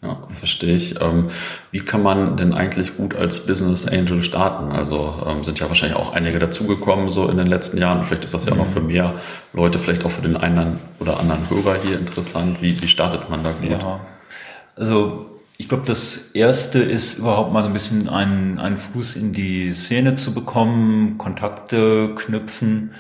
Ja, 0.02 0.18
verstehe 0.30 0.76
ich. 0.76 1.00
Ähm, 1.00 1.30
wie 1.70 1.80
kann 1.80 2.02
man 2.02 2.36
denn 2.36 2.52
eigentlich 2.52 2.98
gut 2.98 3.14
als 3.14 3.46
Business 3.46 3.86
Angel 3.88 4.22
starten? 4.22 4.70
Also 4.70 5.22
ähm, 5.26 5.44
sind 5.44 5.60
ja 5.60 5.68
wahrscheinlich 5.68 5.96
auch 5.96 6.14
einige 6.14 6.38
dazugekommen 6.38 7.10
so 7.10 7.26
in 7.28 7.38
den 7.38 7.46
letzten 7.46 7.78
Jahren. 7.78 8.04
Vielleicht 8.04 8.24
ist 8.24 8.34
das 8.34 8.44
ja 8.44 8.52
mhm. 8.52 8.58
noch 8.58 8.68
für 8.68 8.80
mehr 8.80 9.14
Leute, 9.54 9.78
vielleicht 9.78 10.04
auch 10.04 10.10
für 10.10 10.20
den 10.20 10.36
einen 10.36 10.78
oder 11.00 11.20
anderen 11.20 11.48
Hörer 11.48 11.76
hier 11.82 11.98
interessant. 11.98 12.60
Wie, 12.60 12.80
wie 12.82 12.88
startet 12.88 13.30
man 13.30 13.42
da 13.42 13.52
gut? 13.52 13.70
Ja, 13.70 14.00
also 14.76 15.40
ich 15.56 15.70
glaube, 15.70 15.84
das 15.86 16.32
Erste 16.34 16.80
ist 16.80 17.18
überhaupt 17.18 17.52
mal 17.52 17.62
so 17.62 17.68
ein 17.68 17.72
bisschen 17.72 18.08
einen, 18.10 18.58
einen 18.58 18.76
Fuß 18.76 19.16
in 19.16 19.32
die 19.32 19.72
Szene 19.72 20.16
zu 20.16 20.34
bekommen, 20.34 21.16
Kontakte 21.16 22.14
knüpfen 22.14 22.90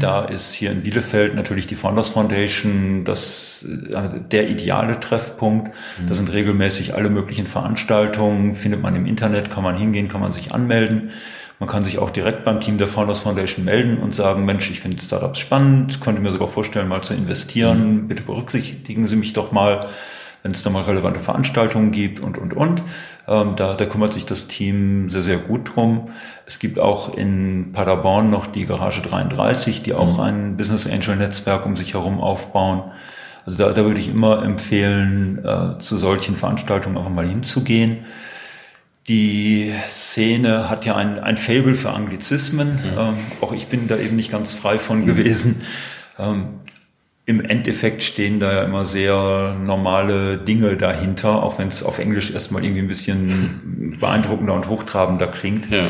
Da 0.00 0.24
ist 0.24 0.54
hier 0.54 0.70
in 0.70 0.82
Bielefeld 0.82 1.34
natürlich 1.34 1.66
die 1.66 1.74
Founders 1.74 2.10
Foundation 2.10 3.02
das, 3.04 3.66
äh, 3.92 4.20
der 4.30 4.48
ideale 4.48 5.00
Treffpunkt. 5.00 5.68
Mhm. 5.68 6.06
Da 6.06 6.14
sind 6.14 6.32
regelmäßig 6.32 6.94
alle 6.94 7.10
möglichen 7.10 7.46
Veranstaltungen, 7.46 8.54
findet 8.54 8.80
man 8.80 8.94
im 8.94 9.04
Internet, 9.04 9.50
kann 9.50 9.64
man 9.64 9.76
hingehen, 9.76 10.08
kann 10.08 10.20
man 10.20 10.32
sich 10.32 10.54
anmelden. 10.54 11.10
Man 11.58 11.68
kann 11.68 11.82
sich 11.82 11.98
auch 11.98 12.10
direkt 12.10 12.44
beim 12.44 12.60
Team 12.60 12.78
der 12.78 12.88
Founders 12.88 13.20
Foundation 13.20 13.64
melden 13.64 13.98
und 13.98 14.14
sagen, 14.14 14.44
Mensch, 14.44 14.70
ich 14.70 14.80
finde 14.80 15.02
Startups 15.02 15.38
spannend, 15.40 16.00
könnte 16.00 16.22
mir 16.22 16.30
sogar 16.30 16.48
vorstellen, 16.48 16.88
mal 16.88 17.02
zu 17.02 17.14
investieren. 17.14 18.02
Mhm. 18.02 18.08
Bitte 18.08 18.22
berücksichtigen 18.22 19.06
Sie 19.06 19.16
mich 19.16 19.32
doch 19.32 19.50
mal 19.50 19.86
wenn 20.44 20.52
es 20.52 20.62
da 20.62 20.68
mal 20.68 20.82
relevante 20.82 21.20
Veranstaltungen 21.20 21.90
gibt 21.90 22.20
und, 22.20 22.36
und, 22.36 22.52
und. 22.52 22.84
Ähm, 23.26 23.56
da, 23.56 23.72
da 23.72 23.86
kümmert 23.86 24.12
sich 24.12 24.26
das 24.26 24.46
Team 24.46 25.08
sehr, 25.08 25.22
sehr 25.22 25.38
gut 25.38 25.74
drum. 25.74 26.10
Es 26.44 26.58
gibt 26.58 26.78
auch 26.78 27.16
in 27.16 27.72
Paderborn 27.72 28.28
noch 28.28 28.46
die 28.46 28.66
Garage 28.66 29.00
33, 29.00 29.82
die 29.82 29.94
auch 29.94 30.18
mhm. 30.18 30.20
ein 30.20 30.56
Business 30.58 30.86
Angel 30.86 31.16
Netzwerk 31.16 31.64
um 31.64 31.76
sich 31.76 31.94
herum 31.94 32.20
aufbauen. 32.20 32.82
Also 33.46 33.56
da, 33.56 33.72
da 33.72 33.86
würde 33.86 33.98
ich 33.98 34.08
immer 34.08 34.44
empfehlen, 34.44 35.42
äh, 35.42 35.78
zu 35.78 35.96
solchen 35.96 36.36
Veranstaltungen 36.36 36.98
einfach 36.98 37.10
mal 37.10 37.26
hinzugehen. 37.26 38.00
Die 39.08 39.72
Szene 39.88 40.68
hat 40.68 40.84
ja 40.84 40.94
ein, 40.94 41.18
ein 41.18 41.38
Fable 41.38 41.72
für 41.72 41.92
Anglizismen. 41.92 42.74
Mhm. 42.74 42.98
Ähm, 42.98 43.14
auch 43.40 43.52
ich 43.52 43.68
bin 43.68 43.88
da 43.88 43.96
eben 43.96 44.16
nicht 44.16 44.30
ganz 44.30 44.52
frei 44.52 44.78
von 44.78 45.00
mhm. 45.00 45.06
gewesen. 45.06 45.62
Ähm, 46.18 46.60
Im 47.26 47.40
Endeffekt 47.40 48.02
stehen 48.02 48.38
da 48.38 48.52
ja 48.52 48.62
immer 48.64 48.84
sehr 48.84 49.56
normale 49.64 50.36
Dinge 50.36 50.76
dahinter, 50.76 51.42
auch 51.42 51.58
wenn 51.58 51.68
es 51.68 51.82
auf 51.82 51.98
Englisch 51.98 52.30
erstmal 52.30 52.64
irgendwie 52.64 52.82
ein 52.82 52.88
bisschen 52.88 53.96
beeindruckender 53.98 54.52
und 54.54 54.68
hochtrabender 54.68 55.26
klingt. 55.26 55.70
Ja 55.70 55.84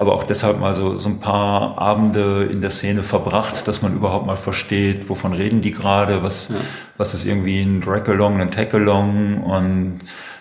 aber 0.00 0.14
auch 0.14 0.24
deshalb 0.24 0.58
mal 0.58 0.74
so, 0.74 0.96
so 0.96 1.10
ein 1.10 1.20
paar 1.20 1.76
Abende 1.76 2.48
in 2.50 2.62
der 2.62 2.70
Szene 2.70 3.02
verbracht, 3.02 3.68
dass 3.68 3.82
man 3.82 3.94
überhaupt 3.94 4.24
mal 4.24 4.38
versteht, 4.38 5.10
wovon 5.10 5.34
reden 5.34 5.60
die 5.60 5.72
gerade, 5.72 6.22
was, 6.22 6.48
ja. 6.48 6.54
was 6.96 7.12
ist 7.12 7.26
irgendwie 7.26 7.60
ein 7.60 7.82
Drag-Along, 7.82 8.40
ein 8.40 8.50
Tag-Along 8.50 9.42
und 9.42 9.98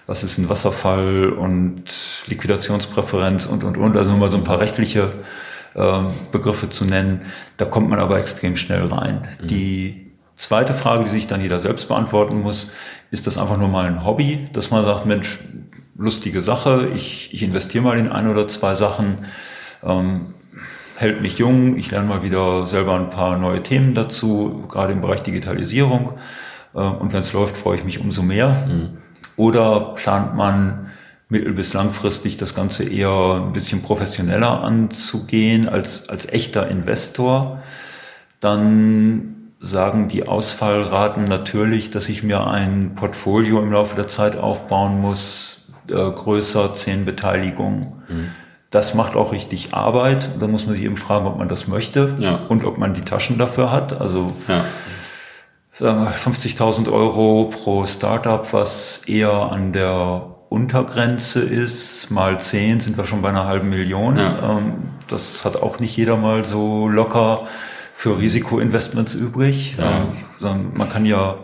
was 0.07 0.23
ist 0.23 0.37
ein 0.37 0.47
Wasserfall 0.47 1.33
und 1.33 1.83
Liquidationspräferenz 2.27 3.47
und, 3.47 3.65
und, 3.65 3.77
und. 3.77 3.97
Also 3.97 4.11
nur 4.11 4.21
mal 4.21 4.31
so 4.31 4.37
ein 4.37 4.45
paar 4.45 4.61
rechtliche 4.61 5.11
äh, 5.75 6.03
Begriffe 6.31 6.69
zu 6.69 6.85
nennen. 6.85 7.19
Da 7.57 7.65
kommt 7.65 7.89
man 7.89 7.99
aber 7.99 8.17
extrem 8.17 8.55
schnell 8.55 8.85
rein. 8.85 9.27
Mhm. 9.41 9.47
Die 9.47 10.08
zweite 10.39 10.73
Frage, 10.73 11.03
die 11.03 11.09
sich 11.09 11.27
dann 11.27 11.41
jeder 11.41 11.59
selbst 11.59 11.87
beantworten 11.89 12.41
muss, 12.41 12.71
ist 13.11 13.27
das 13.27 13.37
einfach 13.37 13.57
nur 13.57 13.67
mal 13.67 13.85
ein 13.85 14.05
Hobby, 14.05 14.45
dass 14.53 14.71
man 14.71 14.85
sagt, 14.85 15.05
Mensch, 15.05 15.39
lustige 15.97 16.41
Sache, 16.41 16.91
ich, 16.95 17.33
ich 17.33 17.43
investiere 17.43 17.83
mal 17.83 17.97
in 17.97 18.09
ein 18.09 18.27
oder 18.29 18.47
zwei 18.47 18.73
Sachen, 18.73 19.17
ähm, 19.83 20.33
hält 20.95 21.21
mich 21.21 21.37
jung, 21.37 21.77
ich 21.77 21.91
lerne 21.91 22.07
mal 22.07 22.23
wieder 22.23 22.65
selber 22.65 22.95
ein 22.95 23.09
paar 23.09 23.37
neue 23.37 23.61
Themen 23.63 23.93
dazu, 23.93 24.63
gerade 24.69 24.93
im 24.93 25.01
Bereich 25.01 25.23
Digitalisierung. 25.23 26.13
Äh, 26.73 26.79
und 26.79 27.11
wenn 27.11 27.19
es 27.19 27.33
läuft, 27.33 27.57
freue 27.57 27.77
ich 27.77 27.83
mich 27.83 27.99
umso 27.99 28.21
mehr. 28.21 28.65
Mhm. 28.67 28.97
Oder 29.35 29.93
plant 29.95 30.35
man 30.35 30.87
mittel- 31.27 31.53
bis 31.53 31.73
langfristig 31.73 32.37
das 32.37 32.55
Ganze 32.55 32.85
eher 32.85 33.43
ein 33.45 33.53
bisschen 33.53 33.81
professioneller 33.81 34.63
anzugehen 34.63 35.67
als, 35.67 36.07
als 36.07 36.27
echter 36.27 36.69
Investor, 36.69 37.61
dann 38.39 39.38
sagen 39.59 40.07
die 40.07 40.27
Ausfallraten 40.27 41.25
natürlich, 41.25 41.91
dass 41.91 42.09
ich 42.09 42.23
mir 42.23 42.47
ein 42.47 42.95
Portfolio 42.95 43.61
im 43.61 43.71
Laufe 43.71 43.95
der 43.95 44.07
Zeit 44.07 44.37
aufbauen 44.37 45.01
muss, 45.01 45.67
äh, 45.89 45.93
größer, 45.93 46.73
zehn 46.73 47.05
Beteiligungen. 47.05 48.03
Mhm. 48.07 48.31
Das 48.69 48.93
macht 48.93 49.15
auch 49.15 49.31
richtig 49.31 49.73
Arbeit. 49.73 50.29
Da 50.39 50.47
muss 50.47 50.65
man 50.65 50.75
sich 50.75 50.85
eben 50.85 50.97
fragen, 50.97 51.25
ob 51.25 51.37
man 51.37 51.47
das 51.47 51.67
möchte 51.67 52.15
ja. 52.19 52.35
und 52.35 52.63
ob 52.63 52.77
man 52.77 52.93
die 52.93 53.01
Taschen 53.01 53.37
dafür 53.37 53.71
hat. 53.71 53.99
Also 53.99 54.31
ja. 54.47 54.63
50.000 55.81 56.91
Euro 56.91 57.49
pro 57.49 57.85
Startup, 57.85 58.51
was 58.53 59.01
eher 59.07 59.31
an 59.31 59.73
der 59.73 60.35
Untergrenze 60.49 61.41
ist, 61.41 62.11
mal 62.11 62.39
10 62.39 62.79
sind 62.79 62.97
wir 62.97 63.05
schon 63.05 63.21
bei 63.21 63.29
einer 63.29 63.45
halben 63.45 63.69
Million. 63.69 64.17
Ja. 64.17 64.57
Ähm, 64.57 64.73
das 65.07 65.45
hat 65.45 65.61
auch 65.61 65.79
nicht 65.79 65.95
jeder 65.95 66.17
mal 66.17 66.45
so 66.45 66.87
locker 66.87 67.45
für 67.99 68.17
Risikoinvestments 68.17 69.13
übrig. 69.13 69.75
Ja. 69.77 70.13
Ähm, 70.41 70.71
man 70.73 70.87
kann 70.87 71.05
ja 71.05 71.35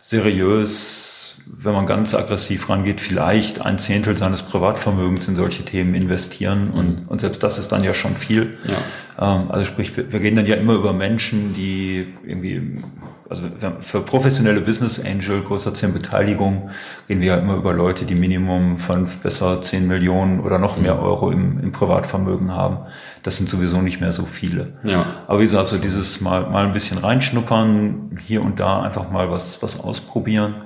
seriös 0.00 1.36
wenn 1.46 1.72
man 1.72 1.86
ganz 1.86 2.14
aggressiv 2.14 2.68
rangeht, 2.68 3.00
vielleicht 3.00 3.60
ein 3.60 3.78
Zehntel 3.78 4.16
seines 4.16 4.42
Privatvermögens 4.42 5.26
in 5.26 5.34
solche 5.34 5.64
Themen 5.64 5.94
investieren. 5.94 6.70
Und, 6.70 7.02
mhm. 7.02 7.08
und 7.08 7.20
selbst 7.20 7.42
das 7.42 7.58
ist 7.58 7.72
dann 7.72 7.82
ja 7.82 7.92
schon 7.92 8.14
viel. 8.14 8.56
Ja. 8.64 9.36
Ähm, 9.36 9.50
also 9.50 9.64
sprich, 9.64 9.96
wir, 9.96 10.12
wir, 10.12 10.20
gehen 10.20 10.36
dann 10.36 10.46
ja 10.46 10.54
immer 10.54 10.74
über 10.74 10.92
Menschen, 10.92 11.52
die 11.54 12.06
irgendwie, 12.24 12.82
also 13.30 13.44
für 13.80 14.00
professionelle 14.00 14.60
Business 14.60 15.00
Angel, 15.02 15.40
größer 15.42 15.72
zehn 15.72 15.92
Beteiligung, 15.92 16.70
gehen 17.06 17.20
wir 17.20 17.28
ja 17.28 17.36
immer 17.36 17.54
über 17.54 17.72
Leute, 17.72 18.04
die 18.04 18.16
Minimum 18.16 18.76
fünf, 18.76 19.18
besser 19.18 19.62
zehn 19.62 19.86
Millionen 19.86 20.40
oder 20.40 20.58
noch 20.58 20.76
mehr 20.76 20.96
mhm. 20.96 21.02
Euro 21.02 21.30
im, 21.30 21.60
im 21.60 21.70
Privatvermögen 21.70 22.52
haben. 22.52 22.78
Das 23.22 23.36
sind 23.36 23.48
sowieso 23.48 23.80
nicht 23.82 24.00
mehr 24.00 24.10
so 24.10 24.26
viele. 24.26 24.72
Ja. 24.82 25.06
Aber 25.28 25.38
wie 25.38 25.44
gesagt, 25.44 25.68
so 25.68 25.78
dieses 25.78 26.20
mal, 26.20 26.50
mal 26.50 26.66
ein 26.66 26.72
bisschen 26.72 26.98
reinschnuppern, 26.98 28.18
hier 28.26 28.42
und 28.42 28.58
da 28.58 28.82
einfach 28.82 29.10
mal 29.10 29.30
was, 29.30 29.62
was 29.62 29.78
ausprobieren 29.78 30.56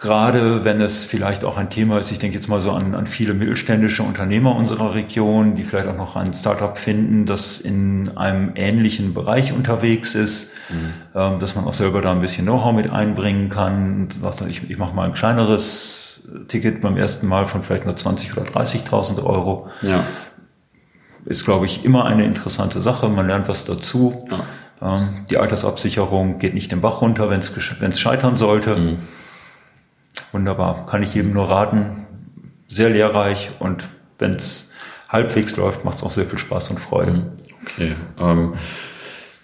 Gerade 0.00 0.64
wenn 0.64 0.80
es 0.80 1.04
vielleicht 1.04 1.44
auch 1.44 1.58
ein 1.58 1.68
Thema 1.68 1.98
ist, 1.98 2.10
ich 2.10 2.18
denke 2.18 2.34
jetzt 2.34 2.48
mal 2.48 2.58
so 2.62 2.72
an, 2.72 2.94
an 2.94 3.06
viele 3.06 3.34
mittelständische 3.34 4.02
Unternehmer 4.02 4.56
unserer 4.56 4.94
Region, 4.94 5.56
die 5.56 5.62
vielleicht 5.62 5.88
auch 5.88 5.96
noch 5.96 6.16
ein 6.16 6.32
Startup 6.32 6.78
finden, 6.78 7.26
das 7.26 7.58
in 7.58 8.16
einem 8.16 8.52
ähnlichen 8.54 9.12
Bereich 9.12 9.52
unterwegs 9.52 10.14
ist, 10.14 10.52
mhm. 10.70 10.92
ähm, 11.14 11.38
dass 11.38 11.54
man 11.54 11.66
auch 11.66 11.74
selber 11.74 12.00
da 12.00 12.12
ein 12.12 12.22
bisschen 12.22 12.46
Know-how 12.46 12.72
mit 12.72 12.90
einbringen 12.90 13.50
kann. 13.50 14.08
Ich, 14.48 14.70
ich 14.70 14.78
mache 14.78 14.94
mal 14.94 15.04
ein 15.04 15.12
kleineres 15.12 16.22
Ticket 16.48 16.80
beim 16.80 16.96
ersten 16.96 17.28
Mal 17.28 17.44
von 17.44 17.62
vielleicht 17.62 17.84
nur 17.84 17.94
20 17.94 18.38
oder 18.38 18.46
30.000 18.46 19.22
Euro. 19.22 19.68
Ja. 19.82 20.02
Ist, 21.26 21.44
glaube 21.44 21.66
ich, 21.66 21.84
immer 21.84 22.06
eine 22.06 22.24
interessante 22.24 22.80
Sache. 22.80 23.10
Man 23.10 23.26
lernt 23.26 23.48
was 23.48 23.66
dazu. 23.66 24.26
Ja. 24.80 25.02
Ähm, 25.02 25.26
die 25.30 25.36
Altersabsicherung 25.36 26.38
geht 26.38 26.54
nicht 26.54 26.72
den 26.72 26.80
Bach 26.80 27.02
runter, 27.02 27.28
wenn 27.28 27.40
es 27.40 28.00
scheitern 28.00 28.34
sollte. 28.34 28.76
Mhm 28.78 28.98
wunderbar. 30.32 30.86
Kann 30.86 31.02
ich 31.02 31.14
jedem 31.14 31.32
nur 31.32 31.50
raten. 31.50 32.06
Sehr 32.68 32.90
lehrreich 32.90 33.50
und 33.58 33.88
wenn 34.18 34.32
es 34.32 34.70
halbwegs 35.08 35.56
läuft, 35.56 35.84
macht 35.84 35.96
es 35.96 36.02
auch 36.02 36.10
sehr 36.10 36.24
viel 36.24 36.38
Spaß 36.38 36.70
und 36.70 36.78
Freude. 36.78 37.12
Mhm. 37.12 37.32
Okay. 37.62 37.92
Ähm, 38.18 38.54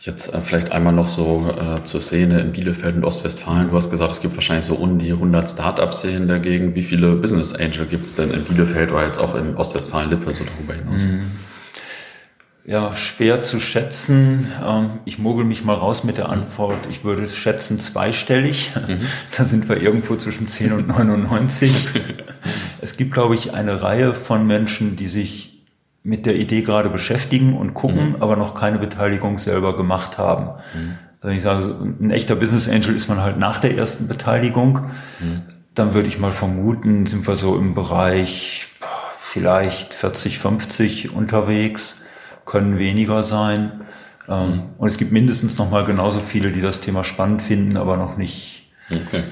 jetzt 0.01 0.33
äh, 0.33 0.41
vielleicht 0.41 0.71
einmal 0.71 0.93
noch 0.93 1.09
so 1.09 1.51
äh, 1.51 1.83
zur 1.85 2.01
Szene 2.01 2.41
in 2.41 2.53
Bielefeld 2.53 2.97
und 2.97 3.05
Ostwestfalen. 3.05 3.71
Du 3.71 3.77
hast 3.77 3.91
gesagt, 3.91 4.13
es 4.13 4.21
gibt 4.21 4.37
wahrscheinlich 4.37 4.67
so 4.67 4.77
um 4.77 4.99
die 4.99 5.11
100 5.11 5.49
Start-up-Szenen 5.49 6.29
dagegen. 6.29 6.75
Wie 6.75 6.83
viele 6.83 7.17
Business 7.17 7.53
Angel 7.53 7.87
gibt 7.87 8.07
es 8.07 8.15
denn 8.15 8.31
in 8.31 8.45
Bielefeld 8.45 8.93
oder 8.93 9.07
jetzt 9.07 9.19
auch 9.19 9.35
in 9.35 9.57
Ostwestfalen-Lippe 9.57 10.33
so 10.35 10.45
darüber 10.45 10.75
hinaus? 10.75 11.07
Mhm. 11.07 11.31
Ja, 12.69 12.93
schwer 12.95 13.43
zu 13.43 13.61
schätzen. 13.61 14.53
Ähm, 14.67 14.99
ich 15.05 15.21
mogel 15.21 15.45
mich 15.45 15.65
mal 15.65 15.75
raus 15.75 16.03
mit 16.03 16.19
der 16.19 16.31
Antwort. 16.31 16.89
Ich 16.91 17.05
würde 17.05 17.23
es 17.23 17.37
schätzen 17.37 17.79
zweistellig. 17.79 18.73
Mhm. 18.75 19.01
Da 19.37 19.45
sind 19.45 19.69
wir 19.69 19.81
irgendwo 19.81 20.17
zwischen 20.17 20.49
10 20.49 20.73
und 20.73 20.89
99. 20.89 21.89
es 22.81 22.97
gibt, 22.97 23.13
glaube 23.13 23.37
ich, 23.37 23.55
eine 23.55 23.83
Reihe 23.83 24.15
von 24.15 24.49
Menschen, 24.49 24.97
die 24.97 25.07
sich 25.07 25.65
mit 26.03 26.27
der 26.27 26.37
Idee 26.37 26.63
gerade 26.63 26.91
beschäftigen 26.91 27.55
und 27.55 27.75
gucken, 27.75 28.11
mhm. 28.11 28.17
aber 28.17 28.35
noch 28.35 28.55
keine 28.55 28.79
Beteiligung 28.79 29.39
selber 29.39 29.77
gemacht 29.77 30.19
haben. 30.19 30.61
Mhm. 30.75 30.99
Also 31.21 31.37
ich 31.37 31.43
sage, 31.43 31.95
ein 32.01 32.11
echter 32.11 32.35
Business 32.35 32.69
Angel 32.69 32.97
ist 32.97 33.07
man 33.09 33.23
halt 33.23 33.39
nach 33.39 33.61
der 33.61 33.77
ersten 33.77 34.09
Beteiligung. 34.09 34.87
Mhm. 35.21 35.43
Dann 35.75 35.95
würde 35.95 36.09
ich 36.09 36.19
mal 36.19 36.33
vermuten, 36.33 37.07
sind 37.07 37.29
wir 37.29 37.37
so 37.37 37.57
im 37.57 37.75
Bereich 37.75 38.69
vielleicht 39.21 39.95
40, 39.95 40.41
50 40.41 41.15
unterwegs 41.15 42.01
können 42.47 42.79
weniger 42.79 43.23
sein. 43.23 43.81
Ähm. 44.29 44.63
Und 44.79 44.89
es 44.89 44.97
gibt 44.97 45.13
mindestens 45.13 45.59
noch 45.59 45.71
mal 45.71 45.85
genauso 45.85 46.21
viele, 46.21 46.51
die 46.51 46.63
das 46.63 46.81
Thema 46.81 47.05
spannend 47.05 47.43
finden, 47.43 47.77
aber 47.77 47.97
noch 47.97 48.17
nicht 48.17 48.71
okay. 48.91 49.23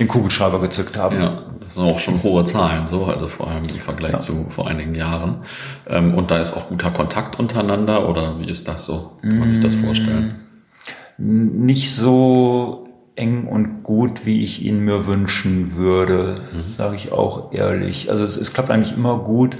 den 0.00 0.08
Kugelschreiber 0.08 0.60
gezückt 0.60 0.96
haben. 0.96 1.20
Ja, 1.20 1.42
das 1.60 1.74
sind 1.74 1.82
auch 1.82 1.98
schon 1.98 2.22
hohe 2.22 2.44
Zahlen, 2.44 2.86
so, 2.86 3.04
also 3.04 3.26
vor 3.28 3.48
allem 3.48 3.64
im 3.64 3.80
Vergleich 3.80 4.12
ja. 4.12 4.20
zu 4.20 4.48
vor 4.50 4.66
einigen 4.68 4.94
Jahren. 4.94 5.42
Ähm, 5.86 6.14
und 6.14 6.30
da 6.30 6.40
ist 6.40 6.56
auch 6.56 6.68
guter 6.68 6.90
Kontakt 6.90 7.38
untereinander 7.38 8.08
oder 8.08 8.40
wie 8.40 8.48
ist 8.48 8.68
das 8.68 8.84
so? 8.84 9.12
Kann 9.20 9.38
man 9.38 9.48
sich 9.50 9.60
das 9.60 9.76
mm. 9.76 9.84
vorstellen? 9.84 10.34
Nicht 11.18 11.94
so 11.94 12.88
eng 13.14 13.46
und 13.46 13.82
gut, 13.82 14.24
wie 14.24 14.42
ich 14.42 14.64
ihn 14.64 14.80
mir 14.80 15.06
wünschen 15.06 15.76
würde, 15.76 16.34
mhm. 16.52 16.62
sage 16.66 16.96
ich 16.96 17.12
auch 17.12 17.52
ehrlich. 17.52 18.10
Also 18.10 18.24
es, 18.24 18.36
es 18.38 18.54
klappt 18.54 18.70
eigentlich 18.70 18.96
immer 18.96 19.18
gut 19.18 19.58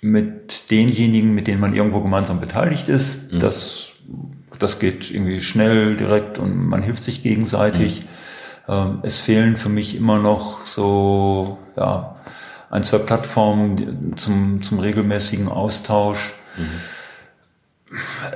mit 0.00 0.70
denjenigen, 0.70 1.34
mit 1.34 1.46
denen 1.46 1.60
man 1.60 1.74
irgendwo 1.74 2.00
gemeinsam 2.00 2.40
beteiligt 2.40 2.88
ist. 2.88 3.32
Mhm. 3.32 3.38
Das, 3.38 3.92
das 4.58 4.78
geht 4.78 5.10
irgendwie 5.10 5.40
schnell, 5.40 5.96
direkt 5.96 6.38
und 6.38 6.66
man 6.66 6.82
hilft 6.82 7.04
sich 7.04 7.22
gegenseitig. 7.22 8.02
Mhm. 8.02 8.74
Ähm, 8.74 8.98
es 9.02 9.20
fehlen 9.20 9.56
für 9.56 9.68
mich 9.68 9.96
immer 9.96 10.18
noch 10.18 10.64
so 10.64 11.58
ja, 11.76 12.16
ein, 12.70 12.82
zwei 12.82 12.98
Plattformen 12.98 14.16
zum, 14.16 14.62
zum 14.62 14.78
regelmäßigen 14.78 15.48
Austausch. 15.48 16.34
Mhm 16.56 16.98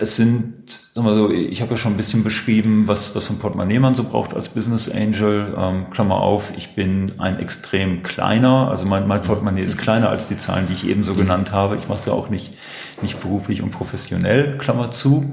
es 0.01 0.17
sind, 0.17 0.81
sagen 0.95 1.07
wir 1.07 1.17
so, 1.17 1.31
ich 1.31 1.63
habe 1.63 1.73
ja 1.73 1.77
schon 1.79 1.95
ein 1.95 1.97
bisschen 1.97 2.23
beschrieben, 2.23 2.87
was, 2.87 3.15
was 3.15 3.25
für 3.25 3.33
ein 3.33 3.39
Portemonnaie 3.39 3.79
man 3.79 3.95
so 3.95 4.05
braucht 4.05 4.35
als 4.35 4.51
Business 4.51 4.91
Angel. 4.91 5.55
Ähm, 5.57 5.89
Klammer 5.91 6.21
auf, 6.21 6.53
ich 6.57 6.75
bin 6.75 7.13
ein 7.19 7.39
extrem 7.39 8.03
kleiner, 8.03 8.69
also 8.71 8.85
mein, 8.85 9.07
mein 9.07 9.23
Portemonnaie 9.23 9.63
ist 9.63 9.79
kleiner 9.79 10.11
als 10.11 10.29
die 10.29 10.37
Zahlen, 10.37 10.67
die 10.69 10.75
ich 10.75 10.87
eben 10.87 11.03
so 11.03 11.15
genannt 11.15 11.53
habe. 11.53 11.77
Ich 11.77 11.89
mache 11.89 11.99
es 11.99 12.05
ja 12.05 12.13
auch 12.13 12.29
nicht, 12.29 12.55
nicht 13.01 13.21
beruflich 13.21 13.63
und 13.63 13.71
professionell, 13.71 14.59
Klammer 14.59 14.91
zu. 14.91 15.33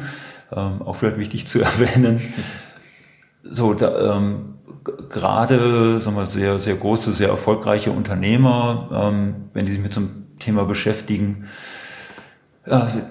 Ähm, 0.52 0.82
auch 0.82 0.96
vielleicht 0.96 1.18
wichtig 1.18 1.46
zu 1.46 1.62
erwähnen. 1.62 2.22
So, 3.44 3.74
da, 3.74 4.16
ähm, 4.18 4.60
gerade 5.10 6.00
sagen 6.00 6.16
wir, 6.16 6.26
sehr, 6.26 6.58
sehr 6.60 6.76
große, 6.76 7.12
sehr 7.12 7.28
erfolgreiche 7.28 7.92
Unternehmer, 7.92 8.90
ähm, 8.94 9.50
wenn 9.54 9.66
die 9.66 9.74
sich 9.74 9.82
mit 9.82 9.92
so 9.92 10.02
einem 10.02 10.38
Thema 10.40 10.64
beschäftigen, 10.64 11.48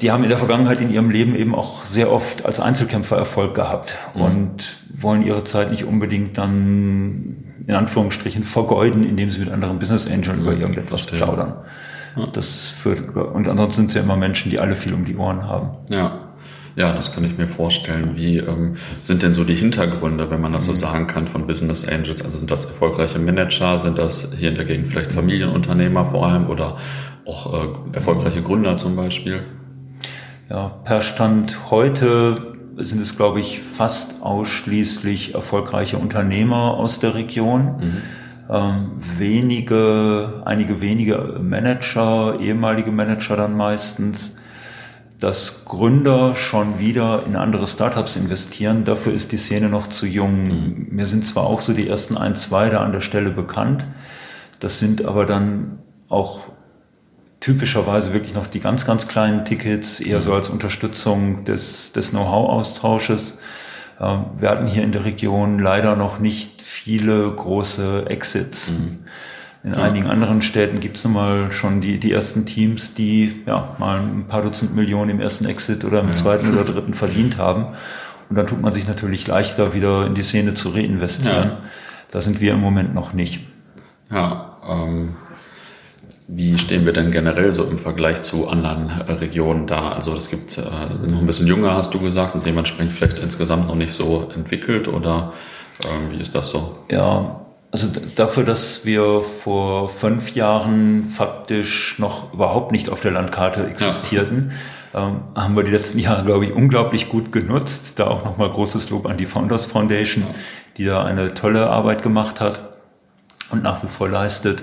die 0.01 0.11
haben 0.11 0.23
in 0.23 0.29
der 0.29 0.39
Vergangenheit 0.39 0.81
in 0.81 0.93
ihrem 0.93 1.11
Leben 1.11 1.35
eben 1.35 1.55
auch 1.55 1.85
sehr 1.85 2.13
oft 2.13 2.47
als 2.47 2.61
Einzelkämpfer 2.61 3.17
Erfolg 3.17 3.55
gehabt 3.55 3.97
mhm. 4.15 4.21
und 4.21 4.77
wollen 4.95 5.23
ihre 5.25 5.45
Zeit 5.45 5.71
nicht 5.71 5.85
unbedingt 5.85 6.39
dann 6.39 7.45
in 7.67 7.75
Anführungsstrichen 7.75 8.45
vergeuden, 8.45 9.05
indem 9.05 9.31
sie 9.31 9.41
mit 9.41 9.51
anderen 9.51 9.79
Business 9.79 10.07
Angels 10.07 10.37
mhm. 10.37 10.43
über 10.43 10.53
irgendetwas 10.53 11.05
Verstehe. 11.05 11.19
plaudern. 11.19 11.57
Ja. 12.17 12.25
Das 12.33 12.69
führt, 12.69 13.17
und 13.17 13.49
ansonsten 13.49 13.83
sind 13.83 13.87
es 13.89 13.95
ja 13.95 14.03
immer 14.03 14.17
Menschen, 14.17 14.51
die 14.51 14.61
alle 14.61 14.77
viel 14.77 14.95
um 14.95 15.05
die 15.05 15.17
Ohren 15.17 15.45
haben. 15.45 15.71
Ja. 15.91 16.25
Ja, 16.77 16.93
das 16.93 17.13
kann 17.13 17.25
ich 17.25 17.37
mir 17.37 17.49
vorstellen. 17.49 18.13
Wie 18.15 18.39
ähm, 18.39 18.77
sind 19.03 19.25
denn 19.25 19.35
so 19.35 19.43
die 19.43 19.55
Hintergründe, 19.55 20.31
wenn 20.31 20.41
man 20.41 20.53
das 20.53 20.67
so 20.67 20.71
mhm. 20.71 20.77
sagen 20.77 21.07
kann, 21.09 21.27
von 21.27 21.49
Business 21.49 21.85
Angels? 21.85 22.23
Also 22.23 22.39
sind 22.39 22.53
das 22.53 22.67
erfolgreiche 22.67 23.19
Manager? 23.19 23.81
Sind 23.81 23.99
das 23.99 24.29
hier 24.39 24.51
in 24.51 24.55
der 24.55 24.65
Gegend 24.65 24.93
vielleicht 24.93 25.11
Familienunternehmer 25.11 26.07
vor 26.07 26.29
allem 26.29 26.47
oder 26.47 26.77
auch 27.29 27.53
äh, 27.53 27.97
erfolgreiche 27.97 28.43
Gründer 28.43 28.77
zum 28.77 28.97
Beispiel? 28.97 29.45
Ja, 30.49 30.69
per 30.69 31.03
Stand 31.03 31.71
heute 31.71 32.57
sind 32.77 33.03
es, 33.03 33.17
glaube 33.17 33.41
ich, 33.41 33.61
fast 33.61 34.23
ausschließlich 34.23 35.35
erfolgreiche 35.35 35.99
Unternehmer 35.99 36.75
aus 36.75 37.01
der 37.01 37.15
Region. 37.15 37.77
Mhm. 37.81 38.03
Ähm, 38.51 38.91
wenige, 39.19 40.43
einige 40.47 40.81
wenige 40.81 41.39
Manager, 41.43 42.41
ehemalige 42.41 42.93
Manager 42.93 43.37
dann 43.37 43.57
meistens, 43.57 44.37
dass 45.21 45.67
Gründer 45.67 46.35
schon 46.35 46.79
wieder 46.79 47.25
in 47.27 47.37
andere 47.37 47.67
Startups 47.67 48.17
investieren. 48.17 48.85
Dafür 48.85 49.13
ist 49.13 49.33
die 49.33 49.37
Szene 49.37 49.69
noch 49.69 49.89
zu 49.89 50.07
jung. 50.07 50.47
Mhm. 50.47 50.87
Mir 50.91 51.07
sind 51.07 51.27
zwar 51.27 51.45
auch 51.45 51.61
so 51.61 51.75
die 51.75 51.89
ersten 51.89 52.17
ein, 52.17 52.37
zwei 52.37 52.71
da 52.71 52.83
an 52.83 52.93
der 52.93 53.03
Stelle 53.03 53.31
bekannt. 53.31 53.85
Das 54.61 54.79
sind 54.79 55.05
aber 55.05 55.27
dann 55.27 55.81
auch 56.09 56.53
typischerweise 57.41 58.13
wirklich 58.13 58.35
noch 58.35 58.47
die 58.47 58.61
ganz, 58.61 58.85
ganz 58.85 59.09
kleinen 59.09 59.45
Tickets, 59.45 60.01
eher 60.01 60.21
so 60.23 60.33
als 60.35 60.49
Unterstützung 60.49 61.45
des, 61.45 61.93
des 61.93 62.11
Know-how-Austausches. 62.11 63.39
Ähm, 64.01 64.25
wir 64.39 64.51
hatten 64.51 64.67
hier 64.67 64.83
in 64.83 64.93
der 64.93 65.05
Region 65.05 65.59
leider 65.59 65.97
noch 65.97 66.19
nicht 66.19 66.63
viele 66.63 67.31
große 67.31 68.07
Exits. 68.09 68.71
Mhm. 68.71 68.99
In 69.65 69.75
ja. 69.75 69.83
einigen 69.83 70.07
anderen 70.07 70.41
Städten 70.41 70.79
gibt 70.79 70.97
es 70.97 71.05
nun 71.05 71.15
mal 71.15 71.51
schon 71.51 71.81
die, 71.81 71.99
die 71.99 72.13
ersten 72.13 72.47
Teams, 72.47 72.95
die 72.95 73.43
ja 73.47 73.75
mal 73.79 73.99
ein 73.99 74.27
paar 74.29 74.43
Dutzend 74.43 74.75
Millionen 74.75 75.11
im 75.11 75.21
ersten 75.21 75.47
Exit 75.47 75.85
oder 75.85 76.01
im 76.01 76.09
ja. 76.09 76.13
zweiten 76.13 76.53
oder 76.53 76.65
dritten 76.73 76.95
verdient 76.95 77.39
haben. 77.39 77.67
Und 78.29 78.37
dann 78.37 78.47
tut 78.47 78.61
man 78.61 78.73
sich 78.73 78.87
natürlich 78.87 79.27
leichter, 79.27 79.75
wieder 79.75 80.07
in 80.07 80.15
die 80.15 80.23
Szene 80.23 80.55
zu 80.55 80.71
reinvestieren. 80.71 81.51
Ja. 81.51 81.59
Da 82.11 82.21
sind 82.21 82.41
wir 82.41 82.53
im 82.55 82.61
Moment 82.61 82.95
noch 82.95 83.13
nicht. 83.13 83.47
Ja, 84.11 84.57
ähm, 84.69 85.17
wie 86.29 86.59
stehen 86.59 86.85
wir 86.85 86.93
denn 86.93 87.11
generell 87.11 87.55
so 87.55 87.65
im 87.65 87.79
Vergleich 87.79 88.21
zu 88.21 88.49
anderen 88.49 88.91
äh, 88.91 89.13
Regionen 89.13 89.67
da? 89.67 89.93
Also 89.93 90.15
es 90.15 90.29
gibt 90.29 90.59
äh, 90.59 90.61
noch 90.61 91.21
ein 91.21 91.27
bisschen 91.27 91.47
jünger, 91.47 91.75
hast 91.75 91.95
du 91.95 91.99
gesagt, 91.99 92.35
und 92.35 92.45
dementsprechend 92.45 92.93
vielleicht 92.93 93.19
insgesamt 93.19 93.67
noch 93.67 93.75
nicht 93.75 93.93
so 93.93 94.31
entwickelt 94.35 94.89
oder 94.89 95.33
äh, 95.85 96.13
wie 96.13 96.21
ist 96.21 96.35
das 96.35 96.51
so? 96.51 96.79
Ja, 96.91 97.41
also 97.71 97.89
dafür, 98.17 98.45
dass 98.45 98.85
wir 98.85 99.23
vor 99.23 99.89
fünf 99.89 100.35
Jahren 100.35 101.07
faktisch 101.07 101.99
noch 101.99 102.35
überhaupt 102.35 102.73
nicht 102.73 102.91
auf 102.91 103.01
der 103.01 103.13
Landkarte 103.13 103.67
existierten, 103.67 104.53
ja. 104.93 105.09
ähm, 105.09 105.21
haben 105.35 105.57
wir 105.57 105.65
die 105.65 105.71
letzten 105.71 105.99
Jahre, 105.99 106.25
glaube 106.25 106.45
ich, 106.45 106.53
unglaublich 106.53 107.09
gut 107.09 107.33
genutzt. 107.33 107.99
Da 107.99 108.07
auch 108.07 108.25
nochmal 108.25 108.51
großes 108.51 108.91
Lob 108.91 109.07
an 109.07 109.17
die 109.17 109.27
Founders 109.27 109.65
Foundation, 109.65 110.25
ja. 110.25 110.35
die 110.77 110.85
da 110.85 111.05
eine 111.05 111.33
tolle 111.33 111.71
Arbeit 111.71 112.03
gemacht 112.03 112.43
hat 112.43 112.69
und 113.51 113.63
nach 113.63 113.83
wie 113.83 113.89
vor 113.89 114.09
leistet 114.09 114.63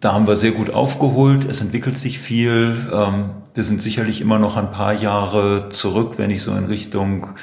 da 0.00 0.12
haben 0.12 0.26
wir 0.26 0.36
sehr 0.36 0.52
gut 0.52 0.70
aufgeholt. 0.70 1.44
Es 1.44 1.60
entwickelt 1.60 1.98
sich 1.98 2.18
viel. 2.18 2.76
Ähm, 2.92 3.30
wir 3.54 3.62
sind 3.62 3.82
sicherlich 3.82 4.20
immer 4.20 4.38
noch 4.38 4.56
ein 4.56 4.70
paar 4.70 4.92
Jahre 4.92 5.68
zurück, 5.70 6.14
wenn 6.16 6.30
ich 6.30 6.42
so 6.42 6.52
in 6.54 6.66
Richtung 6.66 7.34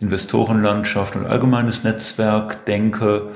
Investorenlandschaft 0.00 1.16
und 1.16 1.26
allgemeines 1.26 1.84
Netzwerk 1.84 2.64
denke. 2.64 3.32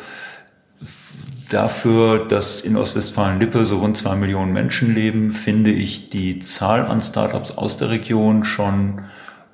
Dafür, 1.50 2.26
dass 2.26 2.62
in 2.62 2.76
Ostwestfalen-Lippe 2.76 3.66
so 3.66 3.78
rund 3.78 3.96
zwei 3.96 4.16
Millionen 4.16 4.52
Menschen 4.52 4.94
leben, 4.94 5.30
finde 5.30 5.70
ich 5.70 6.08
die 6.08 6.38
Zahl 6.38 6.86
an 6.86 7.00
Startups 7.00 7.52
aus 7.52 7.76
der 7.76 7.90
Region 7.90 8.44
schon 8.44 9.02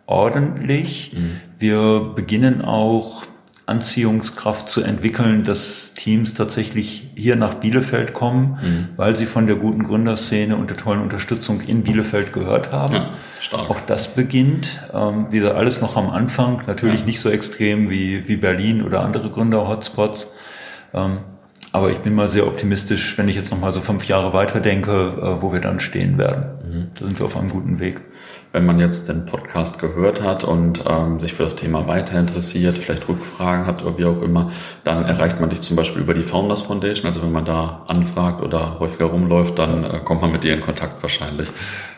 ordentlich. 0.06 1.12
Mhm. 1.14 1.40
Wir 1.58 2.12
beginnen 2.14 2.62
auch 2.62 3.24
Anziehungskraft 3.70 4.68
zu 4.68 4.82
entwickeln, 4.82 5.44
dass 5.44 5.94
Teams 5.94 6.34
tatsächlich 6.34 7.10
hier 7.14 7.36
nach 7.36 7.54
Bielefeld 7.54 8.12
kommen, 8.12 8.58
mhm. 8.62 8.88
weil 8.96 9.16
sie 9.16 9.26
von 9.26 9.46
der 9.46 9.56
guten 9.56 9.84
Gründerszene 9.84 10.56
und 10.56 10.68
der 10.68 10.76
tollen 10.76 11.00
Unterstützung 11.00 11.62
in 11.66 11.82
Bielefeld 11.82 12.32
gehört 12.32 12.72
haben. 12.72 12.94
Ja, 12.94 13.14
stark. 13.40 13.70
Auch 13.70 13.80
das 13.80 14.14
beginnt. 14.14 14.80
Ähm, 14.92 15.32
wieder 15.32 15.54
alles 15.56 15.80
noch 15.80 15.96
am 15.96 16.10
Anfang. 16.10 16.62
Natürlich 16.66 17.00
ja. 17.00 17.06
nicht 17.06 17.20
so 17.20 17.30
extrem 17.30 17.88
wie, 17.88 18.28
wie 18.28 18.36
Berlin 18.36 18.82
oder 18.82 19.02
andere 19.02 19.30
Gründer-Hotspots. 19.30 20.34
Ähm, 20.92 21.18
aber 21.72 21.90
ich 21.90 21.98
bin 21.98 22.14
mal 22.14 22.28
sehr 22.28 22.46
optimistisch, 22.48 23.16
wenn 23.16 23.28
ich 23.28 23.36
jetzt 23.36 23.52
noch 23.52 23.60
mal 23.60 23.72
so 23.72 23.80
fünf 23.80 24.04
Jahre 24.06 24.32
weiterdenke, 24.32 24.90
äh, 24.90 25.42
wo 25.42 25.52
wir 25.52 25.60
dann 25.60 25.78
stehen 25.78 26.18
werden. 26.18 26.46
Mhm. 26.68 26.86
Da 26.98 27.04
sind 27.04 27.18
wir 27.18 27.26
auf 27.26 27.36
einem 27.36 27.48
guten 27.48 27.78
Weg 27.78 28.02
wenn 28.52 28.66
man 28.66 28.80
jetzt 28.80 29.08
den 29.08 29.24
Podcast 29.26 29.78
gehört 29.78 30.22
hat 30.22 30.42
und 30.42 30.82
ähm, 30.86 31.20
sich 31.20 31.34
für 31.34 31.44
das 31.44 31.54
Thema 31.54 31.86
weiter 31.86 32.18
interessiert, 32.18 32.78
vielleicht 32.78 33.08
Rückfragen 33.08 33.66
hat 33.66 33.84
oder 33.84 33.96
wie 33.96 34.04
auch 34.04 34.20
immer, 34.22 34.50
dann 34.82 35.04
erreicht 35.04 35.40
man 35.40 35.50
dich 35.50 35.60
zum 35.60 35.76
Beispiel 35.76 36.02
über 36.02 36.14
die 36.14 36.22
Founders 36.22 36.62
Foundation. 36.62 37.06
Also 37.06 37.22
wenn 37.22 37.32
man 37.32 37.44
da 37.44 37.80
anfragt 37.86 38.42
oder 38.42 38.80
häufiger 38.80 39.06
rumläuft, 39.06 39.58
dann 39.58 39.84
äh, 39.84 40.00
kommt 40.04 40.20
man 40.22 40.32
mit 40.32 40.42
dir 40.42 40.54
in 40.54 40.60
Kontakt 40.60 41.02
wahrscheinlich. 41.02 41.48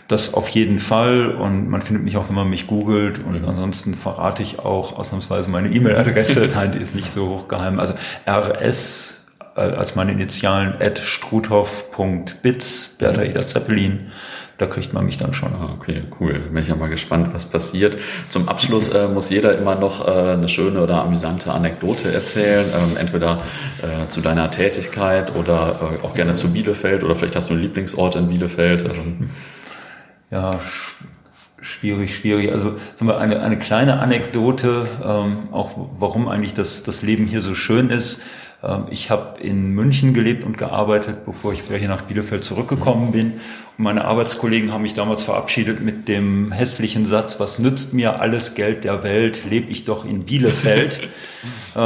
Das 0.08 0.34
auf 0.34 0.50
jeden 0.50 0.78
Fall 0.78 1.34
und 1.36 1.70
man 1.70 1.80
findet 1.80 2.04
mich 2.04 2.18
auch, 2.18 2.28
wenn 2.28 2.36
man 2.36 2.50
mich 2.50 2.66
googelt 2.66 3.18
und 3.24 3.40
mhm. 3.40 3.48
ansonsten 3.48 3.94
verrate 3.94 4.42
ich 4.42 4.58
auch 4.58 4.98
ausnahmsweise 4.98 5.50
meine 5.50 5.68
E-Mail-Adresse. 5.68 6.50
Nein, 6.54 6.72
die 6.72 6.78
ist 6.78 6.94
nicht 6.94 7.10
so 7.10 7.28
hochgeheim. 7.28 7.80
Also 7.80 7.94
rs 8.28 9.22
äh, 9.56 9.60
als 9.60 9.94
meine 9.94 10.12
Initialen 10.12 10.74
at 10.80 10.98
struthoff.bits, 10.98 12.96
Bertha 12.98 13.22
Ida 13.22 13.46
Zeppelin 13.46 14.10
da 14.62 14.68
kriegt 14.68 14.92
man 14.92 15.04
mich 15.04 15.18
dann 15.18 15.34
schon. 15.34 15.52
Ah, 15.52 15.74
okay, 15.74 16.04
cool. 16.20 16.34
Bin 16.34 16.62
ich 16.62 16.68
ja 16.68 16.76
mal 16.76 16.88
gespannt, 16.88 17.34
was 17.34 17.46
passiert. 17.46 17.98
Zum 18.28 18.48
Abschluss 18.48 18.88
äh, 18.90 19.08
muss 19.08 19.28
jeder 19.28 19.58
immer 19.58 19.74
noch 19.74 20.06
äh, 20.06 20.34
eine 20.34 20.48
schöne 20.48 20.80
oder 20.80 21.02
amüsante 21.02 21.52
Anekdote 21.52 22.12
erzählen, 22.12 22.64
ähm, 22.72 22.96
entweder 22.96 23.38
äh, 23.82 24.06
zu 24.06 24.20
deiner 24.20 24.52
Tätigkeit 24.52 25.34
oder 25.34 25.98
äh, 26.00 26.06
auch 26.06 26.14
gerne 26.14 26.36
zu 26.36 26.52
Bielefeld 26.52 27.02
oder 27.02 27.16
vielleicht 27.16 27.34
hast 27.34 27.50
du 27.50 27.54
einen 27.54 27.62
Lieblingsort 27.62 28.14
in 28.14 28.28
Bielefeld. 28.28 28.84
Ähm. 28.84 29.30
Ja, 30.30 30.60
schwierig, 31.60 32.16
schwierig. 32.16 32.52
Also 32.52 32.76
sagen 32.94 33.08
wir, 33.08 33.18
eine, 33.18 33.40
eine 33.40 33.58
kleine 33.58 33.98
Anekdote, 33.98 34.86
ähm, 35.04 35.48
auch 35.50 35.72
warum 35.98 36.28
eigentlich 36.28 36.54
das, 36.54 36.84
das 36.84 37.02
Leben 37.02 37.26
hier 37.26 37.40
so 37.40 37.56
schön 37.56 37.90
ist. 37.90 38.22
Ähm, 38.62 38.86
ich 38.90 39.10
habe 39.10 39.40
in 39.40 39.70
München 39.70 40.14
gelebt 40.14 40.44
und 40.44 40.58
gearbeitet, 40.58 41.24
bevor 41.24 41.52
ich 41.52 41.68
wieder 41.68 41.78
hier 41.78 41.88
nach 41.88 42.02
Bielefeld 42.02 42.44
zurückgekommen 42.44 43.12
bin. 43.12 43.32
Und 43.78 43.84
meine 43.84 44.04
Arbeitskollegen 44.04 44.72
haben 44.72 44.82
mich 44.82 44.94
damals 44.94 45.24
verabschiedet 45.24 45.80
mit 45.80 46.08
dem 46.08 46.52
hässlichen 46.52 47.04
Satz, 47.04 47.40
was 47.40 47.58
nützt 47.58 47.94
mir 47.94 48.20
alles 48.20 48.54
Geld 48.54 48.84
der 48.84 49.02
Welt, 49.02 49.42
lebe 49.48 49.70
ich 49.70 49.84
doch 49.84 50.04
in 50.04 50.24
Bielefeld. 50.24 51.08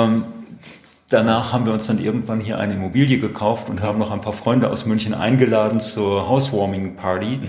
Danach 1.09 1.53
haben 1.53 1.67
wir 1.67 1.73
uns 1.73 1.87
dann 1.87 2.03
irgendwann 2.03 2.41
hier 2.41 2.59
eine 2.59 2.75
Immobilie 2.75 3.19
gekauft 3.19 3.71
und 3.71 3.81
haben 3.81 3.97
noch 3.97 4.11
ein 4.11 4.21
paar 4.21 4.33
Freunde 4.33 4.69
aus 4.71 4.87
München 4.87 5.15
eingeladen 5.15 5.79
zur 5.79 6.29
Housewarming 6.29 6.97
Party. 6.97 7.39
Mhm. 7.39 7.49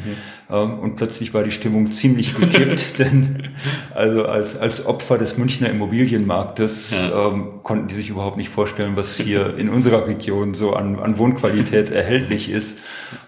Ähm, 0.51 0.80
und 0.80 0.95
plötzlich 0.95 1.34
war 1.34 1.43
die 1.43 1.49
Stimmung 1.49 1.89
ziemlich 1.89 2.36
gekippt, 2.36 2.99
denn 2.99 3.49
also 3.95 4.28
als, 4.28 4.55
als 4.55 4.86
Opfer 4.86 5.18
des 5.18 5.39
Münchner 5.39 5.72
Immobilienmarktes 5.72 7.10
ja. 7.10 7.30
ähm, 7.30 7.64
konnten 7.64 7.88
die 7.88 7.95
sich 7.95 8.12
überhaupt 8.12 8.38
nicht 8.38 8.49
vorstellen, 8.49 8.95
was 8.95 9.18
hier 9.18 9.58
in 9.58 9.70
unserer 9.70 10.05
Region 10.08 10.53
so 10.53 10.74
an, 10.74 10.99
an 10.99 11.18
Wohnqualität 11.18 11.89
erhältlich 11.89 12.51
ist. 12.51 12.80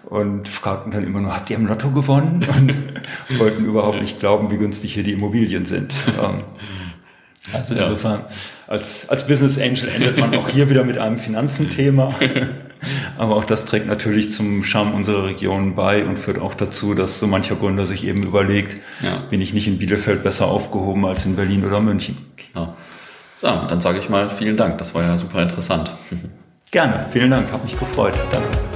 Und 0.08 0.48
fragten 0.48 0.92
dann 0.92 1.04
immer 1.04 1.20
nur, 1.20 1.34
habt 1.34 1.50
ihr 1.50 1.56
im 1.56 1.66
Lotto 1.66 1.90
gewonnen? 1.90 2.46
Und 2.56 3.38
wollten 3.38 3.64
überhaupt 3.64 4.00
nicht 4.00 4.20
glauben, 4.20 4.50
wie 4.50 4.58
günstig 4.58 4.94
hier 4.94 5.02
die 5.02 5.12
Immobilien 5.12 5.64
sind. 5.64 5.94
Ähm, 6.22 6.44
also 7.52 7.74
insofern, 7.74 8.22
als, 8.66 9.08
als 9.08 9.26
Business 9.26 9.58
Angel 9.58 9.88
endet 9.88 10.18
man 10.18 10.34
auch 10.34 10.48
hier 10.48 10.70
wieder 10.70 10.84
mit 10.84 10.98
einem 10.98 11.18
Finanzenthema. 11.18 12.14
Aber 13.18 13.36
auch 13.36 13.44
das 13.44 13.66
trägt 13.66 13.86
natürlich 13.86 14.30
zum 14.30 14.64
Charme 14.64 14.94
unserer 14.94 15.26
Region 15.26 15.74
bei 15.74 16.04
und 16.04 16.18
führt 16.18 16.38
auch 16.38 16.54
dazu, 16.54 16.94
dass 16.94 17.18
so 17.18 17.26
mancher 17.26 17.56
Gründer 17.56 17.86
sich 17.86 18.06
eben 18.06 18.22
überlegt, 18.22 18.76
ja. 19.02 19.18
bin 19.28 19.40
ich 19.40 19.52
nicht 19.52 19.66
in 19.66 19.78
Bielefeld 19.78 20.22
besser 20.22 20.46
aufgehoben 20.46 21.04
als 21.04 21.26
in 21.26 21.36
Berlin 21.36 21.64
oder 21.64 21.80
München. 21.80 22.16
Klar. 22.36 22.76
So, 23.36 23.48
dann 23.48 23.80
sage 23.80 23.98
ich 23.98 24.08
mal 24.08 24.30
vielen 24.30 24.56
Dank. 24.56 24.78
Das 24.78 24.94
war 24.94 25.02
ja 25.02 25.16
super 25.16 25.42
interessant. 25.42 25.94
Gerne. 26.70 27.06
Vielen 27.10 27.30
Dank. 27.30 27.50
Hat 27.52 27.62
mich 27.64 27.78
gefreut. 27.78 28.14
Danke. 28.30 28.69